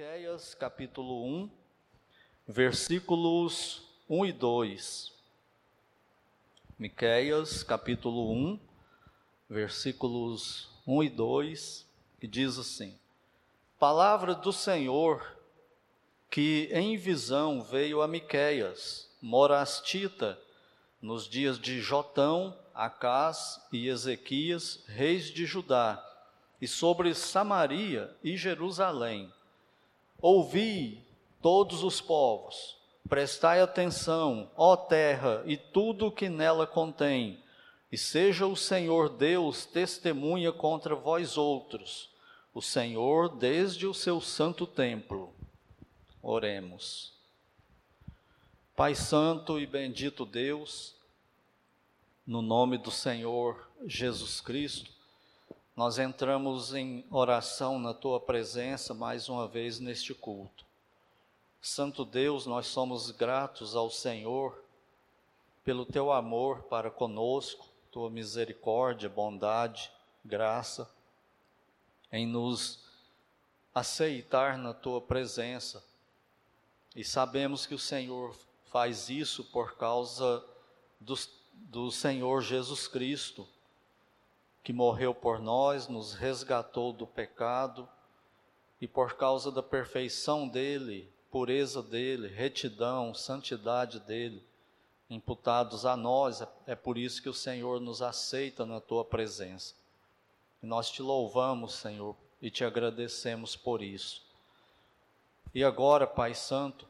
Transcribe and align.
Miqueias 0.00 0.54
capítulo 0.54 1.26
1, 1.26 1.50
versículos 2.48 3.82
1 4.08 4.24
e 4.24 4.32
2. 4.32 5.12
Miqueias 6.78 7.62
capítulo 7.62 8.32
1, 8.32 8.58
versículos 9.46 10.70
1 10.86 11.02
e 11.02 11.10
2, 11.10 11.86
que 12.18 12.26
diz 12.26 12.58
assim: 12.58 12.98
Palavra 13.78 14.34
do 14.34 14.54
Senhor 14.54 15.36
que 16.30 16.70
em 16.72 16.96
visão 16.96 17.62
veio 17.62 18.00
a 18.00 18.08
Miqueias, 18.08 19.06
morastita, 19.20 20.40
nos 21.02 21.28
dias 21.28 21.58
de 21.58 21.78
Jotão, 21.78 22.58
Acás 22.74 23.60
e 23.70 23.86
Ezequias, 23.86 24.82
reis 24.86 25.26
de 25.26 25.44
Judá, 25.44 26.02
e 26.58 26.66
sobre 26.66 27.14
Samaria 27.14 28.16
e 28.24 28.34
Jerusalém 28.34 29.30
Ouvi, 30.22 31.02
todos 31.40 31.82
os 31.82 32.00
povos, 32.00 32.76
prestai 33.08 33.60
atenção, 33.60 34.50
ó 34.54 34.76
terra, 34.76 35.42
e 35.46 35.56
tudo 35.56 36.06
o 36.06 36.12
que 36.12 36.28
nela 36.28 36.66
contém, 36.66 37.42
e 37.90 37.96
seja 37.96 38.46
o 38.46 38.54
Senhor 38.54 39.08
Deus 39.08 39.64
testemunha 39.64 40.52
contra 40.52 40.94
vós 40.94 41.38
outros, 41.38 42.10
o 42.52 42.60
Senhor 42.60 43.28
desde 43.28 43.86
o 43.86 43.94
seu 43.94 44.20
santo 44.20 44.66
templo. 44.66 45.32
Oremos. 46.22 47.14
Pai 48.76 48.94
Santo 48.94 49.58
e 49.58 49.66
bendito 49.66 50.24
Deus, 50.26 50.94
no 52.26 52.42
nome 52.42 52.76
do 52.78 52.90
Senhor 52.90 53.68
Jesus 53.86 54.40
Cristo, 54.40 54.99
nós 55.80 55.98
entramos 55.98 56.74
em 56.74 57.06
oração 57.10 57.78
na 57.78 57.94
tua 57.94 58.20
presença 58.20 58.92
mais 58.92 59.30
uma 59.30 59.48
vez 59.48 59.80
neste 59.80 60.12
culto. 60.12 60.66
Santo 61.58 62.04
Deus, 62.04 62.44
nós 62.44 62.66
somos 62.66 63.10
gratos 63.10 63.74
ao 63.74 63.88
Senhor 63.88 64.62
pelo 65.64 65.86
teu 65.86 66.12
amor 66.12 66.64
para 66.64 66.90
conosco, 66.90 67.66
tua 67.90 68.10
misericórdia, 68.10 69.08
bondade, 69.08 69.90
graça, 70.22 70.86
em 72.12 72.26
nos 72.26 72.84
aceitar 73.74 74.58
na 74.58 74.74
tua 74.74 75.00
presença. 75.00 75.82
E 76.94 77.02
sabemos 77.02 77.64
que 77.64 77.74
o 77.74 77.78
Senhor 77.78 78.36
faz 78.70 79.08
isso 79.08 79.44
por 79.44 79.76
causa 79.78 80.44
do, 81.00 81.14
do 81.54 81.90
Senhor 81.90 82.42
Jesus 82.42 82.86
Cristo 82.86 83.48
que 84.62 84.72
morreu 84.72 85.14
por 85.14 85.38
nós, 85.38 85.88
nos 85.88 86.14
resgatou 86.14 86.92
do 86.92 87.06
pecado 87.06 87.88
e 88.80 88.86
por 88.86 89.14
causa 89.14 89.50
da 89.50 89.62
perfeição 89.62 90.48
dele, 90.48 91.12
pureza 91.30 91.82
dele, 91.82 92.28
retidão, 92.28 93.14
santidade 93.14 94.00
dele, 94.00 94.44
imputados 95.08 95.84
a 95.84 95.96
nós, 95.96 96.42
é 96.66 96.74
por 96.74 96.96
isso 96.96 97.22
que 97.22 97.28
o 97.28 97.34
Senhor 97.34 97.80
nos 97.80 98.00
aceita 98.00 98.64
na 98.64 98.80
tua 98.80 99.04
presença. 99.04 99.74
Nós 100.62 100.90
te 100.90 101.02
louvamos, 101.02 101.74
Senhor, 101.74 102.14
e 102.40 102.50
te 102.50 102.64
agradecemos 102.64 103.56
por 103.56 103.82
isso. 103.82 104.22
E 105.54 105.64
agora, 105.64 106.06
Pai 106.06 106.34
Santo, 106.34 106.86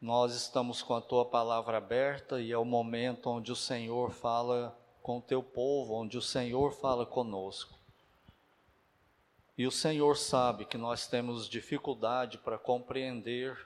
nós 0.00 0.34
estamos 0.34 0.82
com 0.82 0.94
a 0.94 1.00
tua 1.00 1.26
palavra 1.26 1.76
aberta 1.76 2.40
e 2.40 2.50
é 2.50 2.58
o 2.58 2.64
momento 2.64 3.28
onde 3.28 3.52
o 3.52 3.56
Senhor 3.56 4.10
fala 4.10 4.76
com 5.10 5.18
o 5.18 5.22
teu 5.22 5.42
povo, 5.42 5.94
onde 5.94 6.16
o 6.16 6.22
Senhor 6.22 6.72
fala 6.72 7.04
conosco. 7.04 7.76
E 9.58 9.66
o 9.66 9.70
Senhor 9.72 10.16
sabe 10.16 10.64
que 10.64 10.78
nós 10.78 11.08
temos 11.08 11.48
dificuldade 11.48 12.38
para 12.38 12.56
compreender 12.56 13.58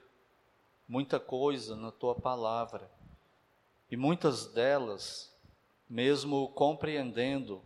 muita 0.87 1.19
coisa 1.19 1.75
na 1.75 1.91
tua 1.91 2.15
palavra. 2.15 2.89
E 3.91 3.95
muitas 3.95 4.47
delas, 4.47 5.31
mesmo 5.87 6.49
compreendendo, 6.49 7.61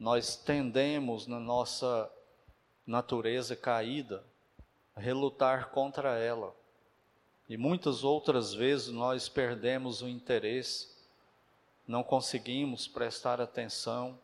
nós 0.00 0.34
tendemos 0.34 1.28
na 1.28 1.38
nossa 1.38 2.10
natureza 2.84 3.54
caída 3.54 4.24
a 4.96 5.00
relutar 5.00 5.70
contra 5.70 6.18
ela. 6.18 6.52
E 7.48 7.56
muitas 7.56 8.02
outras 8.02 8.52
vezes 8.52 8.88
nós 8.88 9.28
perdemos 9.28 10.02
o 10.02 10.08
interesse 10.08 10.91
não 11.92 12.02
conseguimos 12.02 12.88
prestar 12.88 13.38
atenção, 13.38 14.18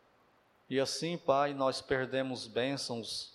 e 0.67 0.79
assim, 0.79 1.19
Pai, 1.19 1.53
nós 1.53 1.79
perdemos 1.79 2.47
bênçãos 2.47 3.31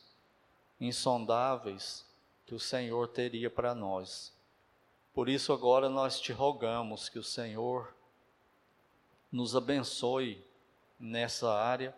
insondáveis 0.80 2.04
que 2.44 2.52
o 2.52 2.58
Senhor 2.58 3.06
teria 3.06 3.48
para 3.48 3.76
nós. 3.76 4.32
Por 5.14 5.28
isso, 5.28 5.52
agora 5.52 5.88
nós 5.88 6.20
te 6.20 6.32
rogamos 6.32 7.08
que 7.08 7.16
o 7.16 7.22
Senhor 7.22 7.94
nos 9.30 9.54
abençoe 9.54 10.44
nessa 10.98 11.54
área, 11.54 11.94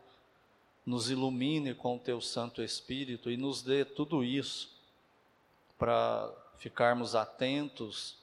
nos 0.85 1.09
ilumine 1.09 1.75
com 1.75 1.97
o 1.97 2.01
teu 2.01 2.21
Santo 2.21 2.63
Espírito 2.63 3.31
e 3.31 3.39
nos 3.39 3.63
dê 3.63 3.83
tudo 3.83 4.23
isso 4.23 4.77
para 5.79 6.31
ficarmos 6.59 7.15
atentos, 7.15 8.19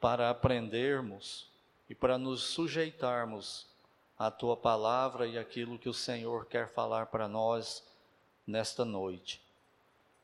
para 0.00 0.30
aprendermos 0.30 1.54
e 1.88 1.94
para 1.94 2.18
nos 2.18 2.42
sujeitarmos 2.42 3.66
à 4.18 4.30
tua 4.30 4.56
palavra 4.56 5.26
e 5.26 5.38
aquilo 5.38 5.78
que 5.78 5.88
o 5.88 5.94
Senhor 5.94 6.46
quer 6.46 6.68
falar 6.68 7.06
para 7.06 7.28
nós 7.28 7.84
nesta 8.46 8.84
noite. 8.84 9.42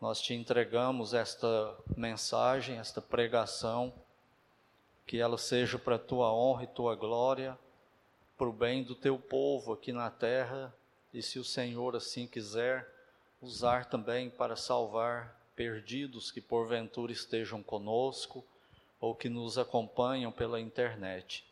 Nós 0.00 0.20
te 0.20 0.34
entregamos 0.34 1.14
esta 1.14 1.76
mensagem, 1.96 2.78
esta 2.78 3.00
pregação, 3.00 3.92
que 5.06 5.18
ela 5.18 5.38
seja 5.38 5.78
para 5.78 5.98
tua 5.98 6.32
honra 6.32 6.64
e 6.64 6.68
tua 6.68 6.96
glória, 6.96 7.58
para 8.36 8.48
o 8.48 8.52
bem 8.52 8.82
do 8.82 8.94
teu 8.94 9.18
povo 9.18 9.72
aqui 9.72 9.92
na 9.92 10.10
terra, 10.10 10.74
e 11.12 11.22
se 11.22 11.38
o 11.38 11.44
Senhor 11.44 11.94
assim 11.94 12.26
quiser, 12.26 12.90
usar 13.40 13.86
também 13.86 14.30
para 14.30 14.56
salvar 14.56 15.36
perdidos 15.54 16.30
que 16.30 16.40
porventura 16.40 17.12
estejam 17.12 17.62
conosco 17.62 18.44
ou 19.00 19.14
que 19.14 19.28
nos 19.28 19.58
acompanham 19.58 20.32
pela 20.32 20.60
internet. 20.60 21.44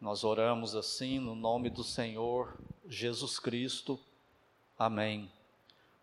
Nós 0.00 0.24
oramos 0.24 0.74
assim 0.74 1.18
no 1.18 1.34
nome 1.34 1.70
do 1.70 1.82
Senhor 1.82 2.58
Jesus 2.86 3.38
Cristo. 3.38 3.98
Amém. 4.78 5.30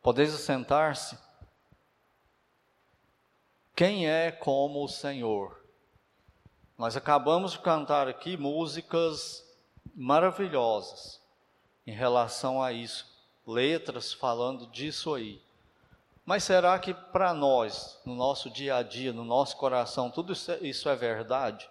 Podeis 0.02 0.31
sentar-se? 0.31 1.18
Quem 3.76 4.09
é 4.09 4.32
como 4.32 4.84
o 4.84 4.90
Senhor? 4.90 5.64
Nós 6.78 6.98
acabamos 6.98 7.52
de 7.52 7.59
cantar 7.59 8.08
aqui 8.08 8.36
músicas 8.36 9.48
maravilhosas 9.96 11.22
em 11.86 11.92
relação 11.92 12.62
a 12.62 12.72
isso, 12.74 13.06
letras 13.46 14.12
falando 14.12 14.68
disso 14.68 15.14
aí. 15.14 15.42
Mas 16.26 16.44
será 16.44 16.80
que 16.80 16.94
para 16.94 17.34
nós, 17.34 18.00
no 18.06 18.16
nosso 18.16 18.50
dia 18.50 18.78
a 18.78 18.84
dia, 18.84 19.14
no 19.14 19.26
nosso 19.26 19.56
coração, 19.58 20.09
tudo 20.09 20.34
isso 20.34 20.52
é, 20.52 20.58
isso 20.62 20.90
é 20.90 20.96
verdade? 20.96 21.70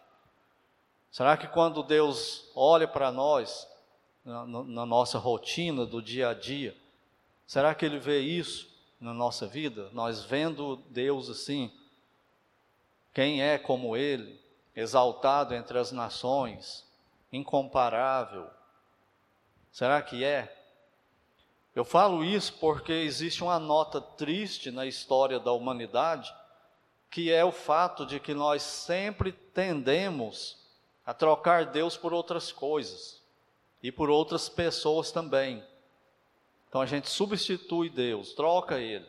Será 1.12 1.36
que 1.36 1.46
quando 1.46 1.82
Deus 1.82 2.50
olha 2.54 2.88
para 2.88 3.12
nós, 3.12 3.68
na, 4.24 4.46
na, 4.46 4.86
nossa 4.86 5.18
rotina 5.18 5.84
do 5.84 6.00
dia 6.00 6.30
a 6.30 6.34
dia, 6.34 6.74
será 7.46 7.74
que 7.74 7.84
Ele 7.84 7.98
vê 7.98 8.20
isso 8.20 8.74
na 8.98 9.12
nossa 9.12 9.46
vida? 9.46 9.90
Nós 9.92 10.24
vendo 10.24 10.76
Deus 10.88 11.28
assim, 11.28 11.70
quem 13.12 13.42
é 13.42 13.58
como 13.58 13.94
Ele, 13.94 14.40
exaltado 14.74 15.54
entre 15.54 15.78
as 15.78 15.92
nações, 15.92 16.88
incomparável, 17.30 18.48
será 19.70 20.00
que 20.00 20.24
é? 20.24 20.60
Eu 21.74 21.84
falo 21.84 22.24
isso 22.24 22.54
porque 22.54 22.92
existe 22.92 23.42
uma 23.42 23.58
nota 23.58 24.00
triste 24.00 24.70
na 24.70 24.86
história 24.86 25.38
da 25.38 25.52
humanidade, 25.52 26.34
que 27.10 27.30
é 27.30 27.44
o 27.44 27.52
fato 27.52 28.06
de 28.06 28.18
que 28.18 28.32
nós 28.32 28.62
sempre 28.62 29.30
tendemos 29.30 30.61
a 31.04 31.12
trocar 31.12 31.66
Deus 31.66 31.96
por 31.96 32.12
outras 32.12 32.52
coisas 32.52 33.20
e 33.82 33.90
por 33.90 34.08
outras 34.08 34.48
pessoas 34.48 35.10
também. 35.10 35.62
Então 36.68 36.80
a 36.80 36.86
gente 36.86 37.10
substitui 37.10 37.90
Deus, 37.90 38.32
troca 38.32 38.78
Ele. 38.78 39.06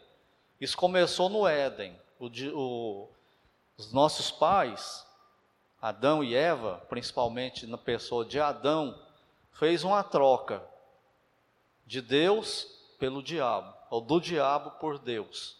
Isso 0.59 0.75
começou 0.75 1.29
no 1.29 1.47
Éden. 1.47 1.95
O, 2.19 2.27
o, 2.27 3.09
os 3.77 3.91
nossos 3.93 4.31
pais, 4.31 5.05
Adão 5.81 6.23
e 6.23 6.35
Eva, 6.35 6.83
principalmente 6.89 7.67
na 7.67 7.77
pessoa 7.77 8.25
de 8.25 8.39
Adão, 8.39 8.99
fez 9.53 9.83
uma 9.83 10.03
troca 10.03 10.63
de 11.85 12.01
Deus 12.01 12.67
pelo 12.97 13.21
diabo, 13.21 13.73
ou 13.89 14.01
do 14.01 14.19
diabo 14.19 14.71
por 14.71 14.97
Deus. 14.97 15.57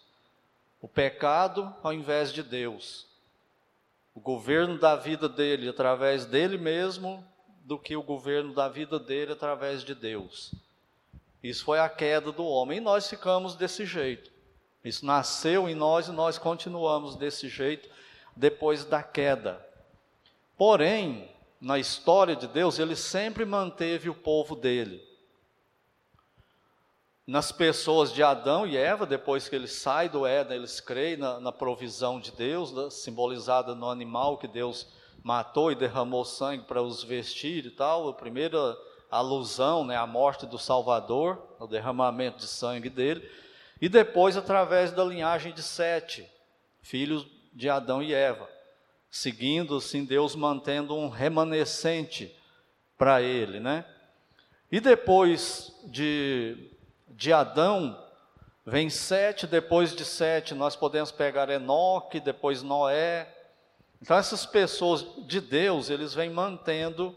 O 0.82 0.88
pecado 0.88 1.74
ao 1.84 1.94
invés 1.94 2.34
de 2.34 2.42
Deus 2.42 3.06
o 4.14 4.20
governo 4.20 4.78
da 4.78 4.96
vida 4.96 5.28
dele 5.28 5.68
através 5.68 6.26
dele 6.26 6.58
mesmo 6.58 7.26
do 7.64 7.80
que 7.80 7.96
o 7.96 8.04
governo 8.04 8.54
da 8.54 8.68
vida 8.68 9.00
dele 9.00 9.32
através 9.32 9.84
de 9.84 9.96
Deus. 9.96 10.54
Isso 11.42 11.66
foi 11.66 11.80
a 11.80 11.90
queda 11.90 12.32
do 12.32 12.46
homem 12.46 12.78
e 12.78 12.82
nós 12.82 13.10
ficamos 13.10 13.56
desse 13.56 13.86
jeito. 13.86 14.32
Isso 14.84 15.06
nasceu 15.06 15.68
em 15.68 15.76
nós 15.76 16.08
e 16.08 16.12
nós 16.12 16.38
continuamos 16.38 17.16
desse 17.16 17.48
jeito 17.48 17.90
depois 18.36 18.86
da 18.86 19.02
queda. 19.02 19.66
Porém, 20.58 21.30
na 21.60 21.80
história 21.80 22.36
de 22.36 22.48
Deus, 22.48 22.80
ele 22.80 22.96
sempre 22.96 23.46
manteve 23.46 24.10
o 24.10 24.16
povo 24.16 24.56
dele. 24.56 25.02
Nas 27.26 27.52
pessoas 27.52 28.12
de 28.12 28.22
Adão 28.22 28.68
e 28.68 28.76
Eva, 28.76 29.06
depois 29.06 29.48
que 29.48 29.56
eles 29.56 29.72
saem 29.72 30.10
do 30.10 30.26
Éden, 30.26 30.58
eles 30.58 30.80
creem 30.80 31.18
na, 31.18 31.40
na 31.40 31.52
provisão 31.52 32.20
de 32.20 32.32
Deus, 32.32 32.72
né, 32.72 32.90
simbolizada 32.90 33.74
no 33.74 33.90
animal 33.90 34.38
que 34.38 34.48
Deus 34.48 34.88
matou 35.24 35.72
e 35.72 35.76
derramou 35.76 36.26
sangue 36.26 36.66
para 36.66 36.82
os 36.82 37.04
vestir 37.04 37.66
e 37.66 37.72
tal. 37.72 38.10
A 38.10 38.14
primeira 38.14 38.78
alusão, 39.10 39.86
né, 39.86 39.96
à 39.96 40.06
morte 40.06 40.46
do 40.46 40.60
Salvador, 40.60 41.42
o 41.60 41.68
derramamento 41.68 42.40
de 42.40 42.48
sangue 42.48 42.90
dele. 42.90 43.28
E 43.82 43.88
depois, 43.88 44.36
através 44.36 44.92
da 44.92 45.04
linhagem 45.04 45.54
de 45.54 45.64
Sete, 45.64 46.30
filhos 46.82 47.26
de 47.54 47.70
Adão 47.70 48.04
e 48.04 48.14
Eva 48.14 48.50
seguindo 49.14 49.78
assim 49.78 50.04
Deus 50.04 50.36
mantendo 50.36 50.96
um 50.98 51.08
remanescente 51.08 52.36
para 52.98 53.22
ele, 53.22 53.60
né? 53.60 53.86
E 54.72 54.80
depois 54.80 55.72
de, 55.84 56.72
de 57.16 57.32
Adão, 57.32 57.98
vem 58.66 58.90
Sete, 58.90 59.46
depois 59.48 59.96
de 59.96 60.06
Sete 60.06 60.54
nós 60.54 60.76
podemos 60.76 61.12
pegar 61.12 61.50
Enoque, 61.50 62.20
depois 62.20 62.62
Noé. 62.62 63.28
Então 64.02 64.18
essas 64.18 64.46
pessoas 64.46 65.06
de 65.26 65.40
Deus, 65.40 65.90
eles 65.90 66.14
vêm 66.14 66.30
mantendo 66.30 67.16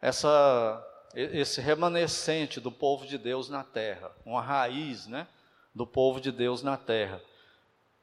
essa, 0.00 0.84
esse 1.14 1.60
remanescente 1.60 2.60
do 2.60 2.72
povo 2.72 3.06
de 3.06 3.18
Deus 3.18 3.48
na 3.48 3.62
terra, 3.62 4.10
uma 4.24 4.42
raiz, 4.42 5.06
né? 5.06 5.28
Do 5.74 5.86
povo 5.86 6.20
de 6.20 6.32
Deus 6.32 6.62
na 6.62 6.76
terra. 6.76 7.22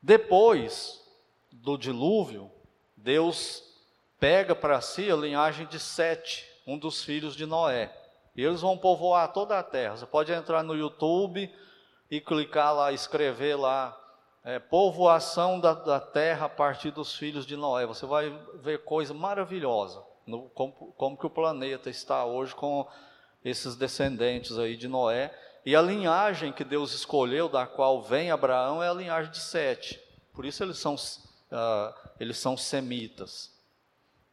Depois 0.01 1.03
do 1.51 1.77
dilúvio, 1.77 2.50
Deus 2.95 3.63
pega 4.19 4.56
para 4.56 4.81
si 4.81 5.11
a 5.11 5.15
linhagem 5.15 5.67
de 5.67 5.79
Sete, 5.79 6.45
um 6.65 6.77
dos 6.77 7.03
filhos 7.03 7.35
de 7.35 7.45
Noé. 7.45 7.94
E 8.35 8.43
eles 8.43 8.61
vão 8.61 8.77
povoar 8.77 9.31
toda 9.33 9.57
a 9.57 9.63
terra. 9.63 9.97
Você 9.97 10.05
pode 10.05 10.31
entrar 10.31 10.63
no 10.63 10.75
YouTube 10.75 11.53
e 12.09 12.21
clicar 12.21 12.73
lá, 12.73 12.91
escrever 12.91 13.55
lá, 13.55 13.97
é, 14.43 14.59
povoação 14.59 15.59
da, 15.59 15.73
da, 15.73 15.99
terra 15.99 16.45
a 16.45 16.49
partir 16.49 16.91
dos 16.91 17.15
filhos 17.15 17.45
de 17.45 17.55
Noé. 17.55 17.85
Você 17.85 18.05
vai 18.05 18.29
ver 18.55 18.83
coisa 18.83 19.13
maravilhosa, 19.13 20.03
no, 20.25 20.49
como, 20.49 20.71
como 20.97 21.17
que 21.17 21.25
o 21.25 21.29
planeta 21.29 21.89
está 21.89 22.25
hoje 22.25 22.55
com 22.55 22.87
esses 23.43 23.75
descendentes 23.75 24.57
aí 24.57 24.75
de 24.75 24.87
Noé. 24.87 25.33
E 25.65 25.75
a 25.75 25.81
linhagem 25.81 26.53
que 26.53 26.63
Deus 26.63 26.93
escolheu, 26.93 27.49
da 27.49 27.67
qual 27.67 28.01
vem 28.01 28.31
Abraão, 28.31 28.81
é 28.81 28.89
a 28.89 28.93
linhagem 28.93 29.31
de 29.31 29.39
Sete. 29.39 30.01
Por 30.33 30.45
isso 30.45 30.63
eles 30.63 30.77
são 30.77 30.95
uh, 30.95 31.93
eles 32.19 32.37
são 32.37 32.55
semitas. 32.55 33.53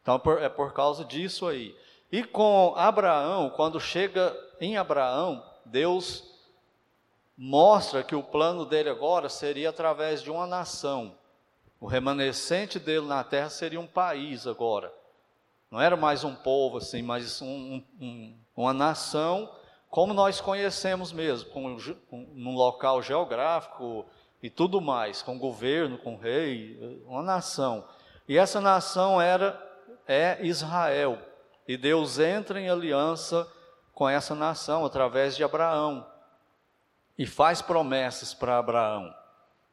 Então 0.03 0.21
é 0.41 0.49
por 0.49 0.73
causa 0.73 1.05
disso 1.05 1.49
aí. 1.49 1.77
E 2.11 2.23
com 2.23 2.75
Abraão, 2.77 3.51
quando 3.51 3.81
chega 3.81 4.37
em 4.61 4.77
Abraão, 4.77 5.45
Deus 5.65 6.25
mostra 7.37 8.03
que 8.03 8.15
o 8.15 8.23
plano 8.23 8.65
dele 8.65 8.89
agora 8.89 9.29
seria 9.29 9.71
através 9.71 10.23
de 10.23 10.31
uma 10.31 10.47
nação. 10.47 11.15
O 11.81 11.87
remanescente 11.87 12.79
dele 12.79 13.07
na 13.07 13.23
terra 13.23 13.51
seria 13.51 13.81
um 13.81 13.87
país 13.87 14.47
agora. 14.47 14.93
Não 15.71 15.81
era 15.81 15.97
mais 15.97 16.25
um 16.25 16.35
povo 16.35 16.79
assim, 16.79 17.03
mas 17.03 17.43
um, 17.43 17.83
um, 18.01 18.35
uma 18.57 18.73
nação 18.73 19.51
como 19.91 20.13
nós 20.13 20.41
conhecemos 20.41 21.13
mesmo, 21.13 21.49
com, 21.51 21.77
um, 22.13 22.31
num 22.35 22.55
local 22.55 23.01
geográfico, 23.03 24.05
e 24.43 24.51
tudo 24.51 24.81
mais, 24.81 25.23
com 25.23 25.39
governo, 25.39 25.99
com 25.99 26.17
rei, 26.17 27.03
uma 27.07 27.23
nação. 27.23 27.85
E 28.29 28.37
essa 28.37 28.61
nação 28.61 29.21
era 29.21 29.61
é 30.07 30.45
Israel. 30.45 31.19
E 31.67 31.77
Deus 31.77 32.19
entra 32.19 32.61
em 32.61 32.69
aliança 32.69 33.51
com 33.95 34.09
essa 34.09 34.35
nação 34.35 34.85
através 34.85 35.37
de 35.37 35.43
Abraão. 35.43 36.07
E 37.19 37.27
faz 37.27 37.63
promessas 37.63 38.35
para 38.35 38.59
Abraão, 38.59 39.13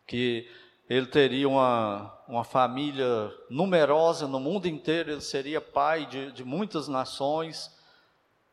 que 0.08 0.50
ele 0.90 1.08
teria 1.08 1.48
uma, 1.48 2.14
uma 2.28 2.44
família 2.44 3.32
numerosa 3.50 4.28
no 4.28 4.40
mundo 4.40 4.68
inteiro, 4.68 5.12
ele 5.12 5.22
seria 5.22 5.60
pai 5.60 6.06
de, 6.06 6.32
de 6.32 6.44
muitas 6.44 6.88
nações, 6.88 7.76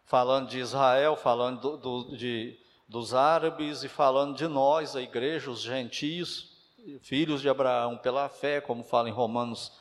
falando 0.05 0.49
de 0.49 0.59
Israel, 0.59 1.17
falando 1.17 1.61
do, 1.61 1.77
do, 1.77 2.17
de, 2.17 2.59
dos 2.89 3.15
árabes 3.15 3.85
e 3.85 3.89
falando 3.89 4.37
de 4.37 4.49
nós, 4.49 4.97
a 4.97 5.03
igreja, 5.03 5.51
os 5.51 5.61
gentios, 5.61 6.51
filhos 7.01 7.41
de 7.41 7.49
Abraão 7.49 7.97
pela 7.97 8.29
fé, 8.29 8.61
como 8.61 8.83
fala 8.83 9.09
em 9.09 9.13
Romanos 9.13 9.73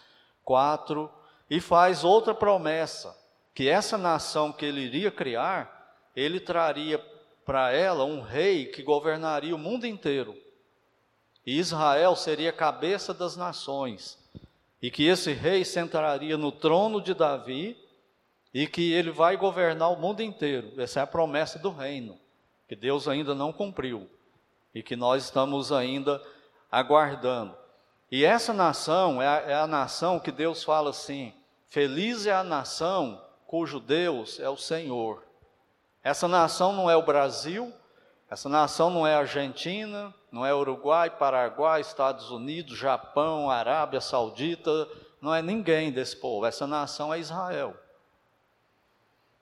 4, 0.44 1.10
e 1.50 1.60
faz 1.60 2.04
outra 2.04 2.34
promessa, 2.34 3.18
que 3.60 3.68
essa 3.68 3.98
nação 3.98 4.54
que 4.54 4.66
ele 4.66 4.80
iria 4.80 5.12
criar, 5.12 5.94
ele 6.16 6.40
traria 6.40 6.98
para 7.46 7.74
ela 7.74 8.06
um 8.06 8.22
rei 8.22 8.68
que 8.68 8.82
governaria 8.82 9.54
o 9.54 9.60
mundo 9.60 9.86
inteiro. 9.86 10.34
E 11.46 11.60
Israel 11.60 12.16
seria 12.16 12.52
a 12.52 12.54
cabeça 12.54 13.14
das 13.14 13.36
nações, 13.36 14.18
e 14.82 14.90
que 14.90 15.06
esse 15.06 15.34
rei 15.34 15.66
sentaria 15.66 16.38
no 16.38 16.54
trono 16.54 17.02
de 17.02 17.14
Davi, 17.14 17.78
e 18.54 18.66
que 18.66 18.94
ele 18.94 19.12
vai 19.12 19.36
governar 19.36 19.92
o 19.92 19.98
mundo 19.98 20.24
inteiro. 20.24 20.72
Essa 20.82 21.02
é 21.02 21.04
a 21.04 21.08
promessa 21.08 21.60
do 21.60 21.70
reino 21.70 22.18
que 22.66 22.78
Deus 22.78 23.10
ainda 23.10 23.36
não 23.36 23.52
cumpriu 23.52 24.10
e 24.74 24.82
que 24.82 24.96
nós 24.96 25.26
estamos 25.26 25.74
ainda 25.74 26.26
aguardando. 26.72 27.58
E 28.10 28.24
essa 28.24 28.54
nação 28.54 29.22
é 29.22 29.28
a, 29.28 29.52
é 29.52 29.54
a 29.56 29.68
nação 29.68 30.18
que 30.18 30.32
Deus 30.32 30.64
fala 30.64 30.92
assim: 30.92 31.34
feliz 31.68 32.26
é 32.26 32.32
a 32.32 32.42
nação 32.42 33.22
cujo 33.50 33.80
Deus 33.80 34.40
é 34.40 34.48
o 34.48 34.56
Senhor. 34.56 35.24
Essa 36.04 36.28
nação 36.28 36.72
não 36.72 36.88
é 36.88 36.96
o 36.96 37.02
Brasil, 37.02 37.74
essa 38.30 38.48
nação 38.48 38.92
não 38.92 39.08
é 39.08 39.16
Argentina, 39.16 40.14
não 40.32 40.46
é 40.46 40.54
Uruguai, 40.54 41.10
Paraguai, 41.10 41.82
Estados 41.82 42.30
Unidos, 42.30 42.78
Japão, 42.78 43.50
Arábia 43.50 44.00
Saudita, 44.00 44.88
não 45.20 45.34
é 45.34 45.42
ninguém 45.42 45.92
desse 45.92 46.16
povo. 46.16 46.46
Essa 46.46 46.68
nação 46.68 47.12
é 47.12 47.20
Israel 47.20 47.76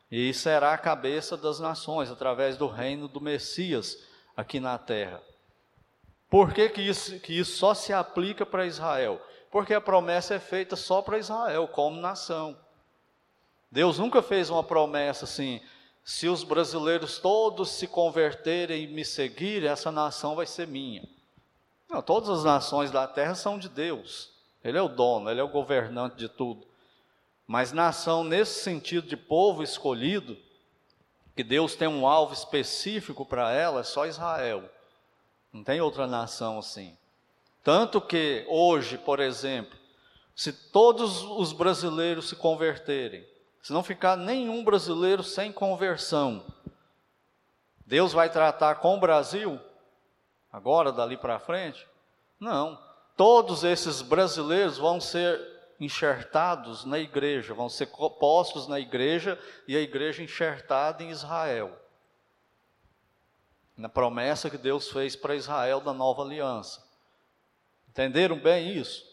e 0.09 0.33
será 0.33 0.73
a 0.73 0.77
cabeça 0.77 1.35
das 1.35 1.59
nações 1.59 2.09
através 2.09 2.55
do 2.55 2.67
reino 2.67 3.09
do 3.09 3.19
Messias 3.19 4.01
aqui 4.37 4.57
na 4.57 4.77
terra. 4.77 5.21
Por 6.29 6.53
que, 6.53 6.69
que, 6.69 6.81
isso, 6.81 7.19
que 7.19 7.37
isso 7.37 7.57
só 7.57 7.73
se 7.73 7.91
aplica 7.91 8.45
para 8.45 8.65
Israel? 8.65 9.21
Porque 9.51 9.73
a 9.73 9.81
promessa 9.81 10.35
é 10.35 10.39
feita 10.39 10.77
só 10.77 11.01
para 11.01 11.17
Israel, 11.17 11.67
como 11.67 11.99
nação. 11.99 12.57
Deus 13.71 13.99
nunca 13.99 14.21
fez 14.21 14.49
uma 14.49 14.63
promessa 14.63 15.25
assim: 15.25 15.61
se 16.03 16.27
os 16.27 16.43
brasileiros 16.43 17.19
todos 17.19 17.69
se 17.69 17.87
converterem 17.87 18.83
e 18.83 18.87
me 18.87 19.03
seguirem, 19.03 19.69
essa 19.69 19.91
nação 19.91 20.35
vai 20.35 20.45
ser 20.45 20.67
minha. 20.67 21.07
Não, 21.89 22.01
todas 22.01 22.29
as 22.29 22.43
nações 22.43 22.91
da 22.91 23.07
terra 23.07 23.35
são 23.35 23.57
de 23.57 23.69
Deus. 23.69 24.31
Ele 24.63 24.77
é 24.77 24.81
o 24.81 24.89
dono, 24.89 25.29
ele 25.29 25.39
é 25.39 25.43
o 25.43 25.49
governante 25.49 26.17
de 26.17 26.27
tudo. 26.27 26.65
Mas 27.45 27.71
nação, 27.71 28.23
nesse 28.23 28.61
sentido 28.61 29.07
de 29.07 29.15
povo 29.15 29.63
escolhido, 29.63 30.37
que 31.35 31.43
Deus 31.43 31.75
tem 31.75 31.87
um 31.87 32.07
alvo 32.07 32.33
específico 32.33 33.25
para 33.25 33.51
ela, 33.51 33.81
é 33.81 33.83
só 33.83 34.05
Israel. 34.05 34.69
Não 35.53 35.63
tem 35.63 35.79
outra 35.79 36.05
nação 36.07 36.59
assim. 36.59 36.97
Tanto 37.63 38.01
que 38.01 38.45
hoje, 38.49 38.97
por 38.97 39.19
exemplo, 39.19 39.77
se 40.35 40.51
todos 40.51 41.21
os 41.23 41.53
brasileiros 41.53 42.29
se 42.29 42.35
converterem, 42.35 43.25
se 43.67 43.73
não 43.73 43.83
ficar 43.83 44.15
nenhum 44.15 44.63
brasileiro 44.63 45.21
sem 45.21 45.51
conversão, 45.51 46.41
Deus 47.85 48.13
vai 48.13 48.29
tratar 48.29 48.75
com 48.75 48.95
o 48.95 48.99
Brasil, 48.99 49.59
agora, 50.49 50.89
dali 50.89 51.17
para 51.17 51.37
frente? 51.37 51.85
Não. 52.39 52.81
Todos 53.17 53.65
esses 53.65 54.01
brasileiros 54.01 54.77
vão 54.77 55.01
ser 55.01 55.37
enxertados 55.81 56.85
na 56.85 56.97
igreja, 56.97 57.53
vão 57.53 57.67
ser 57.67 57.87
postos 58.17 58.69
na 58.69 58.79
igreja 58.79 59.37
e 59.67 59.75
a 59.75 59.81
igreja 59.81 60.23
enxertada 60.23 61.03
em 61.03 61.09
Israel. 61.09 61.77
Na 63.75 63.89
promessa 63.89 64.49
que 64.49 64.57
Deus 64.57 64.89
fez 64.89 65.13
para 65.13 65.35
Israel 65.35 65.81
da 65.81 65.91
nova 65.91 66.21
aliança. 66.21 66.81
Entenderam 67.89 68.39
bem 68.39 68.77
isso? 68.77 69.05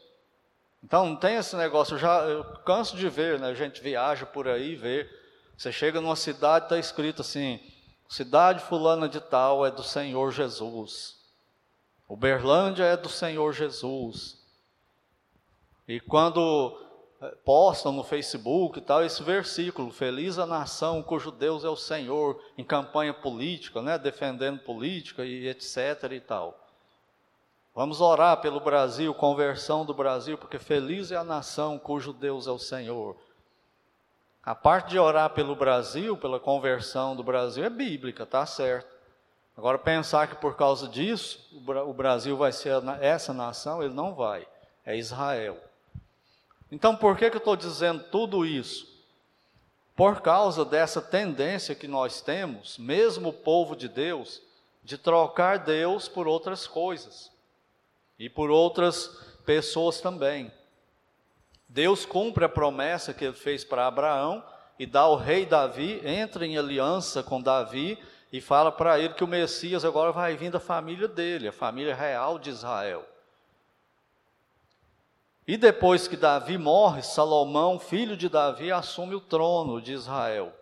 Então 0.84 1.06
não 1.06 1.16
tem 1.16 1.36
esse 1.36 1.56
negócio, 1.56 1.94
eu 1.94 1.98
já 1.98 2.20
eu 2.24 2.44
canso 2.58 2.94
de 2.94 3.08
ver, 3.08 3.40
né? 3.40 3.48
A 3.48 3.54
gente 3.54 3.82
viaja 3.82 4.26
por 4.26 4.46
aí 4.46 4.76
vê. 4.76 5.08
Você 5.56 5.72
chega 5.72 5.98
numa 5.98 6.14
cidade, 6.14 6.66
está 6.66 6.78
escrito 6.78 7.22
assim: 7.22 7.58
cidade 8.06 8.62
fulana 8.62 9.08
de 9.08 9.18
tal 9.18 9.64
é 9.64 9.70
do 9.70 9.82
Senhor 9.82 10.30
Jesus. 10.30 11.16
Uberlândia 12.06 12.84
é 12.84 12.98
do 12.98 13.08
Senhor 13.08 13.54
Jesus. 13.54 14.38
E 15.88 16.00
quando 16.00 16.78
eh, 17.22 17.34
postam 17.46 17.90
no 17.90 18.04
Facebook 18.04 18.78
e 18.78 18.82
tal, 18.82 19.02
esse 19.02 19.22
versículo, 19.22 19.90
feliz 19.90 20.38
a 20.38 20.44
nação 20.44 21.02
cujo 21.02 21.30
Deus 21.30 21.64
é 21.64 21.68
o 21.68 21.76
Senhor, 21.76 22.38
em 22.58 22.64
campanha 22.64 23.14
política, 23.14 23.80
né, 23.80 23.98
defendendo 23.98 24.60
política 24.60 25.24
e 25.24 25.48
etc 25.48 26.12
e 26.12 26.20
tal. 26.20 26.63
Vamos 27.74 28.00
orar 28.00 28.36
pelo 28.36 28.60
Brasil, 28.60 29.12
conversão 29.12 29.84
do 29.84 29.92
Brasil, 29.92 30.38
porque 30.38 30.60
feliz 30.60 31.10
é 31.10 31.16
a 31.16 31.24
nação 31.24 31.76
cujo 31.76 32.12
Deus 32.12 32.46
é 32.46 32.50
o 32.52 32.58
Senhor. 32.58 33.16
A 34.44 34.54
parte 34.54 34.90
de 34.90 34.98
orar 34.98 35.30
pelo 35.30 35.56
Brasil, 35.56 36.16
pela 36.16 36.38
conversão 36.38 37.16
do 37.16 37.24
Brasil, 37.24 37.64
é 37.64 37.70
bíblica, 37.70 38.24
tá 38.24 38.46
certo. 38.46 38.94
Agora, 39.56 39.76
pensar 39.76 40.28
que 40.28 40.36
por 40.36 40.56
causa 40.56 40.86
disso 40.86 41.40
o 41.52 41.92
Brasil 41.92 42.36
vai 42.36 42.52
ser 42.52 42.80
essa 43.00 43.32
nação, 43.32 43.82
ele 43.82 43.92
não 43.92 44.14
vai. 44.14 44.46
É 44.86 44.96
Israel. 44.96 45.58
Então, 46.70 46.94
por 46.94 47.16
que, 47.16 47.28
que 47.28 47.36
eu 47.36 47.38
estou 47.38 47.56
dizendo 47.56 48.04
tudo 48.04 48.46
isso? 48.46 48.86
Por 49.96 50.20
causa 50.20 50.64
dessa 50.64 51.02
tendência 51.02 51.74
que 51.74 51.88
nós 51.88 52.20
temos, 52.20 52.78
mesmo 52.78 53.30
o 53.30 53.32
povo 53.32 53.74
de 53.74 53.88
Deus, 53.88 54.40
de 54.84 54.96
trocar 54.96 55.58
Deus 55.58 56.06
por 56.06 56.28
outras 56.28 56.68
coisas 56.68 57.33
e 58.18 58.28
por 58.28 58.50
outras 58.50 59.08
pessoas 59.44 60.00
também. 60.00 60.52
Deus 61.68 62.06
cumpre 62.06 62.44
a 62.44 62.48
promessa 62.48 63.12
que 63.12 63.24
ele 63.24 63.34
fez 63.34 63.64
para 63.64 63.86
Abraão 63.86 64.44
e 64.78 64.86
dá 64.86 65.00
ao 65.00 65.16
rei 65.16 65.44
Davi, 65.46 66.00
entra 66.04 66.46
em 66.46 66.56
aliança 66.56 67.22
com 67.22 67.40
Davi 67.40 67.98
e 68.32 68.40
fala 68.40 68.72
para 68.72 68.98
ele 68.98 69.14
que 69.14 69.24
o 69.24 69.28
Messias 69.28 69.84
agora 69.84 70.12
vai 70.12 70.36
vir 70.36 70.50
da 70.50 70.60
família 70.60 71.08
dele, 71.08 71.48
a 71.48 71.52
família 71.52 71.94
real 71.94 72.38
de 72.38 72.50
Israel. 72.50 73.04
E 75.46 75.56
depois 75.56 76.08
que 76.08 76.16
Davi 76.16 76.56
morre, 76.56 77.02
Salomão, 77.02 77.78
filho 77.78 78.16
de 78.16 78.28
Davi, 78.28 78.72
assume 78.72 79.14
o 79.14 79.20
trono 79.20 79.80
de 79.80 79.92
Israel. 79.92 80.52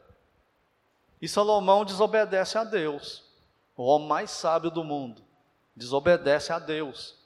E 1.21 1.29
Salomão 1.29 1.85
desobedece 1.85 2.59
a 2.59 2.65
Deus, 2.65 3.23
o 3.77 3.85
homem 3.85 4.09
mais 4.09 4.31
sábio 4.31 4.71
do 4.71 4.83
mundo, 4.83 5.23
desobedece 5.77 6.53
a 6.53 6.59
Deus. 6.59 7.22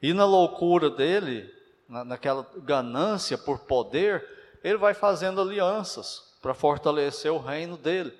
E 0.00 0.12
na 0.12 0.24
loucura 0.24 0.88
dele, 0.90 1.52
na, 1.88 2.04
naquela 2.04 2.46
ganância 2.58 3.36
por 3.36 3.60
poder, 3.60 4.58
ele 4.62 4.76
vai 4.76 4.94
fazendo 4.94 5.40
alianças 5.40 6.36
para 6.40 6.54
fortalecer 6.54 7.32
o 7.32 7.38
reino 7.38 7.76
dele. 7.76 8.12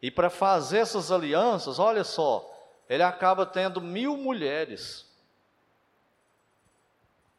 E 0.00 0.10
para 0.10 0.30
fazer 0.30 0.78
essas 0.78 1.10
alianças, 1.10 1.78
olha 1.78 2.04
só, 2.04 2.48
ele 2.88 3.02
acaba 3.02 3.44
tendo 3.44 3.80
mil 3.80 4.16
mulheres. 4.16 5.06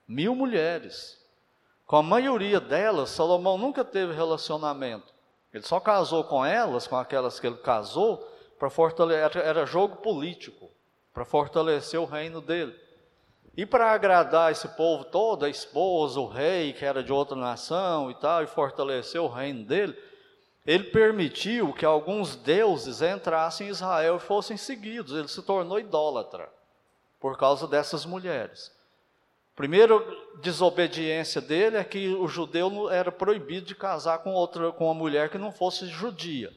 Mil 0.07 0.35
mulheres. 0.35 1.17
Com 1.85 1.97
a 1.97 2.03
maioria 2.03 2.59
delas, 2.59 3.09
Salomão 3.09 3.57
nunca 3.57 3.83
teve 3.83 4.13
relacionamento. 4.13 5.13
Ele 5.53 5.63
só 5.63 5.79
casou 5.79 6.23
com 6.23 6.45
elas, 6.45 6.87
com 6.87 6.97
aquelas 6.97 7.39
que 7.39 7.47
ele 7.47 7.57
casou, 7.57 8.17
para 8.59 8.69
fortalecer, 8.69 9.41
era 9.41 9.65
jogo 9.65 9.97
político, 9.97 10.69
para 11.13 11.23
fortalecer 11.23 11.99
o 11.99 12.05
reino 12.05 12.41
dele. 12.41 12.75
E 13.57 13.65
para 13.65 13.91
agradar 13.91 14.51
esse 14.51 14.67
povo 14.67 15.03
todo, 15.03 15.43
a 15.43 15.49
esposa, 15.49 16.19
o 16.19 16.27
rei, 16.27 16.73
que 16.73 16.85
era 16.85 17.03
de 17.03 17.11
outra 17.11 17.35
nação 17.35 18.11
e 18.11 18.13
tal, 18.13 18.43
e 18.43 18.47
fortalecer 18.47 19.19
o 19.19 19.27
reino 19.27 19.65
dele, 19.65 19.97
ele 20.63 20.83
permitiu 20.83 21.73
que 21.73 21.83
alguns 21.83 22.35
deuses 22.35 23.01
entrassem 23.01 23.67
em 23.67 23.71
Israel 23.71 24.17
e 24.17 24.19
fossem 24.19 24.57
seguidos. 24.57 25.17
Ele 25.17 25.27
se 25.27 25.41
tornou 25.41 25.79
idólatra 25.79 26.47
por 27.19 27.35
causa 27.35 27.67
dessas 27.67 28.05
mulheres. 28.05 28.71
Primeira 29.55 29.95
desobediência 30.39 31.41
dele 31.41 31.77
é 31.77 31.83
que 31.83 32.13
o 32.13 32.27
judeu 32.27 32.91
era 32.91 33.11
proibido 33.11 33.65
de 33.65 33.73
casar 33.73 34.19
com 34.19 34.33
outra 34.33 34.71
com 34.71 34.85
uma 34.85 34.93
mulher 34.93 35.29
que 35.31 35.37
não 35.39 35.51
fosse 35.51 35.87
judia, 35.87 36.53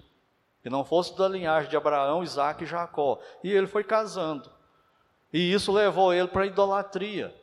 que 0.62 0.68
não 0.68 0.84
fosse 0.84 1.16
da 1.16 1.26
linhagem 1.26 1.70
de 1.70 1.78
Abraão, 1.78 2.22
Isaac 2.22 2.62
e 2.62 2.66
Jacó. 2.66 3.18
E 3.42 3.50
ele 3.50 3.66
foi 3.66 3.84
casando. 3.84 4.59
E 5.32 5.52
isso 5.52 5.72
levou 5.72 6.12
ele 6.12 6.28
para 6.28 6.42
a 6.42 6.46
idolatria. 6.46 7.34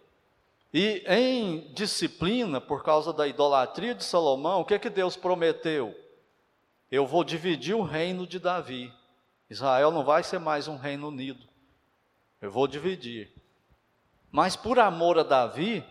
E 0.73 1.03
em 1.07 1.71
disciplina, 1.73 2.59
por 2.59 2.83
causa 2.83 3.13
da 3.13 3.27
idolatria 3.27 3.95
de 3.95 4.03
Salomão, 4.03 4.61
o 4.61 4.65
que, 4.65 4.73
é 4.73 4.79
que 4.79 4.89
Deus 4.89 5.15
prometeu? 5.15 5.95
Eu 6.91 7.05
vou 7.05 7.23
dividir 7.23 7.75
o 7.75 7.83
reino 7.83 8.27
de 8.27 8.39
Davi. 8.39 8.93
Israel 9.49 9.91
não 9.91 10.03
vai 10.03 10.23
ser 10.23 10.39
mais 10.39 10.67
um 10.67 10.75
reino 10.75 11.07
unido. 11.07 11.47
Eu 12.41 12.51
vou 12.51 12.67
dividir. 12.67 13.31
Mas 14.31 14.55
por 14.55 14.77
amor 14.77 15.17
a 15.17 15.23
Davi, 15.23 15.83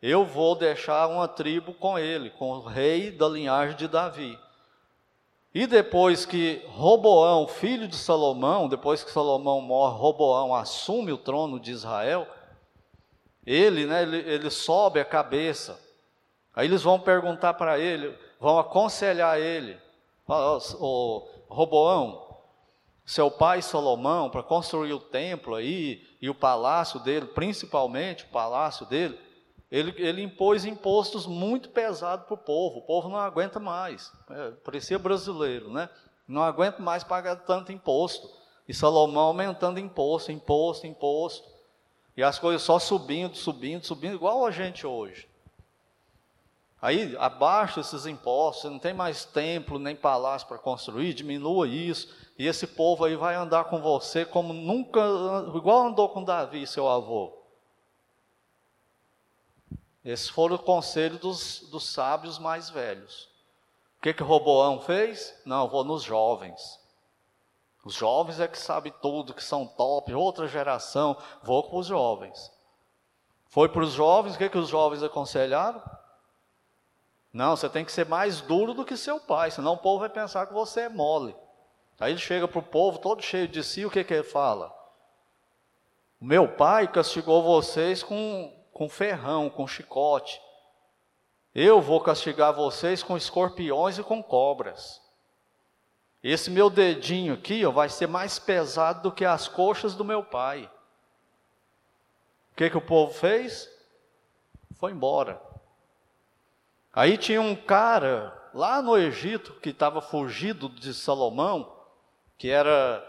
eu 0.00 0.24
vou 0.24 0.54
deixar 0.54 1.06
uma 1.08 1.26
tribo 1.26 1.72
com 1.74 1.98
ele, 1.98 2.30
com 2.30 2.50
o 2.50 2.62
rei 2.64 3.10
da 3.10 3.28
linhagem 3.28 3.76
de 3.76 3.88
Davi. 3.88 4.38
E 5.54 5.66
depois 5.66 6.24
que 6.24 6.62
Roboão, 6.68 7.46
filho 7.46 7.86
de 7.86 7.96
Salomão, 7.96 8.68
depois 8.68 9.04
que 9.04 9.10
Salomão 9.10 9.60
morre, 9.60 9.98
Roboão 9.98 10.54
assume 10.54 11.12
o 11.12 11.18
trono 11.18 11.60
de 11.60 11.70
Israel, 11.70 12.26
ele, 13.44 13.84
né, 13.84 14.02
ele, 14.02 14.18
ele 14.18 14.50
sobe 14.50 14.98
a 14.98 15.04
cabeça. 15.04 15.78
Aí 16.54 16.66
eles 16.66 16.82
vão 16.82 16.98
perguntar 16.98 17.54
para 17.54 17.78
ele, 17.78 18.16
vão 18.40 18.58
aconselhar 18.58 19.38
ele. 19.38 19.78
O 20.26 21.28
Roboão, 21.48 22.34
seu 23.04 23.30
pai 23.30 23.60
Salomão, 23.60 24.30
para 24.30 24.42
construir 24.42 24.94
o 24.94 25.00
templo 25.00 25.54
aí, 25.54 26.02
e 26.20 26.30
o 26.30 26.34
palácio 26.34 27.00
dele, 27.00 27.26
principalmente 27.26 28.24
o 28.24 28.28
palácio 28.28 28.86
dele, 28.86 29.18
ele, 29.72 29.94
ele 29.96 30.22
impôs 30.22 30.66
impostos 30.66 31.26
muito 31.26 31.70
pesados 31.70 32.26
para 32.26 32.34
o 32.34 32.38
povo. 32.38 32.80
O 32.80 32.82
povo 32.82 33.08
não 33.08 33.16
aguenta 33.16 33.58
mais. 33.58 34.12
É, 34.28 34.50
parecia 34.50 34.98
brasileiro, 34.98 35.72
né? 35.72 35.88
Não 36.28 36.42
aguenta 36.42 36.82
mais 36.82 37.02
pagar 37.02 37.36
tanto 37.36 37.72
imposto. 37.72 38.28
E 38.68 38.74
Salomão 38.74 39.28
aumentando 39.28 39.80
imposto, 39.80 40.30
imposto, 40.30 40.86
imposto. 40.86 41.48
E 42.14 42.22
as 42.22 42.38
coisas 42.38 42.60
só 42.60 42.78
subindo, 42.78 43.34
subindo, 43.34 43.86
subindo, 43.86 44.14
igual 44.14 44.44
a 44.44 44.50
gente 44.50 44.86
hoje. 44.86 45.26
Aí 46.80 47.16
abaixa 47.18 47.80
esses 47.80 48.04
impostos, 48.04 48.70
não 48.70 48.78
tem 48.78 48.92
mais 48.92 49.24
templo 49.24 49.78
nem 49.78 49.96
palácio 49.96 50.48
para 50.48 50.58
construir, 50.58 51.14
diminua 51.14 51.66
isso, 51.66 52.14
e 52.38 52.46
esse 52.46 52.66
povo 52.66 53.06
aí 53.06 53.16
vai 53.16 53.36
andar 53.36 53.64
com 53.64 53.80
você 53.80 54.26
como 54.26 54.52
nunca, 54.52 55.00
igual 55.54 55.86
andou 55.86 56.10
com 56.10 56.22
Davi, 56.22 56.66
seu 56.66 56.86
avô. 56.88 57.41
Esses 60.04 60.28
foram 60.28 60.56
o 60.56 60.58
conselho 60.58 61.18
dos, 61.18 61.60
dos 61.70 61.88
sábios 61.88 62.38
mais 62.38 62.68
velhos. 62.68 63.28
O 63.98 64.02
que 64.02 64.12
que 64.12 64.22
Roboão 64.22 64.80
fez? 64.80 65.34
Não, 65.44 65.68
vou 65.68 65.84
nos 65.84 66.02
jovens. 66.02 66.80
Os 67.84 67.94
jovens 67.94 68.40
é 68.40 68.48
que 68.48 68.58
sabem 68.58 68.92
tudo, 69.00 69.34
que 69.34 69.42
são 69.42 69.66
top, 69.66 70.14
outra 70.14 70.46
geração, 70.46 71.16
vou 71.42 71.64
para 71.64 71.78
os 71.78 71.86
jovens. 71.86 72.52
Foi 73.48 73.68
para 73.68 73.82
os 73.82 73.92
jovens, 73.92 74.34
o 74.34 74.38
que, 74.38 74.48
que 74.48 74.58
os 74.58 74.68
jovens 74.68 75.02
aconselharam? 75.02 75.82
Não, 77.32 77.56
você 77.56 77.68
tem 77.68 77.84
que 77.84 77.92
ser 77.92 78.06
mais 78.06 78.40
duro 78.40 78.74
do 78.74 78.84
que 78.84 78.96
seu 78.96 79.18
pai, 79.18 79.50
senão 79.50 79.74
o 79.74 79.78
povo 79.78 80.00
vai 80.00 80.08
pensar 80.08 80.46
que 80.46 80.52
você 80.52 80.82
é 80.82 80.88
mole. 80.88 81.34
Aí 81.98 82.12
ele 82.12 82.20
chega 82.20 82.48
para 82.48 82.58
o 82.58 82.62
povo 82.62 82.98
todo 82.98 83.22
cheio 83.22 83.46
de 83.46 83.62
si, 83.62 83.86
o 83.86 83.90
que, 83.90 84.02
que 84.02 84.12
ele 84.12 84.22
fala? 84.24 84.74
O 86.20 86.24
meu 86.24 86.48
pai 86.48 86.88
castigou 86.88 87.42
vocês 87.42 88.02
com 88.02 88.52
com 88.72 88.88
ferrão, 88.88 89.50
com 89.50 89.66
chicote. 89.66 90.40
Eu 91.54 91.80
vou 91.80 92.00
castigar 92.00 92.52
vocês 92.52 93.02
com 93.02 93.16
escorpiões 93.16 93.98
e 93.98 94.02
com 94.02 94.22
cobras. 94.22 95.02
Esse 96.22 96.50
meu 96.50 96.70
dedinho 96.70 97.34
aqui 97.34 97.64
ó, 97.66 97.70
vai 97.70 97.88
ser 97.88 98.06
mais 98.06 98.38
pesado 98.38 99.02
do 99.02 99.12
que 99.12 99.24
as 99.24 99.48
coxas 99.48 99.94
do 99.94 100.04
meu 100.04 100.24
pai. 100.24 100.70
O 102.52 102.56
que, 102.56 102.70
que 102.70 102.76
o 102.76 102.82
povo 102.82 103.12
fez? 103.12 103.68
Foi 104.76 104.92
embora. 104.92 105.40
Aí 106.92 107.18
tinha 107.18 107.40
um 107.40 107.56
cara 107.56 108.50
lá 108.54 108.80
no 108.82 108.96
Egito 108.96 109.54
que 109.54 109.70
estava 109.70 110.00
fugido 110.00 110.68
de 110.68 110.92
Salomão, 110.92 111.76
que 112.38 112.50
era 112.50 113.02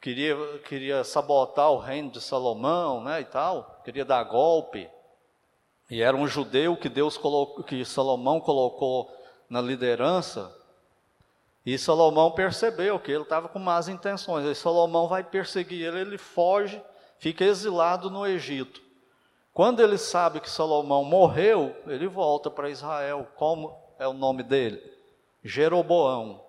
queria, 0.00 0.36
queria 0.66 1.04
sabotar 1.04 1.70
o 1.70 1.78
reino 1.78 2.10
de 2.10 2.20
Salomão, 2.20 3.02
né, 3.02 3.20
e 3.20 3.24
tal, 3.24 3.80
queria 3.84 4.04
dar 4.04 4.22
golpe. 4.24 4.88
E 5.90 6.00
era 6.00 6.16
um 6.16 6.26
judeu 6.26 6.76
que 6.76 6.88
Deus 6.88 7.16
colocou, 7.16 7.64
que 7.64 7.84
Salomão 7.84 8.40
colocou 8.40 9.10
na 9.48 9.60
liderança. 9.60 10.56
E 11.66 11.76
Salomão 11.76 12.30
percebeu 12.30 12.98
que 12.98 13.10
ele 13.10 13.24
estava 13.24 13.48
com 13.48 13.58
más 13.58 13.88
intenções. 13.88 14.46
E 14.46 14.54
Salomão 14.54 15.08
vai 15.08 15.24
perseguir 15.24 15.86
ele, 15.86 16.00
ele 16.00 16.18
foge, 16.18 16.80
fica 17.18 17.44
exilado 17.44 18.08
no 18.08 18.24
Egito. 18.24 18.80
Quando 19.52 19.80
ele 19.80 19.98
sabe 19.98 20.40
que 20.40 20.48
Salomão 20.48 21.04
morreu, 21.04 21.76
ele 21.86 22.06
volta 22.06 22.48
para 22.48 22.70
Israel. 22.70 23.26
Como 23.34 23.76
é 23.98 24.06
o 24.06 24.12
nome 24.12 24.44
dele? 24.44 24.80
Jeroboão. 25.42 26.40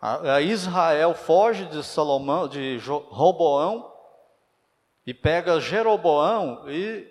A 0.00 0.40
Israel 0.40 1.14
foge 1.14 1.66
de 1.66 1.84
Salomão, 1.84 2.48
de 2.48 2.78
Roboão, 3.10 3.92
e 5.06 5.12
pega 5.12 5.60
Jeroboão 5.60 6.64
e 6.70 7.06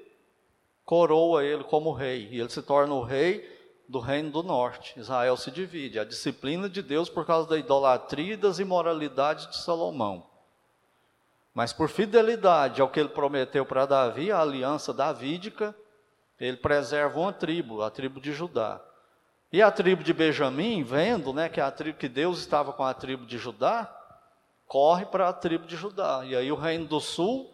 coroa 0.84 1.44
ele 1.44 1.64
como 1.64 1.92
rei. 1.92 2.30
E 2.32 2.40
ele 2.40 2.50
se 2.50 2.64
torna 2.64 2.96
o 2.96 3.04
rei 3.04 3.48
do 3.88 4.00
reino 4.00 4.32
do 4.32 4.42
norte. 4.42 5.00
Israel 5.00 5.38
se 5.38 5.52
divide. 5.52 6.00
A 6.00 6.04
disciplina 6.04 6.68
de 6.68 6.82
Deus 6.82 7.10
por 7.10 7.26
causa 7.28 7.48
da 7.48 7.58
idolatria 7.58 8.34
e 8.34 8.38
das 8.38 8.58
imoralidades 8.58 9.48
de 9.48 9.58
Salomão. 9.58 10.26
Mas 11.54 11.74
por 11.74 11.90
fidelidade 11.90 12.82
ao 12.82 12.90
que 12.90 13.00
ele 13.00 13.10
prometeu 13.10 13.66
para 13.66 13.86
Davi, 13.86 14.32
a 14.32 14.40
aliança 14.40 14.94
davídica, 14.94 15.76
ele 16.40 16.58
preserva 16.58 17.20
uma 17.20 17.34
tribo, 17.34 17.84
a 17.84 17.92
tribo 17.92 18.22
de 18.22 18.32
Judá. 18.32 18.82
E 19.52 19.62
a 19.62 19.72
tribo 19.72 20.04
de 20.04 20.14
Benjamim, 20.14 20.84
vendo 20.84 21.34
né, 21.34 21.50
que, 21.50 21.60
a 21.60 21.72
tribo, 21.72 21.98
que 21.98 22.08
Deus 22.08 22.40
estava 22.40 22.72
com 22.72 22.84
a 22.84 22.94
tribo 22.94 23.26
de 23.26 23.38
Judá, 23.38 23.92
corre 24.68 25.06
para 25.06 25.28
a 25.28 25.34
tribo 25.34 25.66
de 25.66 25.76
Judá. 25.76 26.22
E 26.24 26.36
aí 26.36 26.52
o 26.52 26.56
reino 26.56 26.86
do 26.86 27.00
sul, 27.00 27.52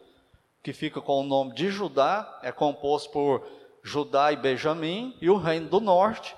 que 0.62 0.74
fica 0.74 1.00
com 1.00 1.22
o 1.22 1.24
nome 1.24 1.54
de 1.54 1.70
Judá, 1.70 2.40
é 2.44 2.52
composto 2.52 3.10
por 3.12 3.48
Judá 3.82 4.34
e 4.34 4.36
Benjamim, 4.36 5.16
e 5.22 5.30
o 5.30 5.38
reino 5.38 5.70
do 5.70 5.80
norte, 5.80 6.36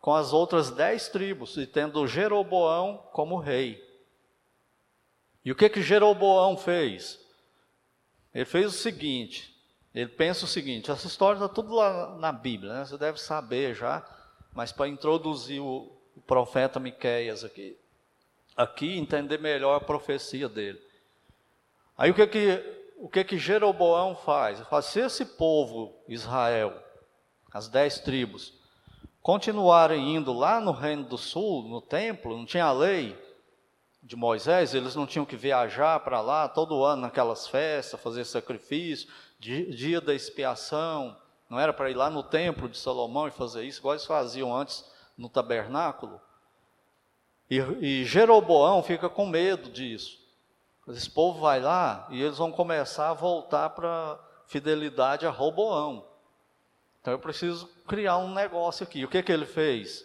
com 0.00 0.14
as 0.14 0.34
outras 0.34 0.70
dez 0.70 1.08
tribos, 1.08 1.56
e 1.56 1.66
tendo 1.66 2.06
Jeroboão 2.06 3.02
como 3.12 3.38
rei. 3.38 3.82
E 5.42 5.50
o 5.50 5.54
que 5.54 5.70
que 5.70 5.80
Jeroboão 5.80 6.58
fez? 6.58 7.18
Ele 8.34 8.44
fez 8.44 8.66
o 8.66 8.76
seguinte, 8.76 9.56
ele 9.94 10.10
pensa 10.10 10.44
o 10.44 10.48
seguinte, 10.48 10.90
essa 10.90 11.06
história 11.06 11.38
está 11.38 11.48
tudo 11.48 11.74
lá 11.74 12.16
na 12.16 12.30
Bíblia, 12.30 12.72
né? 12.74 12.84
você 12.84 12.98
deve 12.98 13.18
saber 13.18 13.74
já, 13.74 14.06
mas 14.52 14.72
para 14.72 14.88
introduzir 14.88 15.60
o, 15.60 15.90
o 16.16 16.20
profeta 16.20 16.80
Miqueias 16.80 17.44
aqui, 17.44 17.76
aqui 18.56 18.98
entender 18.98 19.38
melhor 19.38 19.76
a 19.76 19.80
profecia 19.80 20.48
dele. 20.48 20.80
Aí 21.96 22.10
o 22.10 22.14
que 22.14 22.26
que 22.26 22.80
o 23.00 23.08
que 23.08 23.24
que 23.24 23.38
Jeroboão 23.38 24.14
faz? 24.14 24.58
Ele 24.58 24.68
fala, 24.68 24.82
se 24.82 25.00
esse 25.00 25.24
povo 25.24 25.94
Israel, 26.06 26.76
as 27.50 27.66
dez 27.66 27.98
tribos, 27.98 28.52
continuarem 29.22 30.16
indo 30.16 30.34
lá 30.34 30.60
no 30.60 30.70
reino 30.70 31.04
do 31.04 31.16
sul, 31.16 31.62
no 31.62 31.80
templo, 31.80 32.36
não 32.36 32.44
tinha 32.44 32.70
lei 32.70 33.16
de 34.02 34.16
Moisés, 34.16 34.74
eles 34.74 34.94
não 34.94 35.06
tinham 35.06 35.24
que 35.24 35.36
viajar 35.36 36.00
para 36.00 36.20
lá 36.20 36.46
todo 36.46 36.84
ano 36.84 37.02
naquelas 37.02 37.46
festas, 37.46 38.00
fazer 38.00 38.24
sacrifício, 38.24 39.08
dia 39.38 40.00
da 40.00 40.14
expiação, 40.14 41.16
não 41.50 41.58
era 41.58 41.72
para 41.72 41.90
ir 41.90 41.94
lá 41.94 42.08
no 42.08 42.22
templo 42.22 42.68
de 42.68 42.78
Salomão 42.78 43.26
e 43.26 43.32
fazer 43.32 43.64
isso, 43.64 43.80
igual 43.80 43.94
eles 43.94 44.06
faziam 44.06 44.56
antes 44.56 44.88
no 45.18 45.28
tabernáculo. 45.28 46.20
E, 47.50 47.58
e 47.80 48.04
Jeroboão 48.04 48.80
fica 48.84 49.08
com 49.08 49.26
medo 49.26 49.68
disso. 49.68 50.20
Esse 50.86 51.10
povo 51.10 51.40
vai 51.40 51.60
lá 51.60 52.06
e 52.10 52.22
eles 52.22 52.38
vão 52.38 52.52
começar 52.52 53.10
a 53.10 53.14
voltar 53.14 53.70
para 53.70 54.18
fidelidade 54.46 55.26
a 55.26 55.30
Roboão. 55.30 56.06
Então 57.00 57.12
eu 57.12 57.18
preciso 57.18 57.68
criar 57.86 58.18
um 58.18 58.32
negócio 58.32 58.84
aqui. 58.84 59.04
O 59.04 59.08
que, 59.08 59.22
que 59.22 59.32
ele 59.32 59.46
fez? 59.46 60.04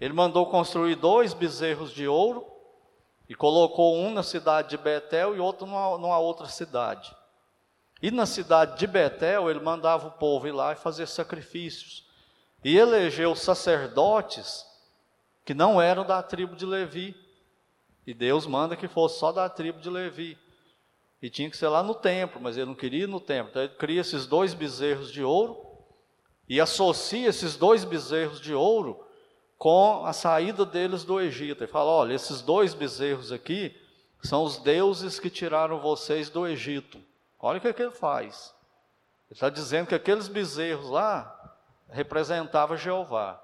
Ele 0.00 0.14
mandou 0.14 0.46
construir 0.46 0.94
dois 0.96 1.34
bezerros 1.34 1.92
de 1.92 2.08
ouro 2.08 2.46
e 3.28 3.34
colocou 3.34 3.96
um 3.96 4.10
na 4.10 4.22
cidade 4.22 4.70
de 4.70 4.78
Betel 4.78 5.36
e 5.36 5.40
outro 5.40 5.66
numa, 5.66 5.98
numa 5.98 6.18
outra 6.18 6.46
cidade. 6.46 7.14
E 8.02 8.10
na 8.10 8.24
cidade 8.24 8.78
de 8.78 8.86
Betel 8.86 9.50
ele 9.50 9.60
mandava 9.60 10.08
o 10.08 10.12
povo 10.12 10.48
ir 10.48 10.52
lá 10.52 10.72
e 10.72 10.76
fazer 10.76 11.06
sacrifícios. 11.06 12.06
E 12.64 12.76
elegeu 12.76 13.34
sacerdotes 13.34 14.64
que 15.44 15.54
não 15.54 15.80
eram 15.80 16.04
da 16.04 16.22
tribo 16.22 16.56
de 16.56 16.64
Levi. 16.64 17.14
E 18.06 18.14
Deus 18.14 18.46
manda 18.46 18.76
que 18.76 18.88
fosse 18.88 19.18
só 19.18 19.32
da 19.32 19.48
tribo 19.48 19.80
de 19.80 19.90
Levi. 19.90 20.38
E 21.20 21.28
tinha 21.28 21.50
que 21.50 21.56
ser 21.56 21.68
lá 21.68 21.82
no 21.82 21.94
templo, 21.94 22.40
mas 22.40 22.56
ele 22.56 22.66
não 22.66 22.74
queria 22.74 23.04
ir 23.04 23.08
no 23.08 23.20
templo. 23.20 23.50
Então 23.50 23.62
ele 23.62 23.74
cria 23.74 24.00
esses 24.00 24.26
dois 24.26 24.54
bezerros 24.54 25.12
de 25.12 25.22
ouro 25.22 25.70
e 26.48 26.60
associa 26.60 27.28
esses 27.28 27.56
dois 27.56 27.84
bezerros 27.84 28.40
de 28.40 28.54
ouro 28.54 29.04
com 29.58 30.06
a 30.06 30.12
saída 30.14 30.64
deles 30.64 31.04
do 31.04 31.20
Egito. 31.20 31.62
Ele 31.62 31.70
fala: 31.70 31.90
olha, 31.90 32.14
esses 32.14 32.40
dois 32.40 32.72
bezerros 32.72 33.30
aqui 33.30 33.76
são 34.22 34.42
os 34.42 34.58
deuses 34.58 35.20
que 35.20 35.28
tiraram 35.28 35.78
vocês 35.78 36.30
do 36.30 36.46
Egito. 36.46 36.98
Olha 37.40 37.58
o 37.58 37.60
que, 37.60 37.68
é 37.68 37.72
que 37.72 37.82
ele 37.82 37.90
faz. 37.92 38.54
Ele 39.28 39.36
está 39.36 39.48
dizendo 39.48 39.86
que 39.86 39.94
aqueles 39.94 40.28
bezerros 40.28 40.90
lá 40.90 41.56
representavam 41.88 42.76
Jeová 42.76 43.40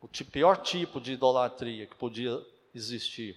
o 0.00 0.08
pior 0.24 0.56
tipo 0.58 1.00
de 1.00 1.12
idolatria 1.12 1.86
que 1.86 1.94
podia 1.96 2.40
existir. 2.74 3.36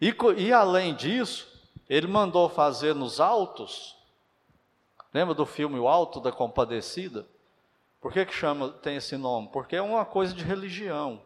E, 0.00 0.14
e 0.36 0.52
além 0.52 0.94
disso, 0.94 1.46
ele 1.88 2.06
mandou 2.06 2.48
fazer 2.48 2.94
nos 2.94 3.20
altos, 3.20 3.96
lembra 5.12 5.34
do 5.34 5.46
filme 5.46 5.78
O 5.78 5.88
Alto 5.88 6.20
da 6.20 6.32
Compadecida? 6.32 7.26
Por 8.00 8.12
que, 8.12 8.26
que 8.26 8.34
chama, 8.34 8.70
tem 8.70 8.96
esse 8.96 9.16
nome? 9.16 9.48
Porque 9.48 9.74
é 9.74 9.82
uma 9.82 10.04
coisa 10.04 10.32
de 10.32 10.44
religião. 10.44 11.20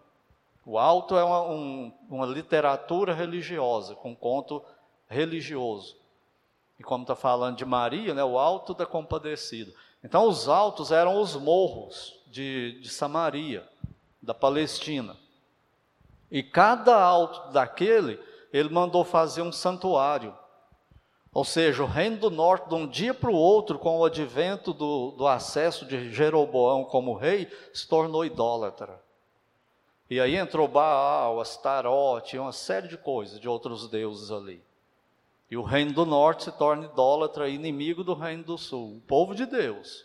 O 0.65 0.79
alto 0.79 1.17
é 1.17 1.25
uma, 1.25 1.43
um, 1.43 1.93
uma 2.09 2.25
literatura 2.25 3.13
religiosa, 3.13 3.95
com 3.95 4.15
conto 4.15 4.65
religioso. 5.09 5.97
E 6.79 6.83
como 6.83 7.03
está 7.03 7.15
falando 7.15 7.57
de 7.57 7.65
Maria, 7.65 8.15
né, 8.15 8.25
o 8.25 8.39
alto 8.39 8.75
da 8.75 8.87
compadecida. 8.87 9.73
Então, 10.03 10.27
os 10.27 10.49
altos 10.49 10.91
eram 10.91 11.21
os 11.21 11.37
morros 11.37 12.21
de, 12.27 12.81
de 12.81 12.89
Samaria, 12.89 13.69
da 14.21 14.35
Palestina. 14.35 15.17
E 16.31 16.43
cada 16.43 17.01
alto 17.01 17.53
daquele, 17.53 18.19
ele 18.53 18.69
mandou 18.69 19.05
fazer 19.05 19.43
um 19.43 19.53
santuário. 19.53 20.35
Ou 21.35 21.45
seja, 21.45 21.83
o 21.83 21.87
reino 21.87 22.19
do 22.19 22.31
norte, 22.31 22.69
de 22.69 22.75
um 22.75 22.87
dia 22.87 23.15
para 23.15 23.31
o 23.31 23.35
outro, 23.35 23.79
com 23.79 23.99
o 23.99 24.05
advento 24.05 24.73
do, 24.73 25.13
do 25.13 25.27
acesso 25.27 25.87
de 25.87 26.11
Jeroboão 26.11 26.85
como 26.85 27.15
rei, 27.15 27.51
se 27.73 27.89
tornou 27.89 28.25
idólatra. 28.25 29.01
E 30.11 30.21
aí 30.21 30.37
entrou 30.37 30.69
Baal, 30.69 31.41
Astarote, 31.41 32.39
uma 32.39 32.53
série 32.53 32.87
de 32.87 32.99
coisas, 32.99 33.41
de 33.41 33.49
outros 33.49 33.89
deuses 33.89 34.31
ali. 34.31 34.63
E 35.53 35.57
o 35.59 35.62
reino 35.62 35.93
do 35.93 36.07
norte 36.07 36.45
se 36.45 36.53
torna 36.53 36.87
idólatra, 36.87 37.47
inimigo 37.47 38.03
do 38.03 38.15
reino 38.15 38.43
do 38.43 38.57
sul, 38.57 38.97
o 38.97 39.01
povo 39.03 39.35
de 39.35 39.45
Deus. 39.45 40.03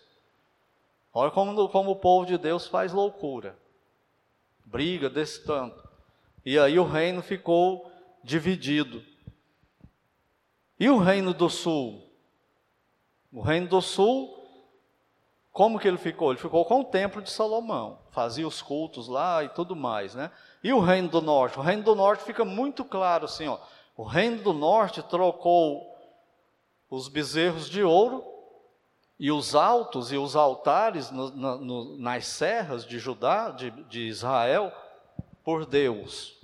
Olha 1.14 1.32
como, 1.32 1.70
como 1.70 1.92
o 1.92 1.96
povo 1.96 2.26
de 2.26 2.38
Deus 2.38 2.68
faz 2.68 2.92
loucura, 2.92 3.58
briga 4.66 5.10
desse 5.10 5.46
tanto. 5.46 5.88
E 6.46 6.60
aí 6.60 6.78
o 6.78 6.84
reino 6.84 7.22
ficou 7.22 7.90
dividido. 8.22 9.02
E 10.78 10.90
o 10.90 10.98
reino 10.98 11.34
do 11.34 11.50
sul? 11.50 12.12
O 13.32 13.40
reino 13.40 13.70
do 13.70 13.82
sul, 13.82 14.46
como 15.54 15.80
que 15.80 15.88
ele 15.88 15.98
ficou? 15.98 16.32
Ele 16.32 16.42
ficou 16.42 16.66
com 16.66 16.82
o 16.82 16.84
templo 16.84 17.22
de 17.22 17.32
Salomão, 17.32 18.00
fazia 18.12 18.46
os 18.46 18.62
cultos 18.62 19.08
lá 19.08 19.46
e 19.46 19.48
tudo 19.48 19.78
mais, 19.78 20.14
né? 20.14 20.30
E 20.62 20.74
o 20.74 20.82
reino 20.82 21.08
do 21.08 21.22
norte? 21.22 21.58
O 21.58 21.62
reino 21.62 21.84
do 21.84 21.96
norte 21.96 22.26
fica 22.26 22.44
muito 22.44 22.84
claro 22.84 23.24
assim, 23.24 23.48
ó. 23.48 23.58
O 23.98 24.04
reino 24.04 24.44
do 24.44 24.54
norte 24.54 25.02
trocou 25.02 25.98
os 26.88 27.08
bezerros 27.08 27.68
de 27.68 27.82
ouro 27.82 28.24
e 29.20 29.32
os 29.32 29.56
altos 29.56 30.12
e 30.12 30.18
os 30.18 30.36
altares 30.36 31.10
no, 31.10 31.32
no, 31.32 31.98
nas 31.98 32.28
serras 32.28 32.86
de 32.86 33.00
Judá, 33.00 33.50
de, 33.50 33.72
de 33.72 34.02
Israel, 34.02 34.72
por 35.44 35.66
Deus. 35.66 36.38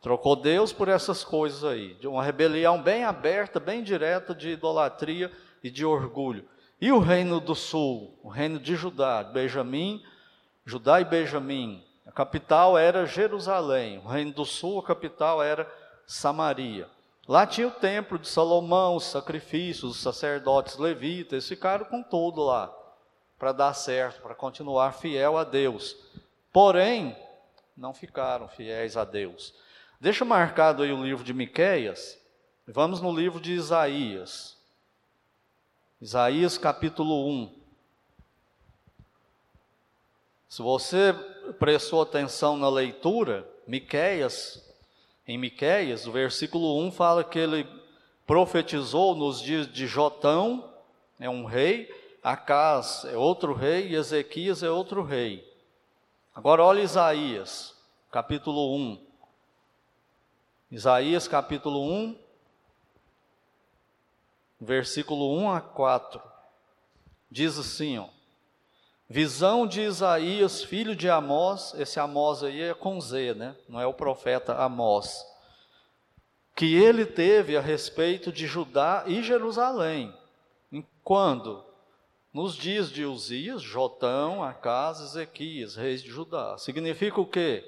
Trocou 0.00 0.34
Deus 0.34 0.72
por 0.72 0.88
essas 0.88 1.22
coisas 1.22 1.62
aí, 1.62 1.92
de 1.94 2.08
uma 2.08 2.22
rebelião 2.22 2.80
bem 2.80 3.04
aberta, 3.04 3.60
bem 3.60 3.82
direta 3.82 4.34
de 4.34 4.48
idolatria 4.48 5.30
e 5.62 5.68
de 5.68 5.84
orgulho. 5.84 6.48
E 6.80 6.90
o 6.90 7.00
reino 7.00 7.38
do 7.38 7.54
sul, 7.54 8.18
o 8.22 8.28
reino 8.28 8.58
de 8.58 8.76
Judá, 8.76 9.22
Benjamim, 9.22 10.02
Judá 10.64 11.02
e 11.02 11.04
Benjamim, 11.04 11.84
a 12.06 12.12
capital 12.12 12.78
era 12.78 13.04
Jerusalém, 13.04 13.98
o 13.98 14.08
reino 14.08 14.32
do 14.32 14.46
sul, 14.46 14.78
a 14.78 14.82
capital 14.82 15.42
era 15.42 15.70
Samaria. 16.08 16.88
Lá 17.28 17.46
tinha 17.46 17.68
o 17.68 17.70
templo 17.70 18.18
de 18.18 18.26
Salomão, 18.26 18.96
os 18.96 19.04
sacrifícios, 19.04 19.90
os 19.90 20.02
sacerdotes 20.02 20.78
levitas, 20.78 21.46
ficaram 21.46 21.84
com 21.84 22.02
tudo 22.02 22.42
lá, 22.42 22.74
para 23.38 23.52
dar 23.52 23.74
certo, 23.74 24.22
para 24.22 24.34
continuar 24.34 24.92
fiel 24.92 25.36
a 25.36 25.44
Deus. 25.44 25.94
Porém, 26.50 27.14
não 27.76 27.92
ficaram 27.92 28.48
fiéis 28.48 28.96
a 28.96 29.04
Deus. 29.04 29.54
Deixa 30.00 30.24
marcado 30.24 30.82
aí 30.82 30.90
o 30.90 31.04
livro 31.04 31.22
de 31.22 31.34
Miqueias. 31.34 32.18
Vamos 32.66 33.02
no 33.02 33.14
livro 33.14 33.38
de 33.38 33.52
Isaías. 33.52 34.56
Isaías 36.00 36.56
capítulo 36.56 37.28
1. 37.28 37.54
Se 40.48 40.62
você 40.62 41.12
prestou 41.58 42.00
atenção 42.00 42.56
na 42.56 42.70
leitura, 42.70 43.46
Miqueias 43.66 44.66
em 45.28 45.36
Miqueias, 45.36 46.06
o 46.06 46.10
versículo 46.10 46.80
1 46.80 46.90
fala 46.90 47.22
que 47.22 47.38
ele 47.38 47.68
profetizou 48.26 49.14
nos 49.14 49.42
dias 49.42 49.70
de 49.70 49.86
Jotão, 49.86 50.72
é 51.20 51.28
um 51.28 51.44
rei, 51.44 51.94
Acás 52.22 53.04
é 53.04 53.16
outro 53.16 53.52
rei 53.52 53.88
e 53.88 53.94
Ezequias 53.94 54.62
é 54.62 54.70
outro 54.70 55.02
rei. 55.02 55.46
Agora 56.34 56.64
olha 56.64 56.80
Isaías, 56.80 57.76
capítulo 58.10 58.74
1. 58.74 59.06
Isaías 60.70 61.28
capítulo 61.28 61.90
1, 61.90 62.18
versículo 64.60 65.38
1 65.38 65.50
a 65.52 65.60
4. 65.60 66.22
Diz 67.30 67.58
assim, 67.58 67.98
ó: 67.98 68.08
Visão 69.10 69.66
de 69.66 69.80
Isaías, 69.80 70.62
filho 70.62 70.94
de 70.94 71.08
Amós, 71.08 71.72
esse 71.78 71.98
Amós 71.98 72.42
aí 72.42 72.60
é 72.60 72.74
com 72.74 73.00
Z, 73.00 73.34
né? 73.34 73.56
Não 73.66 73.80
é 73.80 73.86
o 73.86 73.94
profeta 73.94 74.54
Amós. 74.54 75.24
que 76.54 76.74
ele 76.74 77.06
teve 77.06 77.56
a 77.56 77.60
respeito 77.60 78.32
de 78.32 78.46
Judá 78.46 79.04
e 79.06 79.22
Jerusalém. 79.22 80.12
Quando? 81.04 81.64
Nos 82.34 82.54
dias 82.54 82.90
de 82.90 83.04
Uzias, 83.04 83.62
Jotão, 83.62 84.42
Acas, 84.42 85.00
Ezequias, 85.00 85.74
reis 85.74 86.02
de 86.02 86.10
Judá. 86.10 86.58
Significa 86.58 87.18
o 87.18 87.26
quê? 87.26 87.64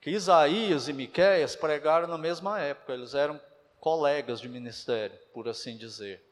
Que 0.00 0.10
Isaías 0.10 0.86
e 0.86 0.92
Miqueias 0.92 1.56
pregaram 1.56 2.06
na 2.06 2.16
mesma 2.16 2.60
época, 2.60 2.92
eles 2.92 3.12
eram 3.12 3.40
colegas 3.80 4.40
de 4.40 4.48
ministério, 4.48 5.18
por 5.34 5.48
assim 5.48 5.76
dizer, 5.76 6.22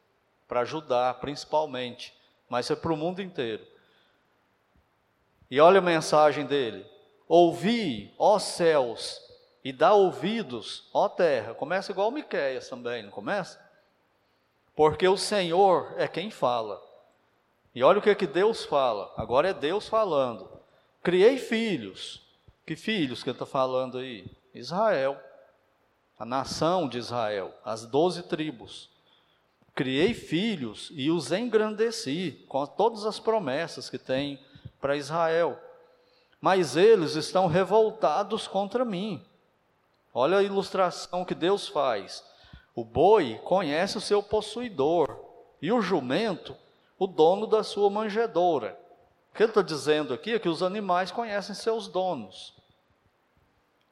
para 0.46 0.64
Judá 0.64 1.12
principalmente, 1.12 2.13
mas 2.48 2.70
é 2.70 2.76
para 2.76 2.92
o 2.92 2.96
mundo 2.96 3.20
inteiro. 3.20 3.66
E 5.50 5.60
olha 5.60 5.78
a 5.78 5.82
mensagem 5.82 6.46
dele: 6.46 6.86
Ouvi, 7.28 8.14
ó 8.18 8.38
céus, 8.38 9.20
e 9.64 9.72
dá 9.72 9.94
ouvidos, 9.94 10.88
ó 10.92 11.08
terra. 11.08 11.54
Começa 11.54 11.90
igual 11.90 12.10
Miqueias 12.10 12.68
também, 12.68 13.02
não 13.02 13.10
começa? 13.10 13.58
Porque 14.76 15.06
o 15.08 15.16
Senhor 15.16 15.94
é 15.96 16.06
quem 16.06 16.30
fala. 16.30 16.82
E 17.74 17.82
olha 17.82 17.98
o 17.98 18.02
que, 18.02 18.10
é 18.10 18.14
que 18.14 18.26
Deus 18.26 18.64
fala. 18.64 19.12
Agora 19.16 19.48
é 19.48 19.54
Deus 19.54 19.88
falando. 19.88 20.48
Criei 21.02 21.38
filhos. 21.38 22.22
Que 22.66 22.76
filhos 22.76 23.22
que 23.22 23.30
ele 23.30 23.34
está 23.34 23.46
falando 23.46 23.98
aí? 23.98 24.30
Israel. 24.54 25.18
A 26.18 26.24
nação 26.24 26.88
de 26.88 26.98
Israel. 26.98 27.52
As 27.64 27.84
doze 27.84 28.22
tribos. 28.22 28.90
Criei 29.74 30.14
filhos 30.14 30.90
e 30.94 31.10
os 31.10 31.32
engrandeci 31.32 32.44
com 32.48 32.64
todas 32.64 33.04
as 33.04 33.18
promessas 33.18 33.90
que 33.90 33.98
tem 33.98 34.38
para 34.80 34.96
Israel. 34.96 35.58
Mas 36.40 36.76
eles 36.76 37.16
estão 37.16 37.46
revoltados 37.46 38.46
contra 38.46 38.84
mim. 38.84 39.24
Olha 40.12 40.38
a 40.38 40.42
ilustração 40.42 41.24
que 41.24 41.34
Deus 41.34 41.66
faz. 41.66 42.24
O 42.74 42.84
boi 42.84 43.40
conhece 43.44 43.98
o 43.98 44.00
seu 44.00 44.22
possuidor, 44.22 45.18
e 45.60 45.72
o 45.72 45.80
jumento, 45.80 46.54
o 46.98 47.06
dono 47.06 47.46
da 47.46 47.64
sua 47.64 47.88
manjedoura. 47.88 48.78
O 49.32 49.36
que 49.36 49.42
ele 49.42 49.50
está 49.50 49.62
dizendo 49.62 50.12
aqui 50.12 50.32
é 50.32 50.38
que 50.38 50.48
os 50.48 50.62
animais 50.62 51.10
conhecem 51.10 51.54
seus 51.54 51.88
donos. 51.88 52.54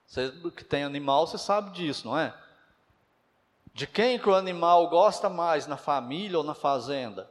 Você 0.07 0.31
que 0.55 0.63
tem 0.63 0.85
animal, 0.85 1.27
você 1.27 1.39
sabe 1.39 1.71
disso, 1.71 2.07
não 2.07 2.19
é? 2.19 2.35
De 3.75 3.87
quem 3.87 4.19
que 4.19 4.29
o 4.29 4.35
animal 4.35 4.89
gosta 4.89 5.29
mais, 5.29 5.67
na 5.67 5.77
família 5.77 6.37
ou 6.37 6.45
na 6.45 6.55
fazenda? 6.55 7.31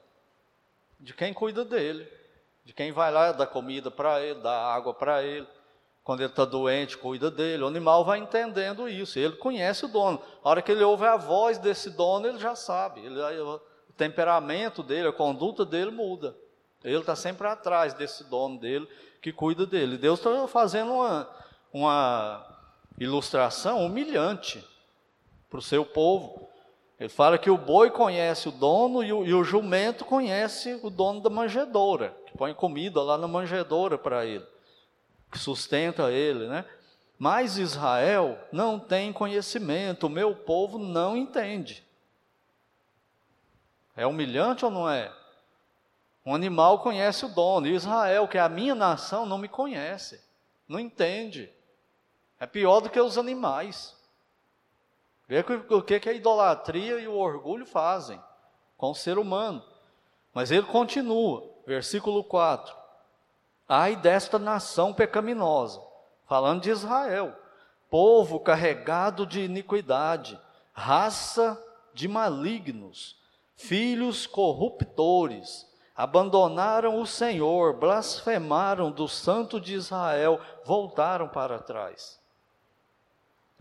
De 1.00 1.14
quem 1.14 1.34
cuida 1.34 1.64
dele, 1.64 2.08
de 2.66 2.74
quem 2.74 2.92
vai 2.92 3.12
lá 3.12 3.32
dar 3.32 3.48
comida 3.48 3.92
para 3.92 4.22
ele, 4.22 4.40
dar 4.42 4.58
água 4.58 4.94
para 4.94 5.24
ele. 5.24 5.48
Quando 6.04 6.22
ele 6.22 6.30
está 6.30 6.46
doente, 6.46 6.98
cuida 6.98 7.30
dele. 7.30 7.64
O 7.64 7.68
animal 7.68 8.04
vai 8.04 8.18
entendendo 8.18 8.90
isso. 8.90 9.20
Ele 9.20 9.36
conhece 9.36 9.86
o 9.86 9.88
dono. 9.88 10.20
A 10.44 10.50
hora 10.50 10.62
que 10.62 10.72
ele 10.72 10.84
ouve 10.84 11.06
a 11.06 11.16
voz 11.16 11.60
desse 11.60 11.92
dono, 11.92 12.28
ele 12.28 12.40
já 12.40 12.56
sabe. 12.56 13.06
Ele, 13.06 13.20
o 13.40 13.62
temperamento 13.96 14.82
dele, 14.82 15.10
a 15.10 15.14
conduta 15.14 15.64
dele 15.64 15.92
muda. 15.92 16.36
Ele 16.84 16.98
está 16.98 17.16
sempre 17.16 17.48
atrás 17.48 17.94
desse 17.94 18.24
dono 18.24 18.60
dele 18.60 18.88
que 19.22 19.32
cuida 19.32 19.68
dele. 19.68 19.96
Deus 19.96 20.18
está 20.18 20.48
fazendo 20.48 20.92
uma, 20.92 21.30
uma 21.72 22.48
ilustração 22.98 23.86
humilhante 23.86 24.68
para 25.52 25.60
o 25.60 25.62
seu 25.62 25.86
povo. 25.86 26.50
Ele 27.00 27.10
fala 27.10 27.38
que 27.38 27.52
o 27.52 27.58
boi 27.58 27.92
conhece 27.92 28.50
o 28.50 28.52
dono 28.52 29.04
e 29.04 29.14
o, 29.14 29.24
e 29.24 29.34
o 29.36 29.44
jumento 29.44 30.04
conhece 30.06 30.80
o 30.82 30.90
dono 30.90 31.22
da 31.22 31.30
manjedoura, 31.30 32.18
que 32.26 32.36
põe 32.36 32.56
comida 32.56 33.04
lá 33.04 33.16
na 33.20 33.28
manjedoura 33.28 34.00
para 34.00 34.26
ele 34.26 34.46
que 35.32 35.40
sustenta 35.40 36.12
ele, 36.12 36.48
né? 36.48 36.66
Mas 37.18 37.58
Israel 37.58 38.38
não 38.52 38.78
tem 38.78 39.14
conhecimento, 39.14 40.08
o 40.08 40.10
meu 40.10 40.36
povo 40.36 40.78
não 40.78 41.16
entende. 41.16 41.86
É 43.96 44.06
humilhante 44.06 44.66
ou 44.66 44.72
não 44.72 44.90
é? 44.90 45.12
Um 46.26 46.36
animal 46.36 46.80
conhece 46.80 47.26
o 47.26 47.30
dono, 47.30 47.68
e 47.68 47.74
Israel, 47.74 48.28
que 48.28 48.38
é 48.38 48.42
a 48.42 48.50
minha 48.50 48.76
nação, 48.76 49.26
não 49.26 49.38
me 49.38 49.48
conhece, 49.48 50.22
não 50.68 50.80
entende. 50.80 51.52
É 52.40 52.46
pior 52.46 52.82
do 52.82 52.90
que 52.90 53.00
os 53.00 53.18
animais. 53.18 53.96
Vê 55.32 55.46
o 55.70 55.82
que, 55.82 55.98
que 55.98 56.10
a 56.10 56.14
idolatria 56.14 57.00
e 57.00 57.08
o 57.08 57.16
orgulho 57.16 57.66
fazem 57.66 58.22
com 58.76 58.92
o 58.92 58.94
ser 58.94 59.18
humano. 59.18 59.64
Mas 60.34 60.52
ele 60.52 60.66
continua, 60.66 61.50
versículo 61.66 62.22
4. 62.22 62.76
Ai 63.66 63.96
desta 63.96 64.38
nação 64.38 64.94
pecaminosa, 64.94 65.82
falando 66.26 66.64
de 66.64 66.70
Israel, 66.70 67.34
povo 67.90 68.42
carregado 68.42 69.26
de 69.26 69.40
iniquidade, 69.40 70.38
raça 70.74 71.58
de 71.94 72.10
malignos, 72.10 73.18
filhos 73.56 74.28
corruptores, 74.28 75.66
abandonaram 75.96 77.00
o 77.00 77.08
Senhor, 77.08 77.80
blasfemaram 77.80 78.92
do 78.92 79.08
Santo 79.08 79.62
de 79.62 79.76
Israel, 79.76 80.42
voltaram 80.66 81.30
para 81.30 81.58
trás. 81.58 82.21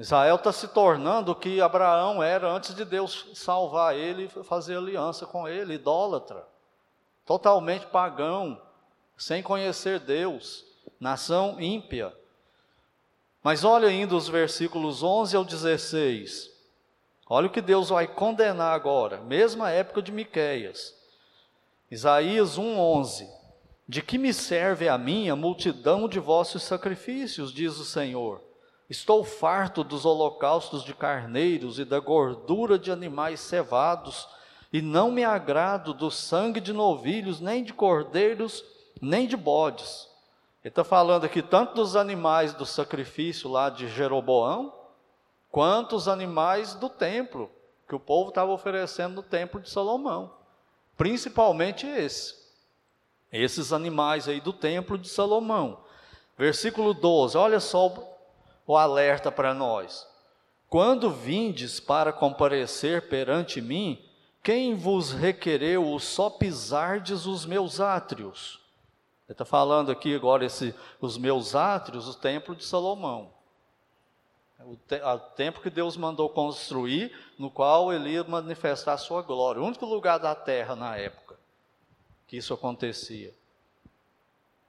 Israel 0.01 0.37
está 0.37 0.51
se 0.51 0.67
tornando 0.69 1.33
o 1.33 1.35
que 1.35 1.61
Abraão 1.61 2.23
era 2.23 2.51
antes 2.51 2.75
de 2.75 2.87
Deus 2.87 3.27
salvar 3.35 3.95
ele 3.95 4.25
e 4.25 4.45
fazer 4.45 4.79
aliança 4.79 5.27
com 5.27 5.47
ele, 5.47 5.75
idólatra, 5.75 6.43
totalmente 7.27 7.85
pagão, 7.85 8.59
sem 9.15 9.43
conhecer 9.43 10.01
Deus, 10.01 10.65
nação 10.99 11.61
ímpia. 11.61 12.17
Mas 13.43 13.63
olha 13.63 13.89
ainda 13.89 14.17
os 14.17 14.27
versículos 14.27 15.03
11 15.03 15.37
ao 15.37 15.45
16. 15.45 16.51
Olha 17.29 17.49
o 17.49 17.51
que 17.51 17.61
Deus 17.61 17.91
vai 17.91 18.07
condenar 18.07 18.75
agora, 18.75 19.19
mesma 19.19 19.71
época 19.71 20.01
de 20.01 20.11
Miqueias. 20.11 20.97
Isaías 21.91 22.57
1:11. 22.57 23.29
De 23.87 24.01
que 24.01 24.17
me 24.17 24.33
serve 24.33 24.89
a 24.89 24.97
minha 24.97 25.37
multidão 25.37 26.09
de 26.09 26.19
vossos 26.19 26.63
sacrifícios, 26.63 27.53
diz 27.53 27.77
o 27.77 27.85
Senhor? 27.85 28.50
Estou 28.91 29.23
farto 29.23 29.85
dos 29.85 30.05
holocaustos 30.05 30.83
de 30.83 30.93
carneiros 30.93 31.79
e 31.79 31.85
da 31.85 32.01
gordura 32.01 32.77
de 32.77 32.91
animais 32.91 33.39
cevados, 33.39 34.29
e 34.73 34.83
não 34.83 35.13
me 35.13 35.23
agrado 35.23 35.95
do 35.95 36.11
sangue 36.11 36.61
de 36.61 36.73
novilhos, 36.73 37.41
nem 37.41 37.63
de 37.63 37.73
cordeiros, 37.73 38.65
nem 39.01 39.29
de 39.29 39.37
bodes. 39.37 40.09
Ele 40.65 40.71
está 40.71 40.83
falando 40.83 41.25
aqui 41.25 41.41
tanto 41.41 41.75
dos 41.75 41.95
animais 41.95 42.53
do 42.53 42.67
sacrifício 42.67 43.49
lá 43.49 43.71
de 43.71 43.87
Jeroboão, 43.87 44.75
quanto 45.53 45.95
os 45.95 46.09
animais 46.09 46.75
do 46.75 46.89
templo, 46.89 47.49
que 47.89 47.95
o 47.95 48.01
povo 48.01 48.31
estava 48.31 48.51
oferecendo 48.51 49.15
no 49.15 49.23
templo 49.23 49.61
de 49.61 49.71
Salomão. 49.71 50.35
Principalmente 50.97 51.87
esse. 51.87 52.35
Esses 53.33 53.73
animais 53.73 54.27
aí 54.29 54.41
do 54.41 54.53
templo 54.53 54.99
de 54.99 55.09
Salomão. 55.09 55.79
Versículo 56.37 56.93
12, 56.93 57.37
olha 57.37 57.61
só 57.61 58.10
o, 58.73 58.77
alerta 58.77 59.31
para 59.31 59.55
nós. 59.55 60.07
Quando 60.69 61.11
vindes 61.11 61.81
para 61.81 62.13
comparecer 62.13 63.09
perante 63.09 63.61
mim, 63.61 64.03
quem 64.43 64.75
vos 64.75 65.13
requereu 65.13 65.93
o 65.93 65.99
só 65.99 66.31
pisardes 66.31 67.27
os 67.27 67.45
meus 67.45 67.81
átrios? 67.81 68.61
Ele 69.27 69.35
está 69.35 69.45
falando 69.45 69.91
aqui 69.91 70.15
agora 70.15 70.45
esse, 70.45 70.75
os 71.01 71.17
meus 71.17 71.55
átrios, 71.55 72.09
o 72.09 72.15
templo 72.15 72.55
de 72.55 72.65
Salomão. 72.65 73.33
O, 74.61 74.77
te, 74.77 75.01
o 75.01 75.19
templo 75.19 75.63
que 75.63 75.71
Deus 75.71 75.97
mandou 75.97 76.29
construir, 76.29 77.13
no 77.39 77.51
qual 77.51 77.93
ele 77.93 78.11
ia 78.11 78.25
manifestar 78.25 78.93
a 78.95 78.99
sua 78.99 79.23
glória. 79.23 79.63
O 79.63 79.65
único 79.65 79.87
lugar 79.87 80.19
da 80.19 80.35
terra 80.35 80.77
na 80.77 80.97
época 80.97 81.31
que 82.31 82.37
isso 82.37 82.55
acontecia. 82.55 83.35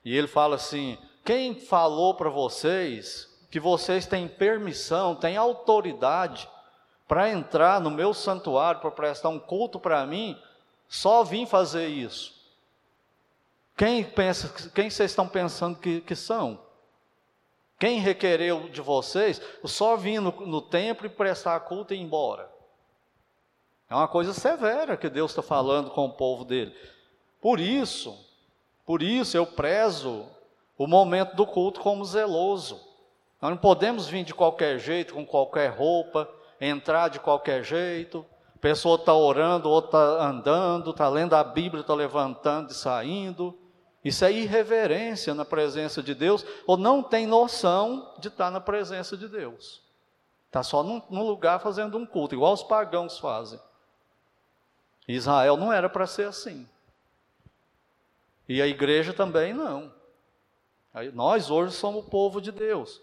E 0.04 0.18
ele 0.18 0.28
fala 0.28 0.56
assim: 0.56 0.98
quem 1.24 1.54
falou 1.60 2.16
para 2.16 2.28
vocês 2.28 3.31
que 3.52 3.60
vocês 3.60 4.08
têm 4.08 4.30
permissão, 4.30 5.14
têm 5.14 5.36
autoridade 5.36 6.50
para 7.06 7.30
entrar 7.30 7.82
no 7.82 7.92
meu 7.92 8.14
santuário, 8.14 8.80
para 8.80 8.90
prestar 8.90 9.28
um 9.28 9.38
culto 9.38 9.78
para 9.78 10.06
mim, 10.06 10.42
só 10.88 11.24
vim 11.26 11.46
fazer 11.46 11.88
isso. 11.90 12.34
Quem, 13.76 14.06
pensa, 14.06 14.48
quem 14.70 14.90
vocês 14.90 15.12
estão 15.12 15.28
pensando 15.28 15.78
que, 15.78 16.00
que 16.00 16.16
são? 16.16 16.62
Quem 17.78 18.00
requereu 18.00 18.70
de 18.70 18.80
vocês 18.80 19.42
só 19.66 19.98
vir 19.98 20.22
no, 20.22 20.32
no 20.46 20.62
templo 20.62 21.06
e 21.06 21.10
prestar 21.10 21.60
culto 21.62 21.94
e 21.94 21.98
ir 21.98 22.02
embora? 22.02 22.50
É 23.90 23.96
uma 23.96 24.08
coisa 24.08 24.34
severa 24.34 24.96
que 24.96 25.10
Deus 25.10 25.32
está 25.32 25.42
falando 25.42 25.92
com 25.92 26.06
o 26.06 26.14
povo 26.14 26.46
dele. 26.46 26.74
Por 27.42 27.60
isso, 27.60 28.18
por 28.86 29.02
isso 29.04 29.36
eu 29.36 29.46
prezo 29.46 30.26
o 30.78 30.88
momento 30.88 31.36
do 31.36 31.46
culto 31.46 31.82
como 31.82 32.06
zeloso. 32.06 32.91
Nós 33.42 33.50
não 33.50 33.58
podemos 33.58 34.08
vir 34.08 34.24
de 34.24 34.34
qualquer 34.36 34.78
jeito, 34.78 35.16
com 35.16 35.26
qualquer 35.26 35.70
roupa, 35.72 36.30
entrar 36.60 37.08
de 37.08 37.20
qualquer 37.20 37.64
jeito. 37.64 38.24
A 38.56 38.60
pessoa 38.60 38.96
está 38.96 39.16
orando, 39.16 39.68
outra 39.68 39.88
está 39.88 40.28
andando, 40.28 40.92
está 40.92 41.10
lendo 41.10 41.34
a 41.34 41.44
Bíblia, 41.44 41.82
está 41.82 41.96
levantando 41.96 42.70
e 42.70 42.76
saindo. 42.76 43.58
Isso 44.06 44.24
é 44.24 44.32
irreverência 44.32 45.34
na 45.34 45.44
presença 45.44 46.04
de 46.04 46.14
Deus, 46.14 46.46
ou 46.68 46.78
não 46.78 47.02
tem 47.02 47.26
noção 47.26 48.14
de 48.20 48.28
estar 48.28 48.52
na 48.52 48.62
presença 48.62 49.18
de 49.18 49.28
Deus. 49.28 49.82
Está 50.46 50.62
só 50.62 50.84
num, 50.84 51.02
num 51.10 51.26
lugar 51.26 51.60
fazendo 51.60 51.98
um 51.98 52.06
culto, 52.06 52.36
igual 52.36 52.54
os 52.54 52.64
pagãos 52.64 53.18
fazem. 53.18 53.60
Israel 55.08 55.58
não 55.58 55.74
era 55.74 55.90
para 55.90 56.06
ser 56.06 56.28
assim. 56.28 56.68
E 58.48 58.62
a 58.62 58.68
igreja 58.68 59.14
também 59.14 59.54
não. 59.54 59.92
Nós 61.14 61.50
hoje 61.50 61.74
somos 61.74 62.06
o 62.06 62.10
povo 62.10 62.42
de 62.42 62.52
Deus. 62.52 63.02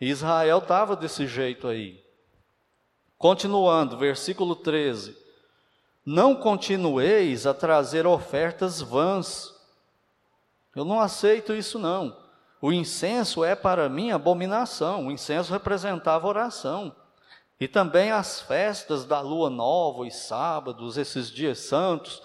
Israel 0.00 0.58
estava 0.58 0.94
desse 0.94 1.26
jeito 1.26 1.66
aí. 1.66 2.02
Continuando, 3.16 3.96
versículo 3.98 4.54
13. 4.54 5.16
Não 6.06 6.34
continueis 6.34 7.46
a 7.46 7.52
trazer 7.52 8.06
ofertas 8.06 8.80
vãs. 8.80 9.54
Eu 10.74 10.84
não 10.84 11.00
aceito 11.00 11.52
isso, 11.52 11.78
não. 11.78 12.16
O 12.62 12.72
incenso 12.72 13.44
é 13.44 13.54
para 13.54 13.88
mim 13.88 14.10
abominação. 14.10 15.06
O 15.06 15.10
incenso 15.10 15.52
representava 15.52 16.26
oração. 16.26 16.94
E 17.60 17.66
também 17.66 18.12
as 18.12 18.40
festas 18.40 19.04
da 19.04 19.20
lua 19.20 19.50
nova, 19.50 20.02
os 20.02 20.14
sábados, 20.14 20.96
esses 20.96 21.30
dias 21.30 21.58
santos, 21.58 22.22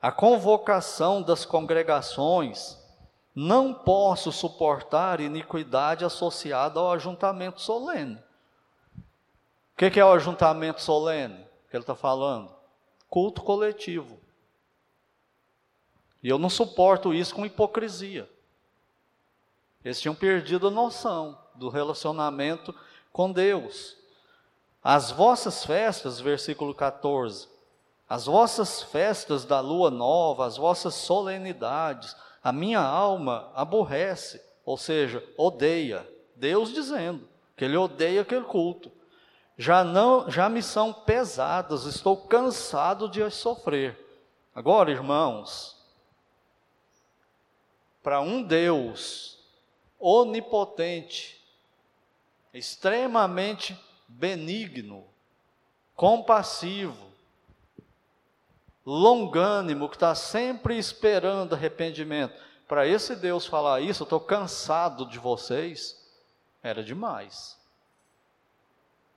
a 0.00 0.12
convocação 0.12 1.20
das 1.20 1.44
congregações. 1.44 2.78
Não 3.38 3.74
posso 3.74 4.32
suportar 4.32 5.20
iniquidade 5.20 6.06
associada 6.06 6.80
ao 6.80 6.90
ajuntamento 6.90 7.60
solene. 7.60 8.18
O 9.74 9.76
que, 9.76 10.00
é 10.00 10.04
o 10.04 10.12
ajuntamento 10.12 10.80
solene 10.80 11.46
que 11.68 11.76
ele 11.76 11.82
está 11.82 11.94
falando? 11.94 12.50
Culto 13.10 13.42
coletivo. 13.42 14.18
E 16.22 16.30
eu 16.30 16.38
não 16.38 16.48
suporto 16.48 17.12
isso 17.12 17.34
com 17.34 17.44
hipocrisia. 17.44 18.26
Eles 19.84 20.00
tinham 20.00 20.14
perdido 20.14 20.68
a 20.68 20.70
noção 20.70 21.38
do 21.54 21.68
relacionamento 21.68 22.74
com 23.12 23.30
Deus. 23.30 23.98
As 24.82 25.10
vossas 25.10 25.62
festas, 25.62 26.18
versículo 26.20 26.74
14, 26.74 27.48
as 28.08 28.26
vossas 28.26 28.82
festas 28.82 29.44
da 29.44 29.60
lua 29.60 29.90
nova, 29.90 30.46
as 30.46 30.56
vossas 30.56 30.94
solenidades, 30.94 32.16
a 32.42 32.52
minha 32.52 32.80
alma 32.80 33.50
aborrece, 33.54 34.40
ou 34.64 34.76
seja, 34.76 35.22
odeia. 35.36 36.08
Deus 36.36 36.72
dizendo 36.72 37.28
que 37.56 37.64
ele 37.64 37.76
odeia 37.76 38.22
aquele 38.22 38.44
culto. 38.44 38.92
Já 39.58 39.82
não, 39.82 40.30
já 40.30 40.48
me 40.48 40.62
são 40.62 40.92
pesadas, 40.92 41.84
estou 41.84 42.16
cansado 42.16 43.08
de 43.08 43.22
as 43.22 43.34
sofrer. 43.34 43.98
Agora, 44.54 44.90
irmãos, 44.90 45.76
para 48.02 48.20
um 48.20 48.42
Deus 48.42 49.40
onipotente, 49.98 51.42
extremamente 52.54 53.76
benigno, 54.06 55.04
compassivo, 55.94 57.15
longânimo, 58.86 59.88
que 59.88 59.96
está 59.96 60.14
sempre 60.14 60.78
esperando 60.78 61.54
arrependimento. 61.54 62.32
Para 62.68 62.86
esse 62.86 63.16
Deus 63.16 63.44
falar 63.44 63.80
isso, 63.80 64.04
eu 64.04 64.06
estou 64.06 64.20
cansado 64.20 65.04
de 65.04 65.18
vocês, 65.18 66.00
era 66.62 66.84
demais. 66.84 67.58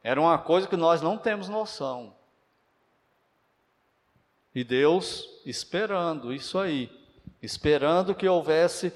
Era 0.03 0.19
uma 0.19 0.37
coisa 0.39 0.67
que 0.67 0.75
nós 0.75 1.01
não 1.01 1.17
temos 1.17 1.47
noção. 1.47 2.15
E 4.55 4.63
Deus 4.63 5.29
esperando 5.45 6.33
isso 6.33 6.57
aí, 6.57 6.91
esperando 7.41 8.15
que 8.15 8.27
houvesse 8.27 8.91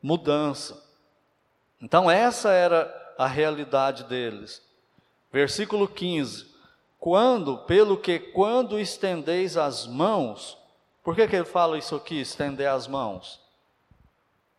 mudança. 0.00 0.82
Então, 1.80 2.08
essa 2.08 2.50
era 2.52 3.14
a 3.18 3.26
realidade 3.26 4.04
deles. 4.04 4.62
Versículo 5.32 5.88
15: 5.88 6.51
Quando, 7.02 7.58
pelo 7.58 7.96
que 7.96 8.20
quando 8.20 8.78
estendeis 8.78 9.56
as 9.56 9.88
mãos, 9.88 10.56
por 11.02 11.16
que, 11.16 11.26
que 11.26 11.34
ele 11.34 11.44
fala 11.44 11.76
isso 11.76 11.96
aqui, 11.96 12.20
estender 12.20 12.68
as 12.68 12.86
mãos? 12.86 13.40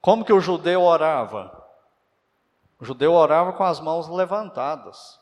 Como 0.01 0.25
que 0.25 0.34
o 0.34 0.41
judeu 0.41 0.82
orava? 0.82 1.65
O 2.82 2.84
judeu 2.84 3.13
orava 3.13 3.53
com 3.53 3.63
as 3.63 3.79
mãos 3.79 4.10
levantadas, 4.10 5.17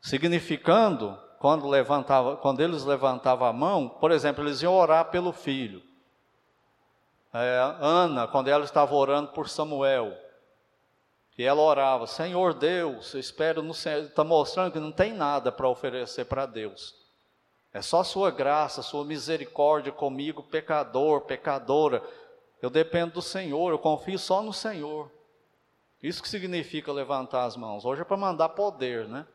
significando, 0.00 1.18
quando, 1.40 1.66
levantava, 1.66 2.36
quando 2.36 2.60
eles 2.60 2.84
levantavam 2.84 3.48
a 3.48 3.52
mão, 3.52 3.88
por 3.88 4.12
exemplo, 4.12 4.44
eles 4.44 4.62
iam 4.62 4.72
orar 4.72 5.06
pelo 5.06 5.32
filho. 5.32 5.82
É, 7.34 7.76
Ana, 7.80 8.28
quando 8.28 8.46
ela 8.46 8.62
estava 8.62 8.94
orando 8.94 9.32
por 9.32 9.48
Samuel, 9.48 10.16
e 11.40 11.42
ela 11.42 11.62
orava: 11.62 12.06
Senhor 12.06 12.52
Deus, 12.52 13.14
eu 13.14 13.20
espero 13.20 13.62
no 13.62 13.72
Senhor. 13.72 14.04
Está 14.04 14.22
mostrando 14.22 14.72
que 14.72 14.78
não 14.78 14.92
tem 14.92 15.14
nada 15.14 15.50
para 15.50 15.66
oferecer 15.66 16.26
para 16.26 16.44
Deus. 16.44 16.94
É 17.72 17.80
só 17.80 18.04
Sua 18.04 18.30
graça, 18.30 18.82
Sua 18.82 19.06
misericórdia 19.06 19.90
comigo, 19.90 20.42
pecador, 20.42 21.22
pecadora. 21.22 22.02
Eu 22.60 22.68
dependo 22.68 23.14
do 23.14 23.22
Senhor, 23.22 23.70
eu 23.70 23.78
confio 23.78 24.18
só 24.18 24.42
no 24.42 24.52
Senhor. 24.52 25.10
Isso 26.02 26.22
que 26.22 26.28
significa 26.28 26.92
levantar 26.92 27.44
as 27.44 27.56
mãos. 27.56 27.86
Hoje 27.86 28.02
é 28.02 28.04
para 28.04 28.18
mandar 28.18 28.50
poder, 28.50 29.08
né? 29.08 29.26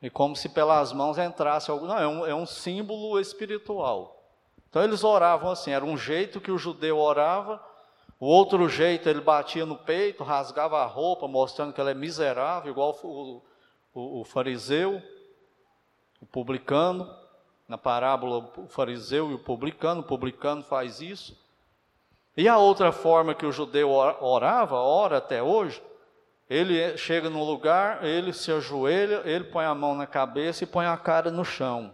E 0.00 0.08
como 0.08 0.34
se 0.34 0.48
pelas 0.48 0.90
mãos 0.90 1.18
entrasse 1.18 1.70
algo. 1.70 1.86
Não, 1.86 1.98
é 1.98 2.08
um, 2.08 2.26
é 2.28 2.34
um 2.34 2.46
símbolo 2.46 3.20
espiritual. 3.20 4.24
Então 4.70 4.82
eles 4.82 5.04
oravam 5.04 5.50
assim, 5.50 5.72
era 5.72 5.84
um 5.84 5.98
jeito 5.98 6.40
que 6.40 6.50
o 6.50 6.56
judeu 6.56 6.98
orava 6.98 7.62
o 8.22 8.26
outro 8.26 8.68
jeito, 8.68 9.08
ele 9.08 9.20
batia 9.20 9.66
no 9.66 9.76
peito, 9.76 10.22
rasgava 10.22 10.80
a 10.80 10.86
roupa, 10.86 11.26
mostrando 11.26 11.72
que 11.72 11.80
ele 11.80 11.90
é 11.90 11.94
miserável, 11.94 12.70
igual 12.70 12.96
o, 13.02 13.42
o, 13.92 14.20
o 14.20 14.24
fariseu, 14.24 15.02
o 16.20 16.26
publicano. 16.26 17.12
Na 17.66 17.76
parábola, 17.76 18.48
o 18.56 18.68
fariseu 18.68 19.32
e 19.32 19.34
o 19.34 19.40
publicano, 19.40 20.02
o 20.02 20.04
publicano 20.04 20.62
faz 20.62 21.00
isso. 21.00 21.36
E 22.36 22.46
a 22.46 22.58
outra 22.58 22.92
forma 22.92 23.34
que 23.34 23.44
o 23.44 23.50
judeu 23.50 23.90
orava, 23.90 24.76
ora 24.76 25.16
até 25.16 25.42
hoje, 25.42 25.82
ele 26.48 26.96
chega 26.96 27.28
num 27.28 27.42
lugar, 27.42 28.04
ele 28.04 28.32
se 28.32 28.52
ajoelha, 28.52 29.22
ele 29.24 29.46
põe 29.46 29.64
a 29.64 29.74
mão 29.74 29.96
na 29.96 30.06
cabeça 30.06 30.62
e 30.62 30.66
põe 30.68 30.86
a 30.86 30.96
cara 30.96 31.28
no 31.28 31.44
chão. 31.44 31.92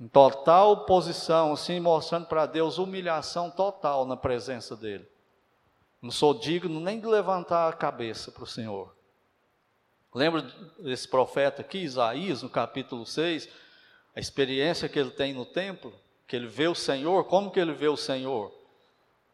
Em 0.00 0.08
total 0.08 0.86
posição, 0.86 1.52
assim, 1.52 1.78
mostrando 1.78 2.26
para 2.26 2.46
Deus 2.46 2.78
humilhação 2.78 3.50
total 3.50 4.06
na 4.06 4.16
presença 4.16 4.74
dele. 4.74 5.06
Não 6.00 6.10
sou 6.10 6.32
digno 6.32 6.80
nem 6.80 6.98
de 6.98 7.06
levantar 7.06 7.68
a 7.68 7.72
cabeça 7.74 8.32
para 8.32 8.44
o 8.44 8.46
Senhor. 8.46 8.94
Lembra 10.14 10.42
desse 10.78 11.06
profeta 11.06 11.60
aqui, 11.60 11.78
Isaías, 11.78 12.42
no 12.42 12.48
capítulo 12.48 13.04
6, 13.04 13.48
a 14.16 14.18
experiência 14.18 14.88
que 14.88 14.98
ele 14.98 15.10
tem 15.10 15.34
no 15.34 15.44
templo, 15.44 15.92
que 16.26 16.34
ele 16.34 16.46
vê 16.46 16.66
o 16.66 16.74
Senhor, 16.74 17.24
como 17.24 17.50
que 17.50 17.60
ele 17.60 17.74
vê 17.74 17.86
o 17.86 17.96
Senhor? 17.96 18.52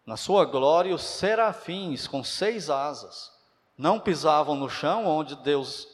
Na 0.05 0.17
sua 0.17 0.45
glória, 0.45 0.95
os 0.95 1.03
serafins 1.03 2.09
com 2.09 2.25
seis 2.25 2.69
asas 2.71 3.33
não 3.79 4.01
pisavam 4.01 4.57
no 4.57 4.69
chão 4.69 5.07
onde 5.07 5.37
Deus 5.37 5.89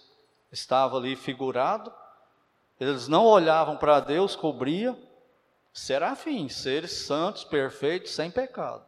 estava 0.50 0.96
ali 0.96 1.14
figurado, 1.14 1.92
eles 2.83 3.07
não 3.07 3.25
olhavam 3.27 3.77
para 3.77 4.01
Deus, 4.01 4.35
cobria 4.35 4.97
serafins, 5.73 6.57
seres 6.57 6.92
santos, 6.92 7.45
perfeitos, 7.45 8.12
sem 8.12 8.31
pecado. 8.31 8.85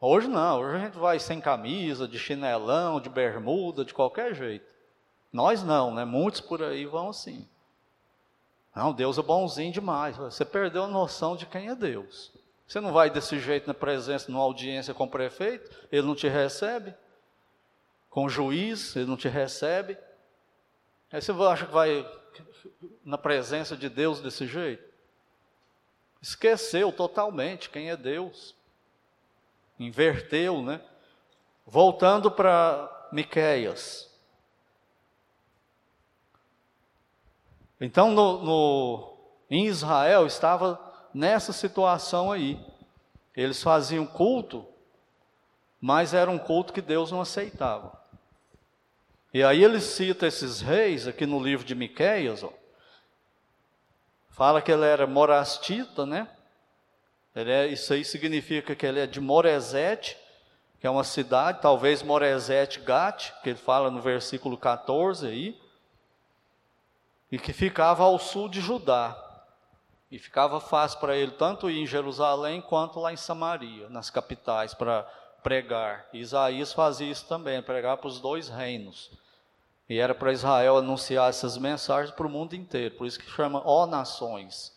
Hoje 0.00 0.26
não, 0.26 0.60
hoje 0.60 0.76
a 0.76 0.84
gente 0.84 0.98
vai 0.98 1.18
sem 1.18 1.40
camisa, 1.40 2.08
de 2.08 2.18
chinelão, 2.18 3.00
de 3.00 3.08
bermuda, 3.08 3.84
de 3.84 3.94
qualquer 3.94 4.34
jeito. 4.34 4.66
Nós 5.32 5.62
não, 5.62 5.94
né? 5.94 6.04
Muitos 6.04 6.40
por 6.40 6.62
aí 6.62 6.86
vão 6.86 7.10
assim. 7.10 7.46
Não, 8.74 8.92
Deus 8.92 9.18
é 9.18 9.22
bonzinho 9.22 9.72
demais. 9.72 10.16
Você 10.16 10.44
perdeu 10.44 10.84
a 10.84 10.88
noção 10.88 11.36
de 11.36 11.46
quem 11.46 11.68
é 11.68 11.74
Deus. 11.74 12.32
Você 12.66 12.80
não 12.80 12.92
vai 12.92 13.10
desse 13.10 13.38
jeito 13.38 13.66
na 13.66 13.74
presença, 13.74 14.30
numa 14.30 14.42
audiência 14.42 14.94
com 14.94 15.04
o 15.04 15.10
prefeito, 15.10 15.70
ele 15.92 16.06
não 16.06 16.14
te 16.14 16.28
recebe. 16.28 16.94
Com 18.08 18.24
o 18.24 18.28
juiz, 18.28 18.96
ele 18.96 19.06
não 19.06 19.16
te 19.16 19.28
recebe. 19.28 19.96
Aí 21.12 21.20
você 21.20 21.32
acha 21.32 21.66
que 21.66 21.72
vai 21.72 22.04
na 23.04 23.18
presença 23.18 23.76
de 23.76 23.88
Deus 23.88 24.20
desse 24.20 24.46
jeito? 24.46 24.92
Esqueceu 26.20 26.90
totalmente 26.90 27.68
quem 27.68 27.90
é 27.90 27.96
Deus. 27.96 28.54
Inverteu, 29.78 30.62
né? 30.62 30.80
Voltando 31.66 32.30
para 32.30 33.08
Miqueias. 33.12 34.10
Então, 37.80 38.10
no, 38.10 38.42
no, 38.42 39.16
em 39.50 39.66
Israel 39.66 40.26
estava 40.26 40.80
nessa 41.12 41.52
situação 41.52 42.32
aí. 42.32 42.58
Eles 43.36 43.62
faziam 43.62 44.06
culto, 44.06 44.66
mas 45.80 46.14
era 46.14 46.30
um 46.30 46.38
culto 46.38 46.72
que 46.72 46.80
Deus 46.80 47.10
não 47.10 47.20
aceitava. 47.20 48.03
E 49.34 49.42
aí 49.42 49.64
ele 49.64 49.80
cita 49.80 50.28
esses 50.28 50.60
reis 50.60 51.08
aqui 51.08 51.26
no 51.26 51.42
livro 51.42 51.66
de 51.66 51.74
Miqueias, 51.74 52.44
ó. 52.44 52.52
Fala 54.30 54.62
que 54.62 54.70
ele 54.70 54.86
era 54.86 55.08
morastita, 55.08 56.06
né? 56.06 56.28
É, 57.34 57.66
isso 57.66 57.92
aí 57.92 58.04
significa 58.04 58.76
que 58.76 58.86
ele 58.86 59.00
é 59.00 59.08
de 59.08 59.20
Moresete, 59.20 60.16
que 60.78 60.86
é 60.86 60.90
uma 60.90 61.02
cidade, 61.02 61.58
talvez 61.60 62.00
Moreset 62.00 62.78
Gat, 62.78 63.34
que 63.42 63.50
ele 63.50 63.58
fala 63.58 63.90
no 63.90 64.00
versículo 64.00 64.56
14 64.56 65.26
aí, 65.26 65.60
e 67.32 67.36
que 67.36 67.52
ficava 67.52 68.04
ao 68.04 68.20
sul 68.20 68.48
de 68.48 68.60
Judá. 68.60 69.20
E 70.12 70.18
ficava 70.18 70.60
fácil 70.60 71.00
para 71.00 71.16
ele 71.16 71.32
tanto 71.32 71.68
ir 71.68 71.80
em 71.80 71.86
Jerusalém 71.88 72.60
quanto 72.60 73.00
lá 73.00 73.12
em 73.12 73.16
Samaria, 73.16 73.88
nas 73.88 74.10
capitais, 74.10 74.74
para 74.74 75.02
pregar. 75.42 76.06
Isaías 76.12 76.72
fazia 76.72 77.10
isso 77.10 77.26
também, 77.26 77.60
pregar 77.60 77.96
para 77.96 78.06
os 78.06 78.20
dois 78.20 78.48
reinos. 78.48 79.10
E 79.88 79.98
era 79.98 80.14
para 80.14 80.32
Israel 80.32 80.78
anunciar 80.78 81.28
essas 81.28 81.58
mensagens 81.58 82.14
para 82.14 82.26
o 82.26 82.30
mundo 82.30 82.54
inteiro. 82.54 82.94
Por 82.96 83.06
isso 83.06 83.18
que 83.18 83.30
chama 83.30 83.62
ó 83.64 83.86
nações. 83.86 84.72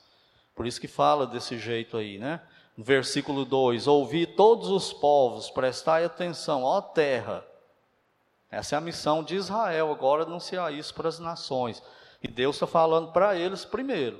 Por 0.55 0.65
isso 0.65 0.81
que 0.81 0.87
fala 0.87 1.25
desse 1.25 1.57
jeito 1.57 1.97
aí, 1.97 2.17
né? 2.17 2.41
No 2.75 2.83
versículo 2.83 3.45
2: 3.45 3.87
Ouvi 3.87 4.25
todos 4.25 4.69
os 4.69 4.91
povos, 4.91 5.49
prestai 5.49 6.03
atenção, 6.03 6.63
ó 6.63 6.81
terra. 6.81 7.45
Essa 8.49 8.75
é 8.75 8.77
a 8.77 8.81
missão 8.81 9.23
de 9.23 9.35
Israel, 9.35 9.91
agora 9.91 10.23
anunciar 10.23 10.73
isso 10.73 10.93
para 10.93 11.09
as 11.09 11.19
nações. 11.19 11.81
E 12.21 12.27
Deus 12.27 12.55
está 12.55 12.67
falando 12.67 13.11
para 13.11 13.35
eles 13.35 13.65
primeiro. 13.65 14.19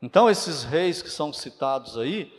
Então, 0.00 0.30
esses 0.30 0.62
reis 0.62 1.02
que 1.02 1.10
são 1.10 1.32
citados 1.32 1.98
aí, 1.98 2.32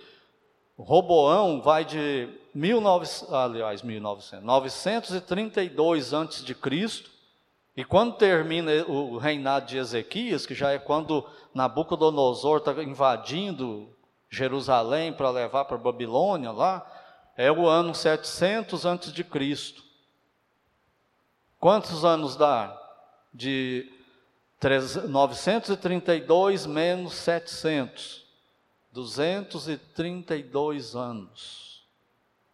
Roboão 0.78 1.62
vai 1.62 1.84
de 1.84 2.30
19, 2.54 3.08
aliás, 3.32 3.82
1900, 3.82 4.46
932 4.46 6.14
antes 6.14 6.44
de 6.44 6.56
Cristo, 6.56 7.10
e 7.78 7.86
quando 7.86 8.18
termina 8.18 8.72
o 8.88 9.20
reinado 9.20 9.68
de 9.68 9.78
Ezequias, 9.78 10.48
que 10.48 10.56
já 10.56 10.72
é 10.72 10.80
quando 10.80 11.24
Nabucodonosor 11.54 12.58
está 12.58 12.72
invadindo 12.82 13.96
Jerusalém 14.28 15.14
para 15.14 15.30
levar 15.30 15.66
para 15.66 15.78
Babilônia 15.78 16.52
lá, 16.52 16.84
é 17.38 17.52
o 17.52 17.68
ano 17.68 17.94
700 17.94 18.84
antes 18.84 19.14
de 19.14 19.24
Cristo. 19.24 19.84
Quantos 21.60 22.04
anos 22.04 22.36
dá? 22.36 22.76
De 23.32 23.88
932 25.08 26.66
menos 26.66 27.14
700. 27.14 28.26
232 28.92 30.96
anos. 30.96 31.86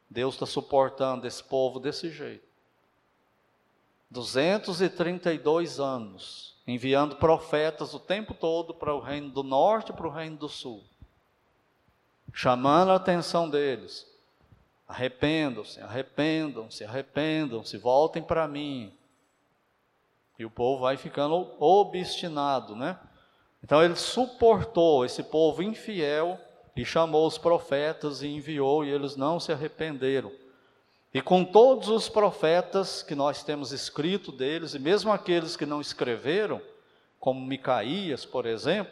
Deus 0.09 0.35
está 0.35 0.45
suportando 0.45 1.25
esse 1.25 1.41
povo 1.41 1.79
desse 1.79 2.11
jeito. 2.11 2.52
232 4.13 5.79
anos, 5.79 6.55
enviando 6.67 7.15
profetas 7.15 7.95
o 7.95 7.99
tempo 7.99 8.35
todo 8.35 8.71
para 8.71 8.93
o 8.93 8.99
reino 8.99 9.29
do 9.29 9.41
norte 9.41 9.89
e 9.89 9.93
para 9.93 10.07
o 10.07 10.11
reino 10.11 10.37
do 10.37 10.47
sul, 10.47 10.83
chamando 12.31 12.91
a 12.91 12.95
atenção 12.95 13.49
deles. 13.49 14.07
Arrependam-se, 14.87 15.81
arrependam-se, 15.81 16.83
arrependam-se, 16.83 17.77
voltem 17.77 18.21
para 18.21 18.47
mim. 18.47 18.93
E 20.37 20.45
o 20.45 20.51
povo 20.51 20.81
vai 20.81 20.95
ficando 20.95 21.49
obstinado, 21.59 22.75
né? 22.75 22.99
Então 23.63 23.83
ele 23.83 23.95
suportou 23.95 25.03
esse 25.03 25.23
povo 25.23 25.63
infiel 25.63 26.39
e 26.75 26.85
chamou 26.85 27.25
os 27.25 27.39
profetas 27.39 28.21
e 28.21 28.27
enviou, 28.27 28.85
e 28.85 28.89
eles 28.89 29.15
não 29.15 29.39
se 29.39 29.51
arrependeram. 29.51 30.31
E 31.13 31.21
com 31.21 31.45
todos 31.45 31.89
os 31.89 32.09
profetas 32.09 33.03
que 33.03 33.13
nós 33.13 33.43
temos 33.43 33.71
escrito 33.71 34.31
deles, 34.31 34.73
e 34.73 34.79
mesmo 34.79 35.11
aqueles 35.11 35.55
que 35.55 35.65
não 35.65 35.79
escreveram, 35.79 36.59
como 37.19 37.45
Micaías, 37.45 38.25
por 38.25 38.47
exemplo, 38.47 38.91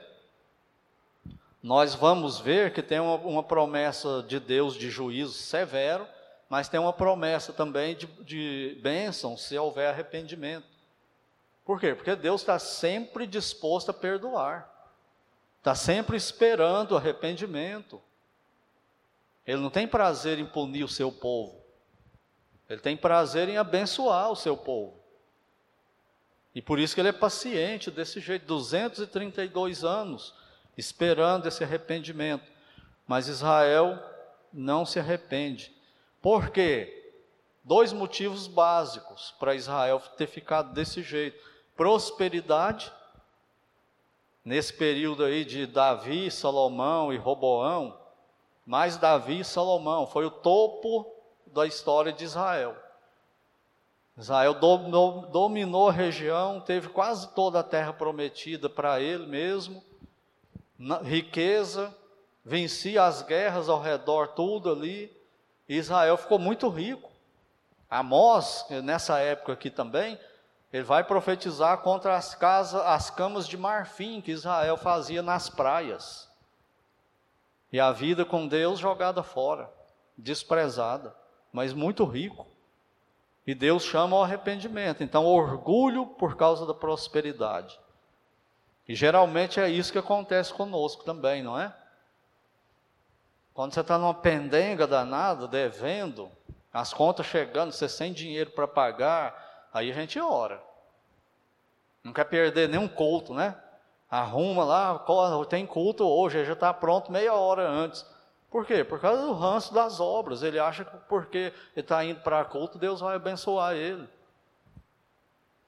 nós 1.64 1.96
vamos 1.96 2.40
ver 2.40 2.74
que 2.74 2.84
tem 2.84 3.00
uma, 3.00 3.16
uma 3.16 3.44
promessa 3.44 4.24
de 4.28 4.40
Deus 4.40 4.76
de 4.76 4.90
juízo 4.90 5.34
severo, 5.34 6.08
mas 6.48 6.70
tem 6.70 6.80
uma 6.80 6.94
promessa 6.94 7.52
também 7.52 7.96
de, 7.96 8.06
de 8.24 8.78
bênção 8.82 9.36
se 9.36 9.58
houver 9.58 9.90
arrependimento. 9.90 10.68
Por 11.66 11.80
quê? 11.80 11.96
Porque 11.96 12.16
Deus 12.16 12.42
está 12.42 12.60
sempre 12.60 13.26
disposto 13.26 13.90
a 13.90 13.94
perdoar, 13.94 14.70
está 15.60 15.74
sempre 15.74 16.18
esperando 16.18 16.98
arrependimento. 16.98 18.02
Ele 19.46 19.62
não 19.62 19.70
tem 19.70 19.88
prazer 19.88 20.38
em 20.38 20.46
punir 20.46 20.84
o 20.84 20.90
seu 20.90 21.12
povo. 21.12 21.61
Ele 22.72 22.80
tem 22.80 22.96
prazer 22.96 23.50
em 23.50 23.58
abençoar 23.58 24.32
o 24.32 24.36
seu 24.36 24.56
povo. 24.56 24.98
E 26.56 26.62
por 26.62 26.80
isso 26.80 26.96
que 26.96 27.02
ele 27.02 27.10
é 27.10 27.14
paciente 27.14 27.92
desse 27.92 28.22
jeito, 28.22 28.46
232 28.46 29.84
anos, 29.84 30.34
esperando 30.78 31.48
esse 31.48 31.66
arrependimento. 31.66 32.50
Mas 33.06 33.28
Israel 33.28 34.00
não 34.54 34.86
se 34.86 35.00
arrepende. 35.00 35.76
Por 36.22 36.50
quê? 36.50 37.14
Dois 37.62 37.92
motivos 37.92 38.48
básicos 38.48 39.36
para 39.38 39.54
Israel 39.54 40.02
ter 40.16 40.28
ficado 40.28 40.72
desse 40.72 41.04
jeito: 41.04 41.46
prosperidade, 41.76 42.90
nesse 44.46 44.74
período 44.74 45.26
aí 45.26 45.44
de 45.44 45.66
Davi, 45.66 46.32
Salomão 46.32 47.12
e 47.12 47.18
Roboão, 47.18 48.00
mais 48.66 48.96
Davi 48.96 49.42
e 49.42 49.46
Salomão, 49.46 50.08
foi 50.08 50.26
o 50.26 50.32
topo 50.32 51.21
da 51.54 51.66
história 51.66 52.12
de 52.12 52.24
Israel. 52.24 52.76
Israel 54.18 54.54
dominou, 54.54 55.90
a 55.90 55.92
região, 55.92 56.60
teve 56.60 56.90
quase 56.90 57.28
toda 57.34 57.60
a 57.60 57.64
terra 57.64 57.94
prometida 57.94 58.70
para 58.70 59.00
ele 59.00 59.26
mesmo, 59.26 59.84
riqueza, 61.04 61.96
vencia 62.44 63.04
as 63.04 63.22
guerras 63.22 63.70
ao 63.70 63.82
redor, 63.82 64.30
tudo 64.30 64.72
ali. 64.72 65.16
Israel 65.68 66.18
ficou 66.18 66.38
muito 66.38 66.68
rico. 66.70 67.10
Amós, 67.90 68.66
nessa 68.84 69.20
época 69.20 69.54
aqui 69.54 69.70
também, 69.70 70.20
ele 70.72 70.84
vai 70.84 71.04
profetizar 71.04 71.80
contra 71.80 72.16
as 72.16 72.36
casas, 72.36 72.82
as 72.82 73.10
camas 73.10 73.48
de 73.48 73.58
marfim 73.58 74.22
que 74.22 74.32
Israel 74.32 74.78
fazia 74.78 75.22
nas 75.22 75.50
praias. 75.50 76.30
E 77.72 77.80
a 77.80 77.92
vida 77.92 78.26
com 78.26 78.48
Deus 78.48 78.80
jogada 78.80 79.24
fora, 79.24 79.72
desprezada 80.18 81.21
mas 81.52 81.74
muito 81.74 82.04
rico. 82.06 82.48
E 83.46 83.56
Deus 83.56 83.84
chama 83.84 84.16
ao 84.16 84.24
arrependimento. 84.24 85.04
Então, 85.04 85.26
orgulho 85.26 86.06
por 86.06 86.36
causa 86.36 86.66
da 86.66 86.74
prosperidade. 86.74 87.80
E 88.88 88.96
geralmente 88.96 89.60
é 89.60 89.70
isso 89.70 89.92
que 89.92 89.98
acontece 89.98 90.54
conosco 90.54 91.04
também, 91.04 91.42
não 91.42 91.60
é? 91.60 91.74
Quando 93.54 93.74
você 93.74 93.82
está 93.82 93.98
numa 93.98 94.14
pendenga 94.14 94.88
danada, 94.88 95.48
devendo, 95.48 96.32
as 96.74 96.94
contas 96.94 97.26
chegando, 97.26 97.72
você 97.72 97.90
sem 97.90 98.14
dinheiro 98.14 98.52
para 98.52 98.68
pagar, 98.68 99.70
aí 99.74 99.92
a 99.92 99.94
gente 99.94 100.20
ora. 100.20 100.62
Não 102.04 102.14
quer 102.14 102.26
perder 102.26 102.70
nenhum 102.70 102.88
culto, 102.88 103.34
né? 103.34 103.56
Arruma 104.10 104.64
lá, 104.64 105.06
tem 105.50 105.66
culto 105.66 106.06
hoje, 106.06 106.44
já 106.46 106.54
está 106.54 106.74
pronto 106.74 107.12
meia 107.12 107.34
hora 107.34 107.68
antes. 107.68 108.06
Por 108.52 108.66
quê? 108.66 108.84
Por 108.84 109.00
causa 109.00 109.26
do 109.26 109.32
ranço 109.32 109.74
das 109.74 110.02
obras. 110.02 110.44
Ele 110.44 110.60
acha 110.60 110.84
que 110.84 110.98
porque 111.08 111.38
ele 111.38 111.54
está 111.78 112.04
indo 112.04 112.20
para 112.20 112.44
culto, 112.44 112.78
Deus 112.78 113.00
vai 113.00 113.16
abençoar 113.16 113.74
ele. 113.74 114.08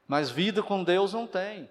Mas 0.05 0.29
vida 0.29 0.61
com 0.61 0.83
Deus 0.83 1.13
não 1.13 1.25
tem. 1.25 1.69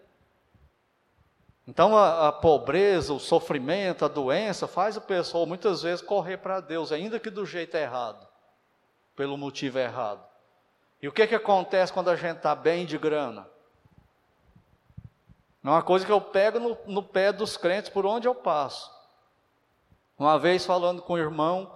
Então 1.68 1.96
a, 1.96 2.28
a, 2.28 2.32
pobreza, 2.32 3.12
o 3.12 3.20
sofrimento, 3.20 4.04
a 4.04 4.08
doença 4.08 4.66
faz 4.66 4.96
a 4.96 5.00
pessoa 5.00 5.46
muitas 5.46 5.82
vezes 5.82 6.04
correr 6.04 6.38
para 6.38 6.60
Deus, 6.60 6.90
ainda 6.90 7.20
que 7.20 7.30
do 7.30 7.46
jeito 7.46 7.76
errado, 7.76 8.26
pelo 9.14 9.36
motivo 9.36 9.78
errado. 9.78 10.26
E 11.00 11.06
o 11.06 11.12
que, 11.12 11.26
que 11.26 11.34
acontece 11.34 11.92
quando 11.92 12.10
a 12.10 12.16
gente 12.16 12.38
está 12.38 12.54
bem 12.54 12.86
de 12.86 12.96
grana? 12.96 13.46
É 15.62 15.68
uma 15.68 15.82
coisa 15.82 16.04
que 16.04 16.10
eu 16.10 16.20
pego 16.20 16.58
no, 16.58 16.78
no 16.86 17.02
pé 17.02 17.32
dos 17.32 17.56
crentes 17.56 17.90
por 17.90 18.04
onde 18.06 18.26
eu 18.26 18.34
passo. 18.34 18.91
Uma 20.22 20.38
vez 20.38 20.64
falando 20.64 21.02
com 21.02 21.14
o 21.14 21.18
irmão, 21.18 21.68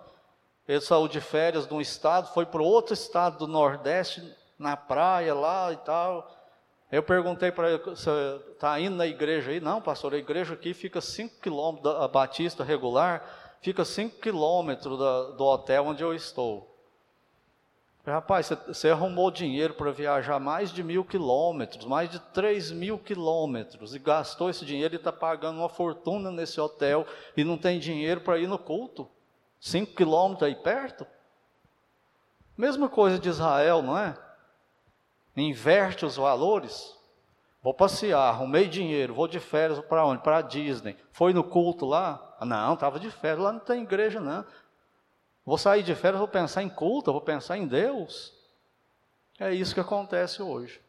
ele 0.68 0.80
saiu 0.80 1.08
de 1.08 1.20
férias 1.20 1.66
de 1.66 1.74
um 1.74 1.80
estado, 1.80 2.32
foi 2.32 2.46
para 2.46 2.62
outro 2.62 2.94
estado 2.94 3.38
do 3.38 3.48
Nordeste, 3.48 4.22
na 4.56 4.76
praia 4.76 5.34
lá 5.34 5.72
e 5.72 5.76
tal. 5.78 6.30
Eu 6.92 7.02
perguntei 7.02 7.50
para 7.50 7.72
ele, 7.72 7.82
você 7.82 8.08
está 8.52 8.78
indo 8.78 8.94
na 8.94 9.04
igreja 9.04 9.50
aí? 9.50 9.58
Não, 9.58 9.82
pastor, 9.82 10.14
a 10.14 10.16
igreja 10.16 10.54
aqui 10.54 10.72
fica 10.72 11.00
5 11.00 11.40
quilômetros, 11.40 11.92
a 11.96 12.06
Batista 12.06 12.62
regular, 12.62 13.28
fica 13.60 13.84
5 13.84 14.20
quilômetros 14.20 14.96
do 14.96 15.44
hotel 15.44 15.86
onde 15.86 16.04
eu 16.04 16.14
estou. 16.14 16.72
Rapaz, 18.06 18.52
você, 18.68 18.88
arrumou 18.88 19.32
dinheiro 19.32 19.74
para 19.74 19.90
viajar 19.90 20.38
mais 20.38 20.72
de 20.72 20.80
mil 20.84 21.04
quilômetros, 21.04 21.84
mais 21.86 22.08
de 22.08 22.20
três 22.20 22.70
mil 22.70 22.96
quilômetros, 22.98 23.96
e 23.96 23.98
gastou 23.98 24.48
esse 24.48 24.64
dinheiro 24.64 24.94
e 24.94 24.96
está 24.96 25.12
pagando 25.12 25.58
uma 25.58 25.68
fortuna 25.68 26.30
nesse 26.30 26.60
hotel 26.60 27.04
e 27.36 27.42
não 27.42 27.58
tem 27.58 27.80
dinheiro 27.80 28.20
para 28.20 28.38
ir 28.38 28.46
no 28.46 28.58
culto. 28.58 29.08
Cinco 29.58 29.92
quilômetros 29.94 30.46
aí 30.46 30.54
perto? 30.54 31.04
Mesma 32.56 32.88
coisa 32.88 33.18
de 33.18 33.28
Israel, 33.28 33.82
não 33.82 33.98
é? 33.98 34.16
Inverte 35.36 36.06
os 36.06 36.14
valores. 36.14 36.96
Vou 37.60 37.74
passear, 37.74 38.28
arrumei 38.28 38.68
dinheiro, 38.68 39.14
vou 39.14 39.26
de 39.26 39.40
férias 39.40 39.80
para 39.80 40.06
onde? 40.06 40.22
Para 40.22 40.38
a 40.38 40.42
Disney. 40.42 40.96
Foi 41.10 41.32
no 41.32 41.42
culto 41.42 41.84
lá? 41.84 42.36
Não, 42.40 42.74
estava 42.74 43.00
de 43.00 43.10
férias, 43.10 43.40
lá 43.40 43.52
não 43.52 43.58
tem 43.58 43.82
igreja 43.82 44.20
não. 44.20 44.44
Vou 45.46 45.56
sair 45.56 45.84
de 45.84 45.94
férias, 45.94 46.18
vou 46.18 46.26
pensar 46.26 46.64
em 46.64 46.68
culto, 46.68 47.12
vou 47.12 47.20
pensar 47.20 47.56
em 47.56 47.68
Deus. 47.68 48.34
É 49.38 49.54
isso 49.54 49.72
que 49.72 49.80
acontece 49.80 50.42
hoje. 50.42 50.80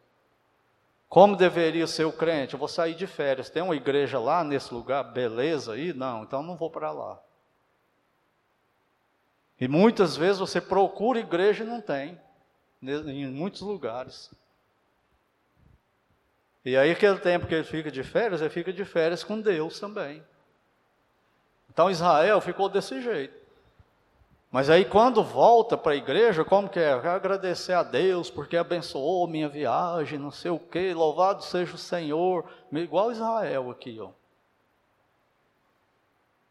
Como 1.08 1.36
deveria 1.36 1.86
ser 1.86 2.04
o 2.04 2.12
crente? 2.12 2.54
Eu 2.54 2.58
vou 2.58 2.66
sair 2.66 2.94
de 2.94 3.06
férias. 3.06 3.48
Tem 3.48 3.62
uma 3.62 3.76
igreja 3.76 4.18
lá 4.18 4.42
nesse 4.42 4.74
lugar, 4.74 5.04
beleza 5.04 5.74
aí? 5.74 5.92
Não, 5.92 6.24
então 6.24 6.42
não 6.42 6.56
vou 6.56 6.68
para 6.68 6.90
lá. 6.90 7.22
E 9.60 9.68
muitas 9.68 10.16
vezes 10.16 10.40
você 10.40 10.60
procura 10.60 11.20
igreja 11.20 11.62
e 11.62 11.66
não 11.66 11.80
tem, 11.80 12.20
em 12.82 13.26
muitos 13.28 13.60
lugares. 13.60 14.30
E 16.64 16.76
aí, 16.76 16.90
aquele 16.90 17.18
tempo 17.18 17.46
que 17.46 17.54
ele 17.54 17.64
fica 17.64 17.90
de 17.90 18.02
férias, 18.02 18.40
ele 18.40 18.50
fica 18.50 18.72
de 18.72 18.84
férias 18.84 19.22
com 19.22 19.40
Deus 19.40 19.78
também. 19.80 20.22
Então, 21.70 21.90
Israel 21.90 22.40
ficou 22.40 22.68
desse 22.68 23.00
jeito. 23.00 23.37
Mas 24.50 24.70
aí, 24.70 24.84
quando 24.84 25.22
volta 25.22 25.76
para 25.76 25.92
a 25.92 25.96
igreja, 25.96 26.42
como 26.42 26.70
que 26.70 26.80
é? 26.80 26.94
Eu 26.94 27.02
quero 27.02 27.16
agradecer 27.16 27.74
a 27.74 27.82
Deus 27.82 28.30
porque 28.30 28.56
abençoou 28.56 29.26
minha 29.26 29.48
viagem, 29.48 30.18
não 30.18 30.30
sei 30.30 30.50
o 30.50 30.58
quê, 30.58 30.94
louvado 30.94 31.44
seja 31.44 31.74
o 31.74 31.78
Senhor. 31.78 32.46
Igual 32.72 33.12
Israel 33.12 33.70
aqui, 33.70 34.00
ó. 34.00 34.10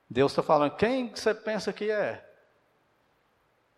Deus 0.09 0.31
está 0.31 0.43
falando, 0.43 0.75
quem 0.75 1.09
você 1.09 1.33
pensa 1.33 1.73
que 1.73 1.89
é? 1.89 2.23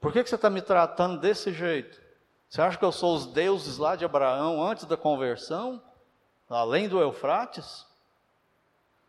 Por 0.01 0.11
que, 0.11 0.21
que 0.23 0.29
você 0.29 0.35
está 0.35 0.49
me 0.49 0.61
tratando 0.61 1.19
desse 1.19 1.53
jeito? 1.53 1.99
Você 2.49 2.61
acha 2.61 2.77
que 2.77 2.85
eu 2.85 2.91
sou 2.91 3.15
os 3.15 3.25
deuses 3.25 3.77
lá 3.77 3.95
de 3.95 4.03
Abraão 4.03 4.61
antes 4.61 4.85
da 4.85 4.97
conversão? 4.97 5.81
Além 6.49 6.89
do 6.89 6.99
Eufrates? 6.99 7.85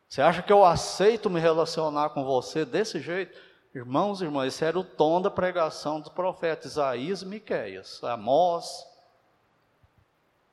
Você 0.09 0.23
acha 0.23 0.43
que 0.43 0.53
eu 0.53 0.65
aceito 0.65 1.31
me 1.31 1.41
relacionar 1.41 2.11
com 2.11 2.25
você 2.25 2.65
desse 2.65 3.01
jeito? 3.01 3.50
Irmãos 3.73 4.21
e 4.21 4.25
irmãs, 4.25 4.55
esse 4.55 4.65
era 4.65 4.77
o 4.77 4.83
tom 4.83 5.23
da 5.23 5.31
pregação 5.31 6.01
dos 6.01 6.09
profetas 6.09 6.73
Isaías 6.73 7.23
e 7.23 7.27
Miqueias, 7.27 8.03
Amós, 8.03 8.85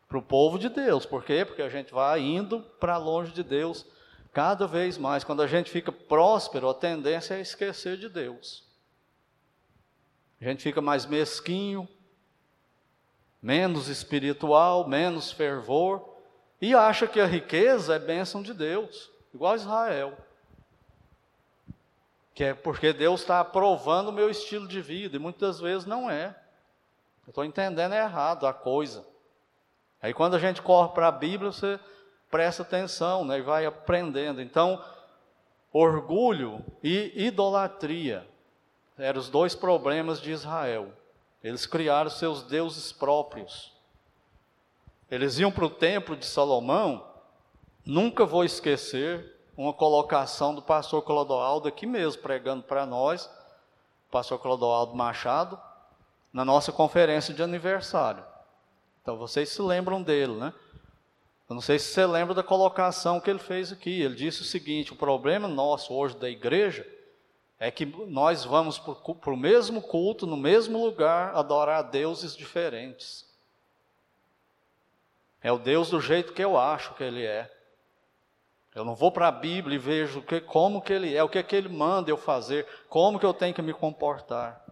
para 0.08 0.20
o 0.20 0.22
povo 0.22 0.60
de 0.60 0.70
Deus. 0.70 1.04
Por 1.04 1.24
quê? 1.24 1.44
Porque 1.44 1.64
a 1.64 1.70
gente 1.70 1.92
vai 1.92 2.22
indo 2.22 2.62
para 2.80 2.96
longe 2.98 3.32
de 3.32 3.44
Deus 3.44 3.86
cada 4.32 4.68
vez 4.68 5.00
mais. 5.00 5.24
Quando 5.24 5.42
a 5.42 5.48
gente 5.48 5.72
fica 5.72 5.92
próspero, 5.92 6.70
a 6.70 6.76
tendência 6.76 7.34
é 7.34 7.42
esquecer 7.42 7.98
de 7.98 8.08
Deus. 8.08 8.64
A 10.40 10.46
gente 10.46 10.62
fica 10.62 10.80
mais 10.80 11.08
mesquinho, 11.08 11.90
menos 13.42 13.88
espiritual, 13.88 14.88
menos 14.88 15.32
fervor, 15.32 16.08
e 16.62 16.76
acha 16.76 17.08
que 17.08 17.20
a 17.20 17.26
riqueza 17.26 17.96
é 17.96 18.00
bênção 18.00 18.44
de 18.44 18.54
Deus, 18.54 19.12
igual 19.34 19.56
Israel. 19.56 20.16
Que 22.38 22.44
é 22.44 22.54
porque 22.54 22.94
Deus 22.94 23.22
está 23.22 23.40
aprovando 23.40 24.10
o 24.10 24.12
meu 24.12 24.30
estilo 24.30 24.68
de 24.68 24.80
vida, 24.80 25.16
e 25.16 25.20
muitas 25.20 25.60
vezes 25.60 25.88
não 25.88 26.08
é. 26.08 26.36
Eu 27.26 27.32
estou 27.32 27.44
entendendo 27.44 27.96
errado 27.96 28.46
a 28.46 28.54
coisa. 28.54 29.04
Aí 30.00 30.14
quando 30.14 30.36
a 30.36 30.40
gente 30.40 30.62
corre 30.62 30.94
para 30.94 31.08
a 31.08 31.12
Bíblia, 31.12 31.52
você 31.52 31.80
presta 32.30 32.62
atenção 32.62 33.26
né, 33.26 33.40
e 33.40 33.42
vai 33.42 33.66
aprendendo. 33.66 34.40
Então, 34.40 34.80
orgulho 35.74 36.64
e 36.84 37.12
idolatria 37.26 38.24
eram 39.00 39.20
os 39.20 39.30
dois 39.30 39.56
problemas 39.56 40.22
de 40.22 40.30
Israel. 40.30 40.94
Eles 41.44 41.66
criaram 41.66 42.12
seus 42.12 42.44
deuses 42.44 42.92
próprios. 42.92 43.74
Eles 45.10 45.40
iam 45.40 45.52
para 45.52 45.66
o 45.66 45.72
templo 45.72 46.16
de 46.16 46.28
Salomão. 46.28 47.04
Nunca 47.84 48.28
vou 48.28 48.46
esquecer 48.46 49.37
uma 49.58 49.74
colocação 49.74 50.54
do 50.54 50.62
pastor 50.62 51.02
Clodoaldo 51.02 51.68
aqui 51.68 51.88
mesmo, 51.88 52.22
pregando 52.22 52.62
para 52.62 52.86
nós, 52.86 53.28
pastor 54.12 54.40
Clodoaldo 54.40 54.96
Machado, 54.96 55.60
na 56.32 56.46
nossa 56.46 56.72
conferência 56.72 57.34
de 57.34 57.42
aniversário. 57.42 58.24
Então 59.02 59.18
vocês 59.18 59.50
se 59.50 59.62
lembram 59.62 60.04
dele, 60.04 60.34
né? 60.34 60.54
Eu 61.50 61.56
não 61.56 61.62
sei 61.62 61.80
se 61.80 61.92
você 61.92 62.06
lembra 62.06 62.36
da 62.36 62.44
colocação 62.44 63.20
que 63.20 63.30
ele 63.30 63.40
fez 63.40 63.72
aqui. 63.72 64.02
Ele 64.02 64.16
disse 64.16 64.42
o 64.42 64.46
seguinte: 64.46 64.94
o 64.94 64.98
problema 64.98 65.48
nosso 65.48 65.94
hoje 65.94 66.16
da 66.18 66.30
igreja 66.30 66.86
é 67.58 67.72
que 67.72 67.86
nós 67.86 68.44
vamos 68.44 68.78
para 68.78 69.34
o 69.34 69.38
mesmo 69.38 69.82
culto, 69.82 70.28
no 70.28 70.38
mesmo 70.38 70.84
lugar, 70.84 71.34
adorar 71.36 71.84
deuses 71.84 72.36
diferentes. 72.36 73.26
É 75.42 75.52
o 75.52 75.58
Deus 75.58 75.90
do 75.90 76.02
jeito 76.02 76.34
que 76.34 76.44
eu 76.44 76.58
acho 76.58 76.94
que 76.94 77.04
ele 77.04 77.26
é. 77.26 77.57
Eu 78.78 78.86
não 78.86 78.94
vou 78.94 79.12
para 79.12 79.28
a 79.28 79.32
Bíblia 79.32 79.76
e 79.76 79.80
vejo 79.80 80.22
que, 80.22 80.40
como 80.40 80.84
que 80.84 80.94
ele 80.94 81.16
é, 81.16 81.24
o 81.24 81.28
que, 81.28 81.42
que 81.42 81.56
ele 81.56 81.68
manda 81.68 82.12
eu 82.12 82.18
fazer, 82.18 82.68
como 82.88 83.18
que 83.18 83.26
eu 83.26 83.34
tenho 83.34 83.52
que 83.52 83.62
me 83.62 83.74
comportar. 83.74 84.64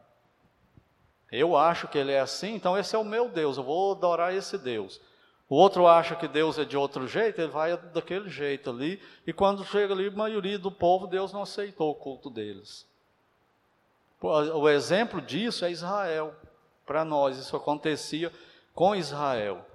Eu 1.32 1.58
acho 1.58 1.88
que 1.88 1.97
ele 1.97 2.12
é 2.12 2.20
assim, 2.20 2.53
então 2.53 2.78
esse 2.78 2.95
é 2.95 2.99
o 2.99 3.03
meu 3.03 3.28
Deus, 3.28 3.58
eu 3.58 3.64
vou 3.64 3.93
adorar 3.93 4.32
esse 4.32 4.60
Deus. 4.60 5.01
O 5.49 5.56
outro 5.56 5.88
acha 5.88 6.16
que 6.16 6.28
Deus 6.28 6.60
é 6.60 6.64
de 6.64 6.78
outro 6.78 7.08
jeito, 7.08 7.41
ele 7.41 7.51
vai 7.51 7.76
daquele 7.78 8.30
jeito 8.30 8.70
ali, 8.70 9.01
e 9.26 9.34
quando 9.34 9.66
chega 9.66 9.91
ali, 9.91 10.08
a 10.08 10.12
maioria 10.12 10.60
do 10.60 10.72
povo, 10.72 11.08
Deus 11.08 11.34
não 11.34 11.41
aceitou 11.41 11.89
o 11.89 11.95
culto 11.95 12.30
deles. 12.30 12.88
O 14.22 14.70
exemplo 14.70 15.20
disso 15.20 15.66
é 15.66 15.72
Israel. 15.72 16.36
Para 16.86 17.03
nós, 17.03 17.39
isso 17.39 17.56
acontecia 17.56 18.32
com 18.72 18.95
Israel. 18.95 19.66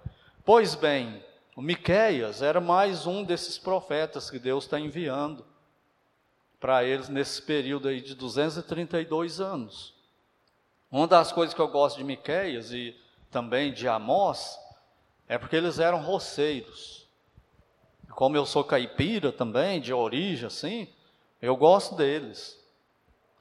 Pois 0.45 0.77
bem, 0.77 1.21
o 1.61 1.63
Miqueias 1.63 2.41
era 2.41 2.59
mais 2.59 3.07
um 3.07 3.23
desses 3.23 3.59
profetas 3.59 4.31
que 4.31 4.39
Deus 4.39 4.65
está 4.65 4.81
enviando 4.81 5.45
para 6.59 6.83
eles 6.85 7.11
nesse 7.11 7.43
período 7.43 7.89
aí 7.89 8.01
de 8.01 8.15
232 8.15 9.43
anos. 9.43 9.95
Uma 10.91 11.07
das 11.07 11.31
coisas 11.33 11.53
que 11.55 11.61
eu 11.61 11.69
gosto 11.69 11.99
de 11.99 12.05
Miqueias 12.05 12.73
e 12.73 12.99
também 13.31 13.75
de 13.75 13.87
Amós 13.87 14.59
é 15.29 15.37
porque 15.37 15.55
eles 15.55 15.79
eram 15.79 16.01
roceiros. 16.01 17.07
Como 18.13 18.39
eu 18.39 18.47
sou 18.47 18.65
caipira 18.65 19.31
também, 19.31 19.83
de 19.83 19.93
origem 19.93 20.47
assim, 20.47 20.89
eu 21.43 21.55
gosto 21.59 21.95
deles. 21.95 22.59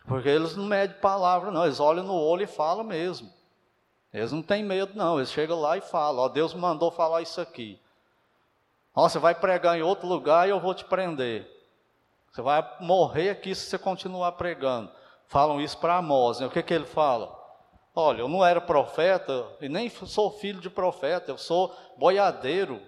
Porque 0.06 0.28
eles 0.28 0.58
não 0.58 0.66
medem 0.66 1.00
palavra, 1.00 1.52
não, 1.52 1.64
eles 1.64 1.80
olham 1.80 2.04
no 2.04 2.16
olho 2.16 2.44
e 2.44 2.48
falam 2.48 2.84
mesmo. 2.84 3.32
Eles 4.14 4.34
não 4.34 4.42
têm 4.42 4.62
medo, 4.62 4.92
não, 4.94 5.20
eles 5.20 5.32
chegam 5.32 5.62
lá 5.62 5.78
e 5.78 5.82
falam: 5.82 6.26
Ó, 6.26 6.28
Deus 6.28 6.54
mandou 6.54 6.92
falar 6.92 7.22
isso 7.22 7.40
aqui. 7.40 7.80
Ó, 8.96 9.08
você 9.08 9.20
vai 9.20 9.36
pregar 9.36 9.78
em 9.78 9.82
outro 9.82 10.08
lugar 10.08 10.48
e 10.48 10.52
eu 10.52 10.60
vou 10.60 10.74
te 10.74 10.86
prender. 10.86 11.48
Você 12.32 12.42
vai 12.42 12.64
morrer 12.80 13.30
aqui 13.30 13.54
se 13.56 13.66
você 13.66 13.78
continuar 13.78 14.34
pregando. 14.34 14.92
Falam 15.28 15.62
isso 15.62 15.78
para 15.78 15.98
Amós. 15.98 16.40
Né? 16.40 16.48
O 16.48 16.50
que, 16.50 16.64
que 16.64 16.74
ele 16.74 16.86
fala? 16.86 17.38
Olha, 17.96 18.22
eu 18.22 18.28
não 18.28 18.46
era 18.46 18.62
profeta 18.62 19.46
e 19.60 19.68
nem 19.68 19.90
sou 19.90 20.32
filho 20.32 20.62
de 20.62 20.70
profeta, 20.70 21.32
eu 21.32 21.38
sou 21.38 21.76
boiadeiro 21.98 22.82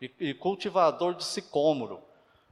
e, 0.00 0.12
e 0.20 0.34
cultivador 0.34 1.14
de 1.14 1.24
sicômoro. 1.24 2.02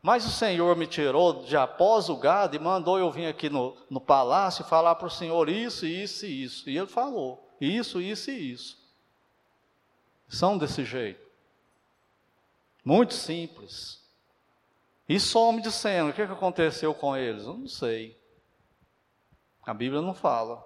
Mas 0.02 0.24
o 0.24 0.30
Senhor 0.30 0.74
me 0.76 0.86
tirou 0.86 1.42
de 1.42 1.56
após 1.56 2.08
o 2.08 2.16
gado 2.16 2.56
e 2.56 2.58
mandou 2.58 2.98
eu 2.98 3.10
vir 3.10 3.26
aqui 3.26 3.50
no, 3.50 3.76
no 3.90 4.00
palácio 4.00 4.64
falar 4.64 4.94
para 4.94 5.06
o 5.06 5.10
Senhor 5.10 5.48
isso, 5.48 5.84
isso 5.84 6.24
e 6.24 6.42
isso. 6.42 6.70
E 6.70 6.78
ele 6.78 6.86
falou: 6.86 7.46
isso, 7.60 8.00
isso 8.00 8.30
e 8.30 8.52
isso. 8.52 8.78
São 10.26 10.56
desse 10.56 10.84
jeito. 10.84 11.29
Muito 12.84 13.14
simples. 13.14 14.00
E 15.08 15.18
some 15.18 15.60
de 15.60 15.72
cena. 15.72 16.10
O 16.10 16.12
que, 16.12 16.26
que 16.26 16.32
aconteceu 16.32 16.94
com 16.94 17.16
eles? 17.16 17.44
Eu 17.44 17.54
não 17.54 17.68
sei. 17.68 18.18
A 19.66 19.74
Bíblia 19.74 20.00
não 20.00 20.14
fala. 20.14 20.64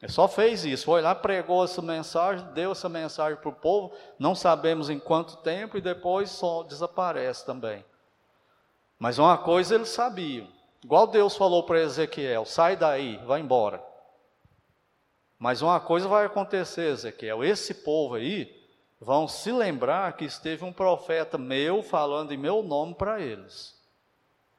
Ele 0.00 0.12
só 0.12 0.28
fez 0.28 0.66
isso, 0.66 0.84
foi 0.84 1.00
lá, 1.00 1.14
pregou 1.14 1.64
essa 1.64 1.80
mensagem, 1.80 2.44
deu 2.52 2.72
essa 2.72 2.90
mensagem 2.90 3.38
para 3.40 3.48
o 3.48 3.54
povo, 3.54 3.94
não 4.18 4.34
sabemos 4.34 4.90
em 4.90 4.98
quanto 4.98 5.38
tempo, 5.38 5.78
e 5.78 5.80
depois 5.80 6.28
só 6.28 6.62
desaparece 6.62 7.46
também. 7.46 7.82
Mas 8.98 9.18
uma 9.18 9.38
coisa 9.38 9.74
eles 9.74 9.88
sabiam, 9.88 10.46
igual 10.82 11.06
Deus 11.06 11.36
falou 11.36 11.62
para 11.62 11.80
Ezequiel: 11.80 12.44
sai 12.44 12.76
daí, 12.76 13.16
vai 13.24 13.40
embora. 13.40 13.82
Mas 15.38 15.62
uma 15.62 15.80
coisa 15.80 16.06
vai 16.06 16.26
acontecer, 16.26 16.92
Ezequiel: 16.92 17.42
esse 17.42 17.72
povo 17.72 18.16
aí 18.16 18.63
vão 19.04 19.28
se 19.28 19.52
lembrar 19.52 20.16
que 20.16 20.24
esteve 20.24 20.64
um 20.64 20.72
profeta 20.72 21.36
meu 21.36 21.82
falando 21.82 22.32
em 22.32 22.38
meu 22.38 22.62
nome 22.62 22.94
para 22.94 23.20
eles, 23.20 23.78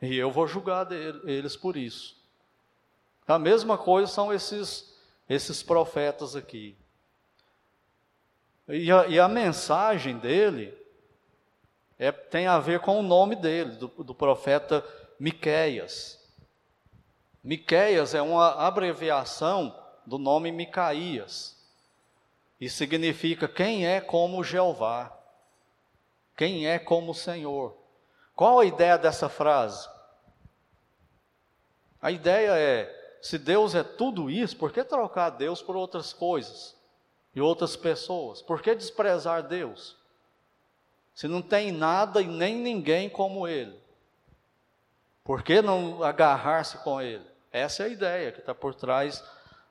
e 0.02 0.16
eu 0.16 0.32
vou 0.32 0.48
julgar 0.48 0.88
eles 0.92 1.56
por 1.56 1.76
isso. 1.76 2.16
A 3.28 3.40
mesma 3.40 3.78
coisa 3.78 4.12
são 4.12 4.32
esses 4.32 4.96
esses 5.28 5.64
profetas 5.64 6.36
aqui. 6.36 6.76
E 8.68 8.92
a, 8.92 9.08
e 9.08 9.20
a 9.20 9.28
mensagem 9.28 10.18
dele 10.18 10.76
é, 11.98 12.12
tem 12.12 12.48
a 12.48 12.60
ver 12.60 12.80
com 12.80 13.00
o 13.00 13.04
nome 13.04 13.36
dele, 13.36 13.72
do, 13.72 13.88
do 13.88 14.16
profeta 14.16 14.86
Miqueias. 15.20 16.20
Miqueias 17.44 18.14
é 18.14 18.22
uma 18.22 18.54
abreviação 18.54 19.76
do 20.06 20.18
nome 20.18 20.52
Micaías. 20.52 21.55
E 22.60 22.70
significa 22.70 23.48
quem 23.48 23.86
é 23.86 24.00
como 24.00 24.44
Jeová. 24.44 25.12
Quem 26.38 26.68
é 26.68 26.80
como 26.80 27.12
o 27.12 27.16
Senhor. 27.16 27.76
Qual 28.36 28.60
a 28.60 28.66
ideia 28.66 28.98
dessa 28.98 29.30
frase? 29.30 29.88
A 32.02 32.12
ideia 32.12 32.52
é 32.58 32.96
se 33.26 33.40
Deus 33.40 33.74
é 33.74 33.82
tudo 33.82 34.30
isso, 34.30 34.56
por 34.56 34.72
que 34.72 34.84
trocar 34.84 35.32
Deus 35.32 35.60
por 35.60 35.76
outras 35.76 36.14
coisas 36.14 36.76
e 37.34 37.42
outras 37.42 37.76
pessoas? 37.76 38.40
Por 38.40 38.62
que 38.62 38.76
desprezar 38.76 39.42
Deus? 39.42 39.98
Se 41.12 41.28
não 41.28 41.42
tem 41.42 41.72
nada 41.72 42.22
e 42.22 42.28
nem 42.28 42.56
ninguém 42.56 43.10
como 43.10 43.48
Ele, 43.48 43.76
por 45.24 45.42
que 45.42 45.60
não 45.60 46.04
agarrar-se 46.04 46.78
com 46.84 47.02
Ele? 47.02 47.26
Essa 47.52 47.82
é 47.82 47.86
a 47.88 47.90
ideia 47.90 48.32
que 48.32 48.42
está 48.42 48.54
por 48.54 48.76
trás 48.76 49.24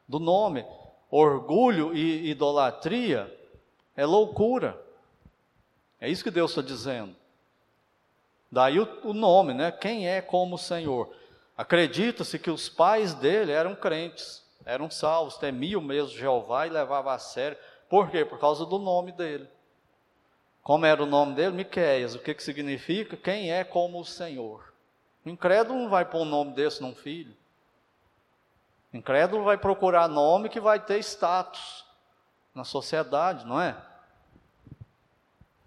do 0.08 0.18
nome. 0.18 0.66
Orgulho 1.16 1.94
e 1.94 2.28
idolatria 2.28 3.32
é 3.96 4.04
loucura. 4.04 4.76
É 6.00 6.10
isso 6.10 6.24
que 6.24 6.30
Deus 6.30 6.50
está 6.50 6.60
dizendo. 6.60 7.14
Daí 8.50 8.80
o, 8.80 8.88
o 9.04 9.12
nome, 9.12 9.54
né? 9.54 9.70
Quem 9.70 10.08
é 10.08 10.20
como 10.20 10.56
o 10.56 10.58
Senhor? 10.58 11.14
Acredita-se 11.56 12.36
que 12.36 12.50
os 12.50 12.68
pais 12.68 13.14
dele 13.14 13.52
eram 13.52 13.76
crentes, 13.76 14.44
eram 14.66 14.90
salvos, 14.90 15.38
temiam 15.38 15.80
mesmo 15.80 16.18
Jeová 16.18 16.66
e 16.66 16.70
levavam 16.70 17.12
a 17.12 17.18
sério. 17.20 17.56
Por 17.88 18.10
quê? 18.10 18.24
Por 18.24 18.40
causa 18.40 18.66
do 18.66 18.80
nome 18.80 19.12
dele. 19.12 19.46
Como 20.64 20.84
era 20.84 21.00
o 21.00 21.06
nome 21.06 21.36
dele? 21.36 21.54
Miqueias. 21.54 22.16
O 22.16 22.18
que, 22.18 22.34
que 22.34 22.42
significa? 22.42 23.16
Quem 23.16 23.52
é 23.52 23.62
como 23.62 24.00
o 24.00 24.04
Senhor. 24.04 24.64
O 25.24 25.28
incrédulo 25.28 25.78
não 25.78 25.88
vai 25.88 26.04
pôr 26.04 26.22
um 26.22 26.24
nome 26.24 26.54
desse 26.54 26.82
num 26.82 26.92
filho. 26.92 27.36
Incrédulo 28.96 29.44
vai 29.44 29.58
procurar 29.58 30.08
nome 30.08 30.48
que 30.48 30.60
vai 30.60 30.78
ter 30.78 30.98
status 31.00 31.84
na 32.54 32.64
sociedade, 32.64 33.44
não 33.44 33.60
é? 33.60 33.76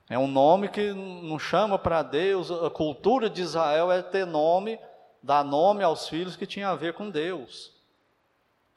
É 0.09 0.17
um 0.17 0.27
nome 0.27 0.69
que 0.69 0.93
não 0.93 1.37
chama 1.37 1.77
para 1.77 2.01
Deus. 2.01 2.49
A 2.49 2.69
cultura 2.69 3.29
de 3.29 3.41
Israel 3.41 3.91
é 3.91 4.01
ter 4.01 4.25
nome 4.25 4.79
dar 5.21 5.43
nome 5.43 5.83
aos 5.83 6.07
filhos 6.07 6.37
que 6.37 6.45
tinha 6.45 6.69
a 6.69 6.75
ver 6.75 6.93
com 6.93 7.09
Deus. 7.09 7.73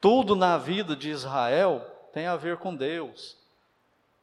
Tudo 0.01 0.35
na 0.35 0.57
vida 0.57 0.95
de 0.97 1.09
Israel 1.09 1.79
tem 2.11 2.27
a 2.27 2.35
ver 2.35 2.57
com 2.57 2.75
Deus. 2.75 3.37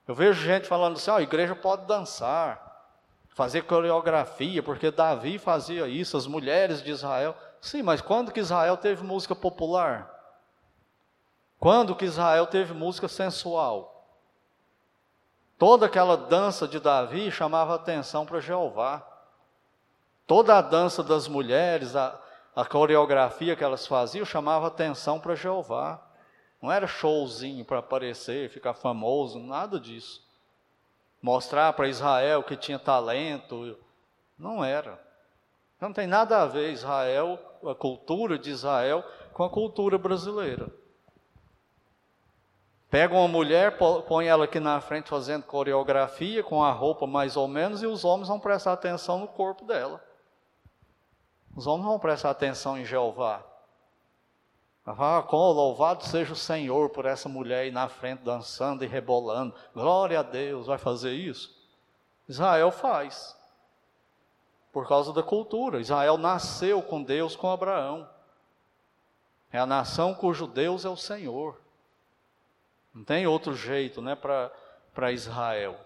Eu 0.07 0.15
vejo 0.15 0.43
gente 0.43 0.67
falando 0.67 0.97
assim: 0.97 1.11
oh, 1.11 1.15
a 1.15 1.23
igreja 1.23 1.55
pode 1.55 1.87
dançar, 1.87 2.85
fazer 3.31 3.63
coreografia, 3.63 4.63
porque 4.63 4.91
Davi 4.91 5.39
fazia 5.39 5.89
isso, 5.89 6.19
as 6.19 6.27
mulheres 6.27 6.83
de 6.83 6.91
Israel. 6.91 7.35
Sim, 7.63 7.83
mas 7.83 8.03
quando 8.03 8.33
que 8.33 8.41
Israel 8.41 8.77
teve 8.77 9.03
música 9.03 9.35
popular? 9.35 10.18
Quando 11.59 11.97
que 11.97 12.05
Israel 12.05 12.47
teve 12.47 12.73
música 12.73 13.09
sensual? 13.09 14.07
Toda 15.59 15.87
aquela 15.87 16.17
dança 16.17 16.69
de 16.69 16.79
Davi 16.79 17.33
chamava 17.33 17.75
atenção 17.75 18.25
para 18.25 18.39
Jeová. 18.39 19.05
Toda 20.25 20.57
a 20.57 20.63
dança 20.63 21.03
das 21.03 21.27
mulheres, 21.27 21.97
a, 21.97 22.17
a 22.55 22.65
coreografia 22.65 23.57
que 23.57 23.65
elas 23.65 23.87
faziam, 23.87 24.25
chamava 24.25 24.69
atenção 24.69 25.19
para 25.19 25.35
Jeová. 25.35 26.01
Não 26.63 26.71
era 26.71 26.87
showzinho 26.87 27.65
para 27.65 27.79
aparecer, 27.79 28.51
ficar 28.51 28.75
famoso, 28.75 29.41
nada 29.41 29.81
disso. 29.81 30.25
Mostrar 31.21 31.73
para 31.73 31.89
Israel 31.89 32.45
que 32.45 32.57
tinha 32.57 32.79
talento. 32.79 33.77
Não 34.39 34.65
era. 34.65 35.01
Não 35.81 35.93
tem 35.93 36.07
nada 36.07 36.41
a 36.41 36.47
ver 36.47 36.73
Israel, 36.73 37.37
a 37.65 37.75
cultura 37.75 38.39
de 38.39 38.51
Israel, 38.51 39.05
com 39.33 39.43
a 39.43 39.51
cultura 39.51 39.99
brasileira. 39.99 40.69
Pega 42.91 43.15
uma 43.15 43.29
mulher, 43.29 43.77
põe 44.07 44.27
ela 44.27 44.45
aqui 44.45 44.59
na 44.59 44.81
frente 44.81 45.11
fazendo 45.11 45.45
coreografia, 45.45 46.43
com 46.43 46.63
a 46.63 46.73
roupa 46.73 47.07
mais 47.07 47.37
ou 47.37 47.47
menos, 47.47 47.83
e 47.83 47.87
os 47.87 48.03
homens 48.03 48.29
vão 48.29 48.41
prestar 48.41 48.73
atenção 48.73 49.19
no 49.19 49.29
corpo 49.29 49.65
dela. 49.65 50.03
Os 51.55 51.67
homens 51.67 51.87
vão 51.87 51.99
prestar 51.99 52.31
atenção 52.31 52.79
em 52.79 52.85
Jeová. 52.87 53.45
Ah, 54.87 55.23
como 55.29 55.53
louvado 55.53 56.03
seja 56.05 56.33
o 56.33 56.37
Senhor 56.37 56.89
por 56.89 57.05
essa 57.05 57.29
mulher 57.29 57.65
aí 57.65 57.71
na 57.71 57.89
frente 57.91 58.23
dançando 58.23 58.83
e 58.83 58.87
rebolando. 58.87 59.55
Glória 59.75 60.21
a 60.21 60.23
Deus, 60.23 60.67
vai 60.67 60.79
fazer 60.79 61.13
isso? 61.13 61.55
Israel 62.27 62.71
faz. 62.71 63.37
Por 64.73 64.89
causa 64.89 65.13
da 65.13 65.23
cultura. 65.23 65.79
Israel 65.79 66.17
nasceu 66.17 66.81
com 66.81 67.03
Deus, 67.03 67.37
com 67.37 67.51
Abraão. 67.51 68.09
É 69.53 69.59
a 69.59 69.67
nação 69.67 70.15
cujo 70.15 70.47
Deus 70.47 70.87
é 70.87 70.89
o 70.89 70.97
Senhor. 70.97 71.61
Não 72.99 73.05
tem 73.05 73.29
outro 73.29 73.55
jeito 73.55 74.03
né, 74.03 74.17
para 74.17 75.13
Israel. 75.13 75.79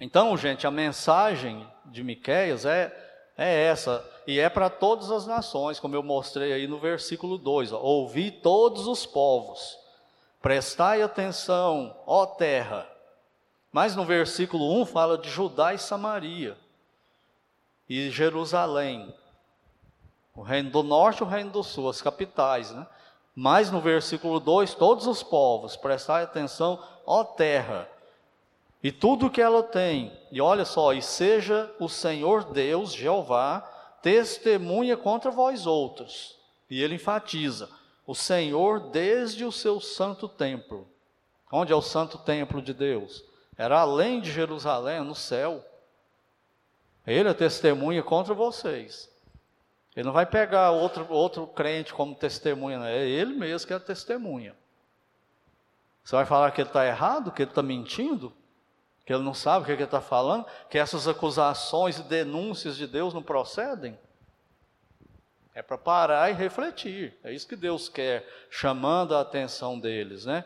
Então, 0.00 0.36
gente, 0.36 0.66
a 0.66 0.70
mensagem 0.70 1.64
de 1.84 2.02
Miqueias 2.02 2.66
é 2.66 3.04
é 3.38 3.66
essa, 3.66 4.02
e 4.26 4.40
é 4.40 4.48
para 4.48 4.70
todas 4.70 5.10
as 5.10 5.26
nações, 5.26 5.78
como 5.78 5.94
eu 5.94 6.02
mostrei 6.02 6.54
aí 6.54 6.66
no 6.66 6.78
versículo 6.78 7.38
2: 7.38 7.72
ó, 7.72 7.78
ouvi 7.78 8.32
todos 8.32 8.88
os 8.88 9.06
povos, 9.06 9.78
prestai 10.42 11.02
atenção, 11.02 11.94
ó 12.04 12.26
terra. 12.26 12.90
Mas 13.70 13.94
no 13.94 14.04
versículo 14.04 14.80
1 14.80 14.86
fala 14.86 15.18
de 15.18 15.28
Judá 15.28 15.72
e 15.72 15.78
Samaria, 15.78 16.56
e 17.88 18.10
Jerusalém, 18.10 19.14
o 20.34 20.42
reino 20.42 20.70
do 20.70 20.82
norte 20.82 21.20
e 21.20 21.22
o 21.22 21.28
reino 21.28 21.50
do 21.50 21.62
sul, 21.62 21.88
as 21.90 22.02
capitais, 22.02 22.72
né? 22.72 22.86
Mas 23.38 23.70
no 23.70 23.82
versículo 23.82 24.40
2, 24.40 24.74
todos 24.74 25.06
os 25.06 25.22
povos, 25.22 25.76
prestai 25.76 26.24
atenção, 26.24 26.82
ó 27.04 27.22
terra, 27.22 27.86
e 28.82 28.90
tudo 28.90 29.28
que 29.28 29.42
ela 29.42 29.62
tem, 29.62 30.10
e 30.32 30.40
olha 30.40 30.64
só, 30.64 30.94
e 30.94 31.02
seja 31.02 31.70
o 31.78 31.86
Senhor 31.86 32.44
Deus, 32.44 32.92
Jeová, 32.94 33.60
testemunha 34.00 34.96
contra 34.96 35.30
vós 35.30 35.66
outros. 35.66 36.38
E 36.70 36.82
ele 36.82 36.94
enfatiza: 36.94 37.68
o 38.06 38.14
Senhor 38.14 38.80
desde 38.90 39.44
o 39.44 39.52
seu 39.52 39.80
santo 39.80 40.28
templo. 40.28 40.88
Onde 41.50 41.72
é 41.72 41.76
o 41.76 41.82
santo 41.82 42.16
templo 42.18 42.62
de 42.62 42.72
Deus? 42.72 43.24
Era 43.58 43.80
além 43.80 44.20
de 44.20 44.30
Jerusalém, 44.30 45.00
no 45.00 45.14
céu. 45.14 45.64
Ele 47.06 47.28
é 47.28 47.34
testemunha 47.34 48.02
contra 48.02 48.34
vocês. 48.34 49.10
Ele 49.96 50.04
não 50.04 50.12
vai 50.12 50.26
pegar 50.26 50.70
outro, 50.70 51.06
outro 51.08 51.46
crente 51.46 51.92
como 51.92 52.14
testemunha, 52.14 52.78
não. 52.78 52.86
é 52.86 53.08
ele 53.08 53.34
mesmo 53.34 53.66
que 53.66 53.72
é 53.72 53.78
testemunha. 53.78 54.54
Você 56.04 56.14
vai 56.14 56.26
falar 56.26 56.50
que 56.52 56.60
ele 56.60 56.68
está 56.68 56.86
errado, 56.86 57.32
que 57.32 57.42
ele 57.42 57.50
está 57.50 57.62
mentindo? 57.62 58.32
que 59.06 59.14
ele 59.14 59.22
não 59.22 59.32
sabe 59.32 59.62
o 59.62 59.66
que, 59.66 59.72
é 59.72 59.76
que 59.76 59.82
ele 59.82 59.86
está 59.86 60.00
falando, 60.00 60.44
que 60.68 60.76
essas 60.76 61.06
acusações 61.06 61.96
e 61.96 62.02
denúncias 62.02 62.76
de 62.76 62.88
Deus 62.88 63.14
não 63.14 63.22
procedem. 63.22 63.96
É 65.54 65.62
para 65.62 65.78
parar 65.78 66.28
e 66.28 66.34
refletir. 66.34 67.16
É 67.22 67.32
isso 67.32 67.46
que 67.46 67.54
Deus 67.54 67.88
quer, 67.88 68.28
chamando 68.50 69.14
a 69.14 69.20
atenção 69.20 69.78
deles, 69.78 70.26
né? 70.26 70.44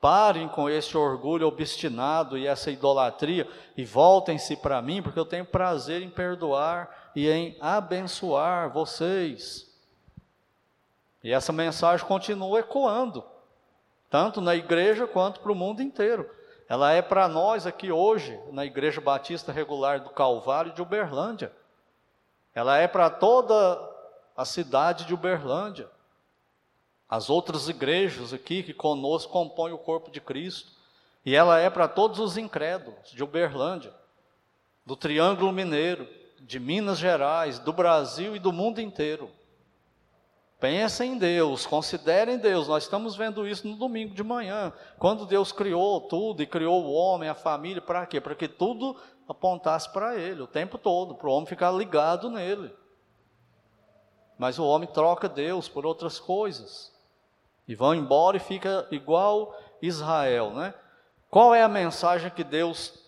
Parem 0.00 0.48
com 0.48 0.68
esse 0.68 0.96
orgulho 0.96 1.46
obstinado 1.46 2.36
e 2.36 2.44
essa 2.44 2.72
idolatria 2.72 3.48
e 3.76 3.84
voltem-se 3.84 4.56
para 4.56 4.82
mim, 4.82 5.00
porque 5.00 5.18
eu 5.18 5.24
tenho 5.24 5.44
prazer 5.44 6.02
em 6.02 6.10
perdoar 6.10 7.01
e 7.14 7.28
em 7.28 7.56
abençoar 7.60 8.70
vocês. 8.70 9.70
E 11.22 11.32
essa 11.32 11.52
mensagem 11.52 12.06
continua 12.06 12.60
ecoando, 12.60 13.24
tanto 14.10 14.40
na 14.40 14.54
igreja 14.54 15.06
quanto 15.06 15.40
para 15.40 15.52
o 15.52 15.54
mundo 15.54 15.82
inteiro. 15.82 16.28
Ela 16.68 16.92
é 16.92 17.02
para 17.02 17.28
nós 17.28 17.66
aqui 17.66 17.92
hoje, 17.92 18.40
na 18.50 18.64
Igreja 18.64 19.00
Batista 19.00 19.52
Regular 19.52 20.00
do 20.00 20.10
Calvário 20.10 20.72
de 20.72 20.80
Uberlândia. 20.80 21.52
Ela 22.54 22.78
é 22.78 22.88
para 22.88 23.10
toda 23.10 23.90
a 24.36 24.44
cidade 24.44 25.04
de 25.04 25.14
Uberlândia. 25.14 25.88
As 27.08 27.28
outras 27.28 27.68
igrejas 27.68 28.32
aqui 28.32 28.62
que 28.62 28.72
conosco 28.72 29.30
compõem 29.30 29.72
o 29.72 29.78
corpo 29.78 30.10
de 30.10 30.20
Cristo. 30.20 30.72
E 31.24 31.36
ela 31.36 31.58
é 31.58 31.68
para 31.68 31.86
todos 31.86 32.18
os 32.18 32.36
incrédulos 32.36 33.10
de 33.10 33.22
Uberlândia, 33.22 33.92
do 34.84 34.96
Triângulo 34.96 35.52
Mineiro, 35.52 36.08
de 36.42 36.58
Minas 36.58 36.98
Gerais, 36.98 37.58
do 37.58 37.72
Brasil 37.72 38.34
e 38.36 38.38
do 38.38 38.52
mundo 38.52 38.80
inteiro. 38.80 39.30
Pensem 40.58 41.14
em 41.14 41.18
Deus, 41.18 41.66
considerem 41.66 42.38
Deus. 42.38 42.68
Nós 42.68 42.84
estamos 42.84 43.16
vendo 43.16 43.46
isso 43.46 43.66
no 43.66 43.76
domingo 43.76 44.14
de 44.14 44.22
manhã, 44.22 44.72
quando 44.98 45.26
Deus 45.26 45.50
criou 45.50 46.00
tudo 46.02 46.42
e 46.42 46.46
criou 46.46 46.84
o 46.84 46.92
homem, 46.92 47.28
a 47.28 47.34
família, 47.34 47.82
para 47.82 48.06
quê? 48.06 48.20
Para 48.20 48.34
que 48.34 48.46
tudo 48.46 48.96
apontasse 49.28 49.92
para 49.92 50.16
Ele 50.16 50.42
o 50.42 50.46
tempo 50.46 50.78
todo, 50.78 51.14
para 51.14 51.28
o 51.28 51.32
homem 51.32 51.46
ficar 51.46 51.72
ligado 51.72 52.30
nele. 52.30 52.72
Mas 54.38 54.58
o 54.58 54.66
homem 54.66 54.88
troca 54.88 55.28
Deus 55.28 55.68
por 55.68 55.84
outras 55.84 56.18
coisas 56.18 56.92
e 57.66 57.74
vão 57.74 57.94
embora 57.94 58.36
e 58.36 58.40
fica 58.40 58.86
igual 58.90 59.56
Israel, 59.80 60.50
né? 60.52 60.74
Qual 61.30 61.54
é 61.54 61.62
a 61.62 61.68
mensagem 61.68 62.30
que 62.30 62.44
Deus 62.44 62.98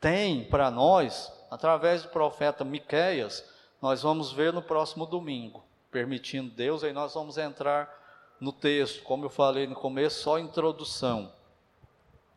tem 0.00 0.44
para 0.44 0.70
nós 0.70 1.32
através 1.52 2.02
do 2.02 2.08
profeta 2.08 2.64
Miqueias? 2.64 3.44
Nós 3.80 4.02
vamos 4.02 4.32
ver 4.32 4.54
no 4.54 4.62
próximo 4.62 5.04
domingo 5.04 5.62
permitindo 5.92 6.50
Deus, 6.50 6.82
aí 6.82 6.92
nós 6.92 7.12
vamos 7.12 7.36
entrar 7.36 8.34
no 8.40 8.50
texto, 8.50 9.02
como 9.02 9.26
eu 9.26 9.30
falei 9.30 9.66
no 9.66 9.74
começo, 9.74 10.22
só 10.22 10.38
introdução. 10.38 11.30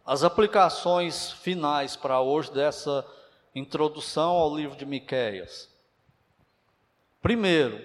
As 0.06 0.24
aplicações 0.24 1.32
finais 1.32 1.96
para 1.96 2.20
hoje 2.20 2.52
dessa 2.52 3.08
introdução 3.56 4.32
ao 4.32 4.54
livro 4.54 4.78
de 4.78 4.86
Miqueias. 4.86 5.74
Primeiro, 7.22 7.84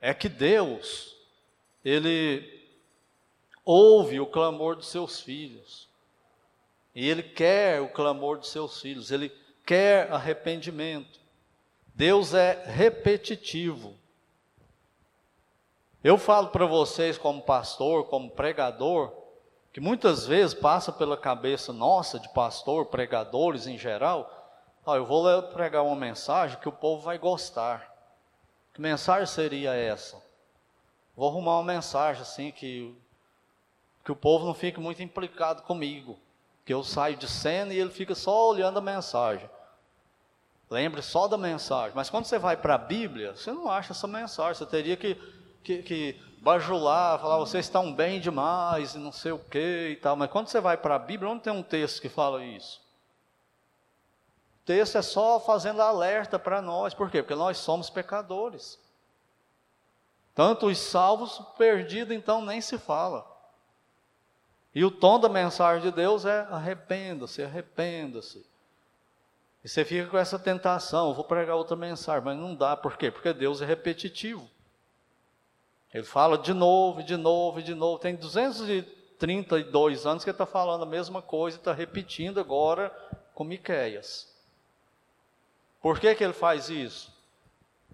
é 0.00 0.14
que 0.14 0.28
Deus, 0.28 1.14
Ele 1.84 2.66
ouve 3.62 4.18
o 4.18 4.26
clamor 4.26 4.74
dos 4.74 4.88
seus 4.88 5.20
filhos. 5.20 5.89
E 6.94 7.08
Ele 7.08 7.22
quer 7.22 7.80
o 7.80 7.88
clamor 7.88 8.38
dos 8.38 8.50
seus 8.50 8.80
filhos, 8.80 9.10
Ele 9.10 9.30
quer 9.64 10.12
arrependimento. 10.12 11.20
Deus 11.94 12.34
é 12.34 12.64
repetitivo. 12.66 13.94
Eu 16.02 16.16
falo 16.16 16.48
para 16.48 16.64
vocês, 16.64 17.18
como 17.18 17.42
pastor, 17.42 18.06
como 18.06 18.30
pregador, 18.30 19.12
que 19.72 19.80
muitas 19.80 20.26
vezes 20.26 20.54
passa 20.54 20.90
pela 20.90 21.16
cabeça 21.16 21.72
nossa, 21.72 22.18
de 22.18 22.28
pastor, 22.30 22.86
pregadores 22.86 23.66
em 23.66 23.76
geral, 23.76 24.30
ó, 24.84 24.96
eu 24.96 25.04
vou 25.04 25.42
pregar 25.42 25.84
uma 25.84 25.94
mensagem 25.94 26.58
que 26.58 26.68
o 26.68 26.72
povo 26.72 27.02
vai 27.02 27.18
gostar. 27.18 27.94
Que 28.72 28.80
mensagem 28.80 29.26
seria 29.26 29.74
essa? 29.74 30.20
Vou 31.14 31.28
arrumar 31.28 31.58
uma 31.58 31.72
mensagem 31.74 32.22
assim 32.22 32.50
que, 32.50 32.96
que 34.04 34.10
o 34.10 34.16
povo 34.16 34.46
não 34.46 34.54
fique 34.54 34.80
muito 34.80 35.02
implicado 35.02 35.62
comigo. 35.62 36.18
Que 36.70 36.74
eu 36.74 36.84
saio 36.84 37.16
de 37.16 37.26
cena 37.26 37.74
e 37.74 37.80
ele 37.80 37.90
fica 37.90 38.14
só 38.14 38.48
olhando 38.48 38.78
a 38.78 38.80
mensagem. 38.80 39.50
Lembre 40.70 41.02
só 41.02 41.26
da 41.26 41.36
mensagem. 41.36 41.96
Mas 41.96 42.08
quando 42.08 42.26
você 42.26 42.38
vai 42.38 42.56
para 42.56 42.76
a 42.76 42.78
Bíblia, 42.78 43.34
você 43.34 43.50
não 43.50 43.68
acha 43.68 43.90
essa 43.92 44.06
mensagem. 44.06 44.54
Você 44.54 44.66
teria 44.66 44.96
que, 44.96 45.16
que, 45.64 45.82
que 45.82 46.22
bajular, 46.40 47.18
falar, 47.18 47.38
vocês 47.38 47.66
estão 47.66 47.92
bem 47.92 48.20
demais 48.20 48.94
e 48.94 48.98
não 48.98 49.10
sei 49.10 49.32
o 49.32 49.38
que 49.40 49.88
e 49.88 49.96
tal. 49.96 50.14
Mas 50.14 50.30
quando 50.30 50.46
você 50.46 50.60
vai 50.60 50.76
para 50.76 50.94
a 50.94 50.98
Bíblia, 51.00 51.32
onde 51.32 51.42
tem 51.42 51.52
um 51.52 51.60
texto 51.60 52.00
que 52.00 52.08
fala 52.08 52.44
isso? 52.44 52.80
O 54.62 54.64
texto 54.64 54.96
é 54.96 55.02
só 55.02 55.40
fazendo 55.40 55.82
alerta 55.82 56.38
para 56.38 56.62
nós. 56.62 56.94
Por 56.94 57.10
quê? 57.10 57.20
Porque 57.20 57.34
nós 57.34 57.58
somos 57.58 57.90
pecadores. 57.90 58.78
Tanto 60.36 60.66
os 60.66 60.78
salvos, 60.78 61.42
perdidos, 61.58 62.14
então 62.14 62.40
nem 62.40 62.60
se 62.60 62.78
fala. 62.78 63.28
E 64.74 64.84
o 64.84 64.90
tom 64.90 65.18
da 65.18 65.28
mensagem 65.28 65.82
de 65.82 65.90
Deus 65.94 66.24
é 66.24 66.46
arrependa-se, 66.50 67.42
arrependa-se. 67.42 68.46
E 69.64 69.68
você 69.68 69.84
fica 69.84 70.08
com 70.08 70.16
essa 70.16 70.38
tentação, 70.38 71.12
vou 71.12 71.24
pregar 71.24 71.56
outra 71.56 71.76
mensagem, 71.76 72.24
mas 72.24 72.38
não 72.38 72.54
dá, 72.54 72.76
por 72.76 72.96
quê? 72.96 73.10
Porque 73.10 73.32
Deus 73.32 73.60
é 73.60 73.66
repetitivo. 73.66 74.48
Ele 75.92 76.04
fala 76.04 76.38
de 76.38 76.54
novo, 76.54 77.02
de 77.02 77.16
novo, 77.16 77.60
de 77.60 77.74
novo. 77.74 77.98
Tem 77.98 78.14
232 78.14 80.06
anos 80.06 80.22
que 80.22 80.30
ele 80.30 80.34
está 80.34 80.46
falando 80.46 80.84
a 80.84 80.86
mesma 80.86 81.20
coisa, 81.20 81.56
está 81.56 81.72
repetindo 81.72 82.38
agora 82.38 82.90
com 83.34 83.42
Miquéias. 83.42 84.32
Por 85.82 85.98
que, 85.98 86.14
que 86.14 86.22
ele 86.22 86.32
faz 86.32 86.70
isso? 86.70 87.12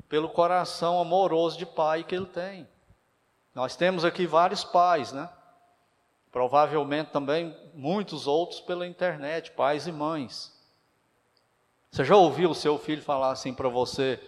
Pelo 0.08 0.28
coração 0.28 1.00
amoroso 1.00 1.56
de 1.56 1.64
pai 1.64 2.04
que 2.04 2.14
ele 2.14 2.26
tem. 2.26 2.68
Nós 3.54 3.76
temos 3.76 4.04
aqui 4.04 4.26
vários 4.26 4.62
pais, 4.62 5.12
né? 5.12 5.28
Provavelmente 6.36 7.12
também 7.12 7.56
muitos 7.72 8.26
outros 8.26 8.60
pela 8.60 8.86
internet, 8.86 9.52
pais 9.52 9.86
e 9.86 9.90
mães. 9.90 10.52
Você 11.90 12.04
já 12.04 12.14
ouviu 12.14 12.50
o 12.50 12.54
seu 12.54 12.78
filho 12.78 13.00
falar 13.00 13.30
assim 13.30 13.54
para 13.54 13.70
você: 13.70 14.20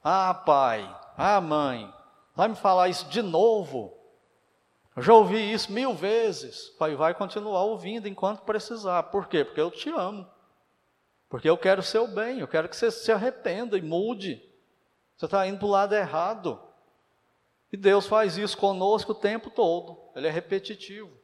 Ah, 0.00 0.32
pai, 0.32 0.88
ah, 1.16 1.40
mãe, 1.40 1.92
vai 2.32 2.46
me 2.46 2.54
falar 2.54 2.88
isso 2.88 3.06
de 3.06 3.20
novo? 3.22 3.92
Eu 4.94 5.02
já 5.02 5.12
ouvi 5.12 5.52
isso 5.52 5.72
mil 5.72 5.94
vezes. 5.94 6.68
Pai, 6.78 6.94
vai 6.94 7.12
continuar 7.12 7.64
ouvindo 7.64 8.06
enquanto 8.06 8.42
precisar. 8.42 9.02
Por 9.02 9.26
quê? 9.26 9.44
Porque 9.44 9.60
eu 9.60 9.72
te 9.72 9.90
amo. 9.90 10.30
Porque 11.28 11.50
eu 11.50 11.58
quero 11.58 11.80
o 11.80 11.84
seu 11.84 12.06
bem. 12.06 12.38
Eu 12.38 12.46
quero 12.46 12.68
que 12.68 12.76
você 12.76 12.88
se 12.88 13.10
arrependa 13.10 13.76
e 13.76 13.82
mude. 13.82 14.40
Você 15.16 15.24
está 15.24 15.44
indo 15.44 15.58
para 15.58 15.66
o 15.66 15.70
lado 15.70 15.92
errado. 15.92 16.62
E 17.72 17.76
Deus 17.76 18.06
faz 18.06 18.38
isso 18.38 18.56
conosco 18.56 19.10
o 19.10 19.16
tempo 19.16 19.50
todo. 19.50 19.98
Ele 20.14 20.28
é 20.28 20.30
repetitivo. 20.30 21.17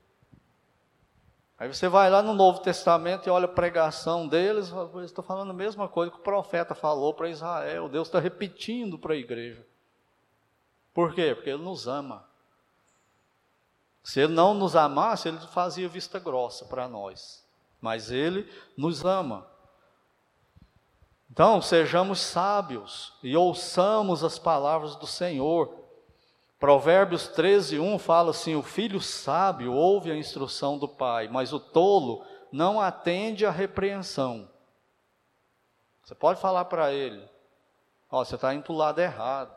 Aí 1.65 1.73
você 1.73 1.89
vai 1.89 2.11
lá 2.11 2.21
no 2.21 2.35
Novo 2.35 2.59
Testamento 2.61 3.27
e 3.27 3.31
olha 3.31 3.47
a 3.47 3.49
pregação 3.49 4.29
deles, 4.29 4.71
estou 5.03 5.25
falando 5.25 5.49
a 5.49 5.55
mesma 5.55 5.89
coisa 5.89 6.13
que 6.13 6.19
o 6.19 6.23
profeta 6.23 6.75
falou 6.75 7.15
para 7.15 7.31
Israel. 7.31 7.89
Deus 7.89 8.07
está 8.07 8.21
repetindo 8.21 8.99
para 8.99 9.15
a 9.15 9.17
igreja. 9.17 9.67
Por 10.93 11.15
quê? 11.15 11.35
Porque 11.35 11.49
Ele 11.49 11.63
nos 11.63 11.89
ama. 11.89 12.23
Se 14.03 14.21
Ele 14.21 14.35
não 14.35 14.53
nos 14.53 14.77
amasse, 14.77 15.27
Ele 15.27 15.39
fazia 15.39 15.89
vista 15.89 16.19
grossa 16.19 16.67
para 16.67 16.87
nós. 16.87 17.43
Mas 17.81 18.11
Ele 18.11 18.47
nos 18.77 19.03
ama. 19.03 19.47
Então, 21.31 21.63
sejamos 21.63 22.21
sábios 22.21 23.15
e 23.23 23.35
ouçamos 23.35 24.23
as 24.23 24.39
palavras 24.39 24.97
do 24.97 25.07
Senhor 25.07 25.75
Provérbios 26.59 27.29
13, 27.29 27.79
1 27.79 27.99
fala 27.99 28.31
assim: 28.31 28.55
O 28.55 28.63
filho 28.63 29.01
sábio 29.01 29.73
ouve 29.73 30.11
a 30.11 30.17
instrução 30.17 30.79
do 30.79 30.89
pai, 30.89 31.29
mas 31.29 31.53
o 31.53 31.61
tolo 31.61 32.25
não 32.53 32.81
atende 32.81 33.45
à 33.45 33.51
repreensão. 33.51 34.49
Você 36.03 36.15
pode 36.15 36.41
falar 36.41 36.67
para 36.67 36.93
ele: 36.93 37.29
Ó, 38.11 38.25
você 38.25 38.35
está 38.35 38.55
indo 38.55 38.65
para 38.65 38.73
o 38.73 38.77
lado 38.77 39.01
errado. 39.01 39.55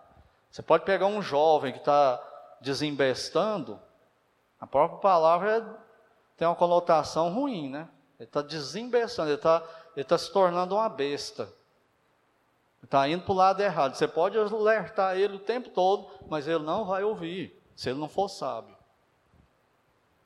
Você 0.49 0.61
pode 0.61 0.85
pegar 0.85 1.05
um 1.05 1.21
jovem 1.21 1.71
que 1.71 1.79
está 1.79 2.21
desembestando, 2.61 3.79
a 4.59 4.65
própria 4.65 4.99
palavra 4.99 5.57
é, 5.57 5.63
tem 6.35 6.47
uma 6.47 6.55
conotação 6.55 7.31
ruim, 7.33 7.69
né? 7.69 7.87
Ele 8.19 8.27
está 8.27 8.41
desembestando, 8.41 9.29
ele 9.29 9.37
está 9.37 9.63
ele 9.95 10.03
tá 10.03 10.17
se 10.17 10.31
tornando 10.31 10.75
uma 10.75 10.89
besta. 10.89 11.51
Está 12.84 13.07
indo 13.07 13.23
para 13.23 13.32
o 13.32 13.36
lado 13.36 13.61
errado. 13.61 13.95
Você 13.95 14.07
pode 14.07 14.38
alertar 14.38 15.17
ele 15.17 15.36
o 15.36 15.39
tempo 15.39 15.69
todo, 15.69 16.07
mas 16.30 16.47
ele 16.47 16.63
não 16.63 16.86
vai 16.86 17.03
ouvir, 17.03 17.61
se 17.75 17.89
ele 17.89 17.99
não 17.99 18.07
for 18.07 18.30
sábio. 18.30 18.75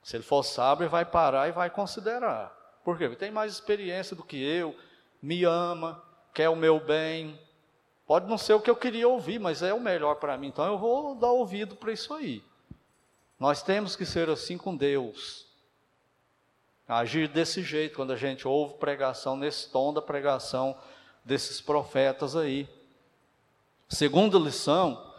Se 0.04 0.16
ele 0.16 0.24
for 0.24 0.44
sábio, 0.44 0.84
ele 0.84 0.90
vai 0.90 1.06
parar 1.06 1.48
e 1.48 1.52
vai 1.52 1.70
considerar. 1.70 2.56
Por 2.84 2.98
quê? 2.98 3.06
Porque 3.06 3.20
tem 3.20 3.32
mais 3.32 3.54
experiência 3.54 4.16
do 4.16 4.24
que 4.24 4.42
eu, 4.42 4.76
me 5.22 5.44
ama, 5.44 6.04
quer 6.34 6.50
o 6.50 6.56
meu 6.56 6.80
bem. 6.80 7.40
Pode 8.08 8.28
não 8.28 8.38
ser 8.38 8.54
o 8.54 8.62
que 8.62 8.70
eu 8.70 8.76
queria 8.76 9.08
ouvir, 9.08 9.40
mas 9.40 9.62
é 9.62 9.74
o 9.74 9.80
melhor 9.80 10.16
para 10.16 10.38
mim. 10.38 10.48
Então 10.48 10.66
eu 10.66 10.78
vou 10.78 11.16
dar 11.16 11.32
ouvido 11.32 11.76
para 11.76 11.92
isso 11.92 12.14
aí. 12.14 12.44
Nós 13.40 13.62
temos 13.64 13.96
que 13.96 14.06
ser 14.06 14.30
assim 14.30 14.58
com 14.58 14.76
Deus. 14.76 15.48
Agir 16.88 17.28
desse 17.28 17.64
jeito, 17.64 17.96
quando 17.96 18.12
a 18.12 18.18
gente 18.18 18.48
ouve 18.48 18.74
pregação, 18.74 19.38
nesse 19.38 19.72
tom 19.72 19.94
da 19.94 20.02
pregação 20.02 20.78
desses 21.24 21.62
profetas 21.62 22.36
aí. 22.36 22.70
Segunda 23.88 24.38
lição 24.38 25.12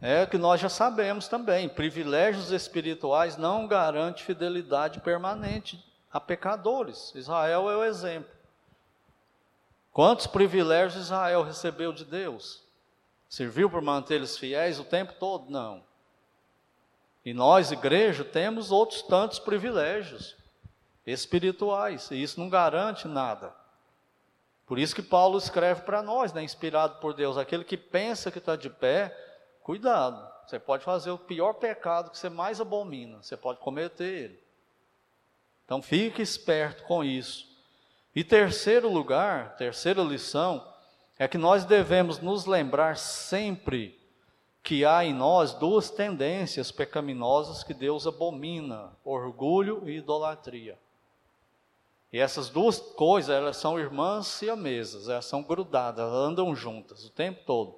é 0.00 0.26
que 0.26 0.36
nós 0.36 0.60
já 0.60 0.68
sabemos 0.68 1.28
também, 1.28 1.68
privilégios 1.68 2.50
espirituais 2.50 3.36
não 3.36 3.66
garantem 3.66 4.24
fidelidade 4.24 5.00
permanente 5.00 5.82
a 6.12 6.20
pecadores. 6.20 7.14
Israel 7.14 7.70
é 7.70 7.76
o 7.76 7.84
exemplo. 7.84 8.30
Quantos 9.92 10.26
privilégios 10.26 11.04
Israel 11.04 11.42
recebeu 11.42 11.92
de 11.92 12.04
Deus? 12.04 12.62
Serviu 13.28 13.68
para 13.70 13.80
manter 13.80 14.16
eles 14.16 14.36
fiéis 14.36 14.78
o 14.78 14.84
tempo 14.84 15.14
todo? 15.14 15.50
Não. 15.50 15.82
E 17.24 17.32
nós, 17.34 17.72
igreja, 17.72 18.22
temos 18.22 18.70
outros 18.70 19.02
tantos 19.02 19.38
privilégios 19.38 20.36
espirituais, 21.06 22.10
e 22.10 22.22
isso 22.22 22.38
não 22.38 22.48
garante 22.48 23.08
nada. 23.08 23.54
Por 24.66 24.78
isso 24.78 24.94
que 24.94 25.02
Paulo 25.02 25.38
escreve 25.38 25.82
para 25.82 26.02
nós, 26.02 26.32
né, 26.32 26.42
inspirado 26.42 27.00
por 27.00 27.14
Deus, 27.14 27.38
aquele 27.38 27.64
que 27.64 27.76
pensa 27.76 28.30
que 28.32 28.38
está 28.38 28.56
de 28.56 28.68
pé, 28.68 29.16
cuidado, 29.62 30.28
você 30.44 30.58
pode 30.58 30.84
fazer 30.84 31.10
o 31.10 31.18
pior 31.18 31.54
pecado 31.54 32.10
que 32.10 32.18
você 32.18 32.28
mais 32.28 32.60
abomina, 32.60 33.22
você 33.22 33.36
pode 33.36 33.60
cometer 33.60 34.04
ele. 34.04 34.40
Então 35.64 35.80
fique 35.80 36.20
esperto 36.20 36.84
com 36.84 37.02
isso. 37.04 37.46
E 38.14 38.24
terceiro 38.24 38.88
lugar, 38.88 39.56
terceira 39.56 40.02
lição, 40.02 40.66
é 41.18 41.28
que 41.28 41.38
nós 41.38 41.64
devemos 41.64 42.18
nos 42.18 42.46
lembrar 42.46 42.96
sempre 42.96 44.00
que 44.62 44.84
há 44.84 45.04
em 45.04 45.14
nós 45.14 45.52
duas 45.54 45.90
tendências 45.90 46.72
pecaminosas 46.72 47.62
que 47.62 47.72
Deus 47.72 48.06
abomina: 48.06 48.92
orgulho 49.04 49.88
e 49.88 49.98
idolatria. 49.98 50.78
E 52.12 52.18
essas 52.18 52.48
duas 52.48 52.78
coisas, 52.78 53.30
elas 53.30 53.56
são 53.56 53.78
irmãs 53.78 54.26
siamesas, 54.26 55.08
elas 55.08 55.24
são 55.24 55.42
grudadas, 55.42 56.00
elas 56.00 56.14
andam 56.14 56.54
juntas 56.54 57.04
o 57.04 57.10
tempo 57.10 57.42
todo. 57.44 57.76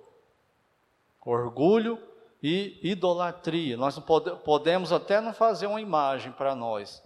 Orgulho 1.25 1.99
e 2.43 2.79
idolatria. 2.83 3.77
Nós 3.77 3.97
não 3.97 4.03
pode, 4.03 4.31
podemos 4.45 4.93
até 4.93 5.21
não 5.21 5.33
fazer 5.33 5.67
uma 5.67 5.81
imagem 5.81 6.33
para 6.33 6.55
nós. 6.55 7.03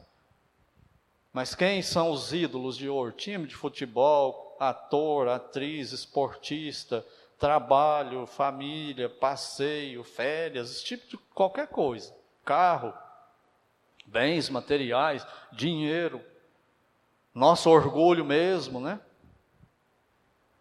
Mas 1.33 1.55
quem 1.55 1.81
são 1.81 2.11
os 2.11 2.33
ídolos 2.33 2.77
de 2.77 2.89
hoje? 2.89 3.17
Time 3.17 3.47
de 3.47 3.57
futebol, 3.57 4.57
ator, 4.61 5.29
atriz, 5.29 5.93
esportista, 5.93 7.05
trabalho, 7.39 8.27
família, 8.27 9.09
passeio, 9.09 10.05
férias, 10.05 10.71
esse 10.71 10.85
tipo 10.85 11.09
de 11.09 11.17
qualquer 11.35 11.69
coisa. 11.69 12.15
Carro, 12.45 12.93
bens 14.07 14.51
materiais, 14.51 15.27
dinheiro, 15.53 16.23
nosso 17.35 17.71
orgulho 17.71 18.25
mesmo, 18.25 18.81
né? 18.81 19.01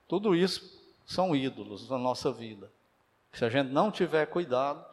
Tudo 0.07 0.35
isso 0.35 0.81
são 1.05 1.35
ídolos 1.35 1.89
na 1.89 1.97
nossa 1.97 2.31
vida. 2.31 2.71
Se 3.33 3.45
a 3.45 3.49
gente 3.49 3.69
não 3.69 3.91
tiver 3.91 4.25
cuidado, 4.25 4.85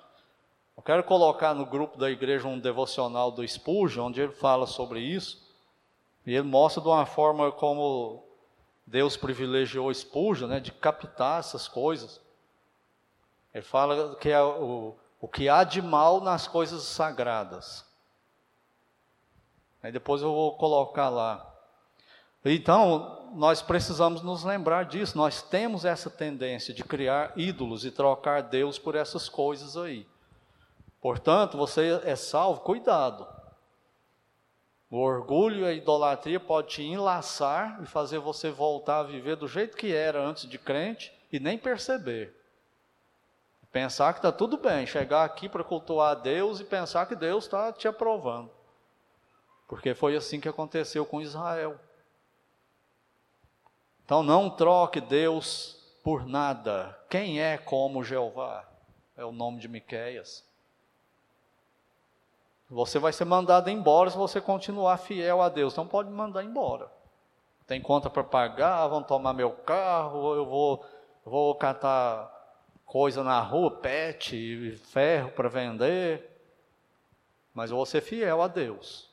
Eu 0.79 0.83
quero 0.83 1.03
colocar 1.03 1.55
no 1.55 1.67
grupo 1.67 1.99
da 1.99 2.09
igreja 2.09 2.47
um 2.47 2.57
devocional 2.57 3.33
do 3.33 3.47
Spurgeon, 3.47 4.07
onde 4.07 4.21
ele 4.21 4.31
fala 4.31 4.65
sobre 4.65 5.01
isso. 5.01 5.45
E 6.25 6.33
ele 6.33 6.47
mostra 6.47 6.81
de 6.81 6.87
uma 6.87 7.05
forma 7.05 7.51
como 7.51 8.23
Deus 8.87 9.17
privilegiou 9.17 9.93
Spurgeon, 9.93 10.47
né, 10.47 10.61
de 10.61 10.71
captar 10.71 11.41
essas 11.41 11.67
coisas. 11.67 12.21
Ele 13.53 13.65
fala 13.65 14.15
que 14.15 14.29
é 14.29 14.41
o, 14.41 14.95
o 15.21 15.27
que 15.27 15.49
há 15.49 15.65
de 15.65 15.83
mal 15.83 16.21
nas 16.21 16.47
coisas 16.47 16.85
sagradas. 16.85 17.85
Aí 19.83 19.91
depois 19.91 20.23
eu 20.23 20.33
vou 20.33 20.57
colocar 20.57 21.09
lá. 21.09 21.45
Então, 22.45 23.31
nós 23.35 23.61
precisamos 23.61 24.23
nos 24.23 24.45
lembrar 24.45 24.85
disso. 24.85 25.17
Nós 25.17 25.43
temos 25.43 25.85
essa 25.85 26.09
tendência 26.09 26.73
de 26.73 26.85
criar 26.85 27.33
ídolos 27.37 27.85
e 27.85 27.91
trocar 27.91 28.43
Deus 28.43 28.79
por 28.79 28.95
essas 28.95 29.29
coisas 29.29 29.77
aí. 29.77 30.07
Portanto, 31.01 31.57
você 31.57 32.01
é 32.05 32.17
salvo, 32.17 32.61
cuidado. 32.61 33.27
O 34.91 34.99
orgulho 34.99 35.61
e 35.61 35.69
a 35.69 35.73
idolatria 35.73 36.41
pode 36.41 36.69
te 36.69 36.83
enlaçar 36.83 37.79
e 37.83 37.87
fazer 37.87 38.19
você 38.19 38.51
voltar 38.51 39.01
a 39.01 39.05
viver 39.05 39.37
do 39.37 39.47
jeito 39.47 39.77
que 39.77 39.93
era 39.93 40.21
antes 40.21 40.49
de 40.49 40.59
crente 40.59 41.13
e 41.31 41.39
nem 41.39 41.59
perceber. 41.59 42.35
Pensar 43.71 44.15
que 44.15 44.19
está 44.19 44.33
tudo 44.33 44.57
bem, 44.57 44.87
chegar 44.87 45.25
aqui 45.25 45.47
para 45.47 45.63
cultuar 45.63 46.13
a 46.13 46.15
Deus 46.15 46.59
e 46.59 46.65
pensar 46.65 47.07
que 47.07 47.15
Deus 47.15 47.45
está 47.45 47.71
te 47.71 47.87
aprovando. 47.87 48.51
Porque 49.69 49.95
foi 49.95 50.17
assim 50.17 50.41
que 50.41 50.49
aconteceu 50.49 51.05
com 51.05 51.21
Israel. 51.21 51.79
Então 54.09 54.23
não 54.23 54.49
troque 54.49 55.03
Deus 55.03 55.77
por 56.03 56.27
nada. 56.27 56.99
Quem 57.11 57.43
é 57.43 57.59
como 57.59 58.03
Jeová? 58.03 58.67
É 59.15 59.23
o 59.23 59.31
nome 59.31 59.59
de 59.59 59.69
Miqueias. 59.69 60.43
Você 62.71 62.99
vai 62.99 63.13
ser 63.13 63.27
mandado 63.27 63.69
embora 63.69 64.09
se 64.09 64.17
você 64.17 64.41
continuar 64.41 64.97
fiel 64.97 65.43
a 65.43 65.51
Deus. 65.51 65.75
Então 65.75 65.87
pode 65.87 66.09
mandar 66.09 66.43
embora. 66.43 66.91
Tem 67.67 67.83
conta 67.83 68.09
para 68.09 68.25
pagar, 68.25 68.87
vão 68.87 69.03
tomar 69.03 69.35
meu 69.35 69.51
carro, 69.51 70.35
eu 70.35 70.47
vou, 70.47 70.83
vou 71.23 71.55
catar 71.57 72.33
coisa 72.87 73.23
na 73.23 73.43
rua, 73.43 73.71
pet, 73.73 74.75
ferro 74.87 75.33
para 75.33 75.51
vender. 75.51 76.31
Mas 77.53 77.71
eu 77.71 77.77
vou 77.77 77.85
ser 77.85 78.01
fiel 78.01 78.41
a 78.41 78.49
Deus. 78.49 79.11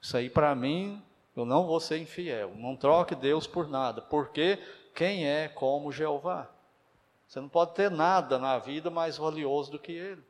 Isso 0.00 0.16
aí 0.16 0.30
para 0.30 0.54
mim, 0.54 1.02
eu 1.34 1.44
não 1.44 1.66
vou 1.66 1.80
ser 1.80 1.98
infiel. 1.98 2.52
Não 2.54 2.76
troque 2.76 3.14
Deus 3.14 3.46
por 3.46 3.68
nada, 3.68 4.02
porque 4.02 4.58
quem 4.94 5.26
é 5.26 5.48
como 5.48 5.92
Jeová? 5.92 6.48
Você 7.26 7.40
não 7.40 7.48
pode 7.48 7.74
ter 7.74 7.90
nada 7.90 8.38
na 8.38 8.58
vida 8.58 8.90
mais 8.90 9.16
valioso 9.16 9.70
do 9.70 9.78
que 9.78 9.92
Ele. 9.92 10.22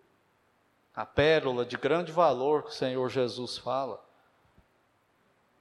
A 0.94 1.04
pérola 1.04 1.64
de 1.64 1.76
grande 1.76 2.12
valor 2.12 2.62
que 2.62 2.70
o 2.70 2.74
Senhor 2.74 3.08
Jesus 3.08 3.58
fala. 3.58 4.00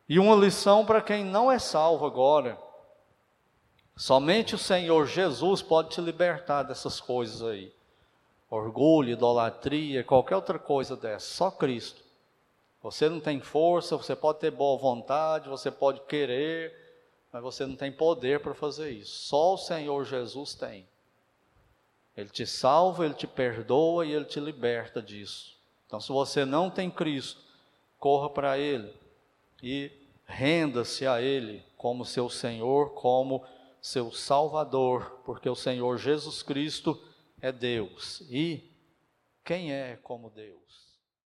E 0.08 0.20
uma 0.20 0.36
lição 0.36 0.86
para 0.86 1.02
quem 1.02 1.24
não 1.24 1.52
é 1.52 1.58
salvo 1.58 2.06
agora. 2.06 2.60
Somente 3.96 4.54
o 4.54 4.58
Senhor 4.58 5.08
Jesus 5.08 5.62
pode 5.62 5.90
te 5.90 6.02
libertar 6.02 6.64
dessas 6.64 7.00
coisas 7.00 7.42
aí. 7.42 7.74
Orgulho, 8.50 9.10
idolatria, 9.10 10.04
qualquer 10.04 10.36
outra 10.36 10.60
coisa 10.60 10.96
dessa. 10.96 11.26
Só 11.26 11.50
Cristo. 11.50 12.01
Você 12.82 13.08
não 13.08 13.20
tem 13.20 13.40
força, 13.40 13.96
você 13.96 14.16
pode 14.16 14.40
ter 14.40 14.52
boa 14.52 14.78
vontade, 14.78 15.50
você 15.50 15.70
pode 15.70 16.02
querer, 16.02 16.74
mas 17.32 17.44
você 17.44 17.66
não 17.66 17.76
tem 17.76 17.92
poder 17.92 18.40
para 18.40 18.54
fazer 18.54 18.92
isso. 18.92 19.28
Só 19.28 19.54
o 19.54 19.58
Senhor 19.58 20.04
Jesus 20.04 20.56
tem. 20.56 20.88
Ele 22.18 22.30
te 22.30 22.46
salva, 22.46 23.06
ele 23.06 23.14
te 23.14 23.28
perdoa 23.28 24.06
e 24.06 24.12
ele 24.12 24.26
te 24.26 24.40
liberta 24.40 25.02
disso. 25.02 25.58
Então, 25.86 26.00
se 26.00 26.12
você 26.12 26.46
não 26.46 26.70
tem 26.70 26.90
Cristo, 26.90 27.42
corra 28.00 28.30
para 28.30 28.58
Ele 28.58 28.94
e 29.62 29.92
renda-se 30.26 31.06
a 31.06 31.22
Ele 31.22 31.64
como 31.78 32.06
seu 32.06 32.30
Senhor, 32.30 32.94
como 32.94 33.46
seu 33.82 34.12
Salvador, 34.12 35.22
porque 35.26 35.50
o 35.50 35.56
Senhor 35.56 35.98
Jesus 35.98 36.42
Cristo 36.42 37.00
é 37.42 37.52
Deus. 37.52 38.22
E 38.30 38.72
quem 39.44 39.74
é 39.74 39.98
como 40.02 40.30
Deus? 40.30 40.81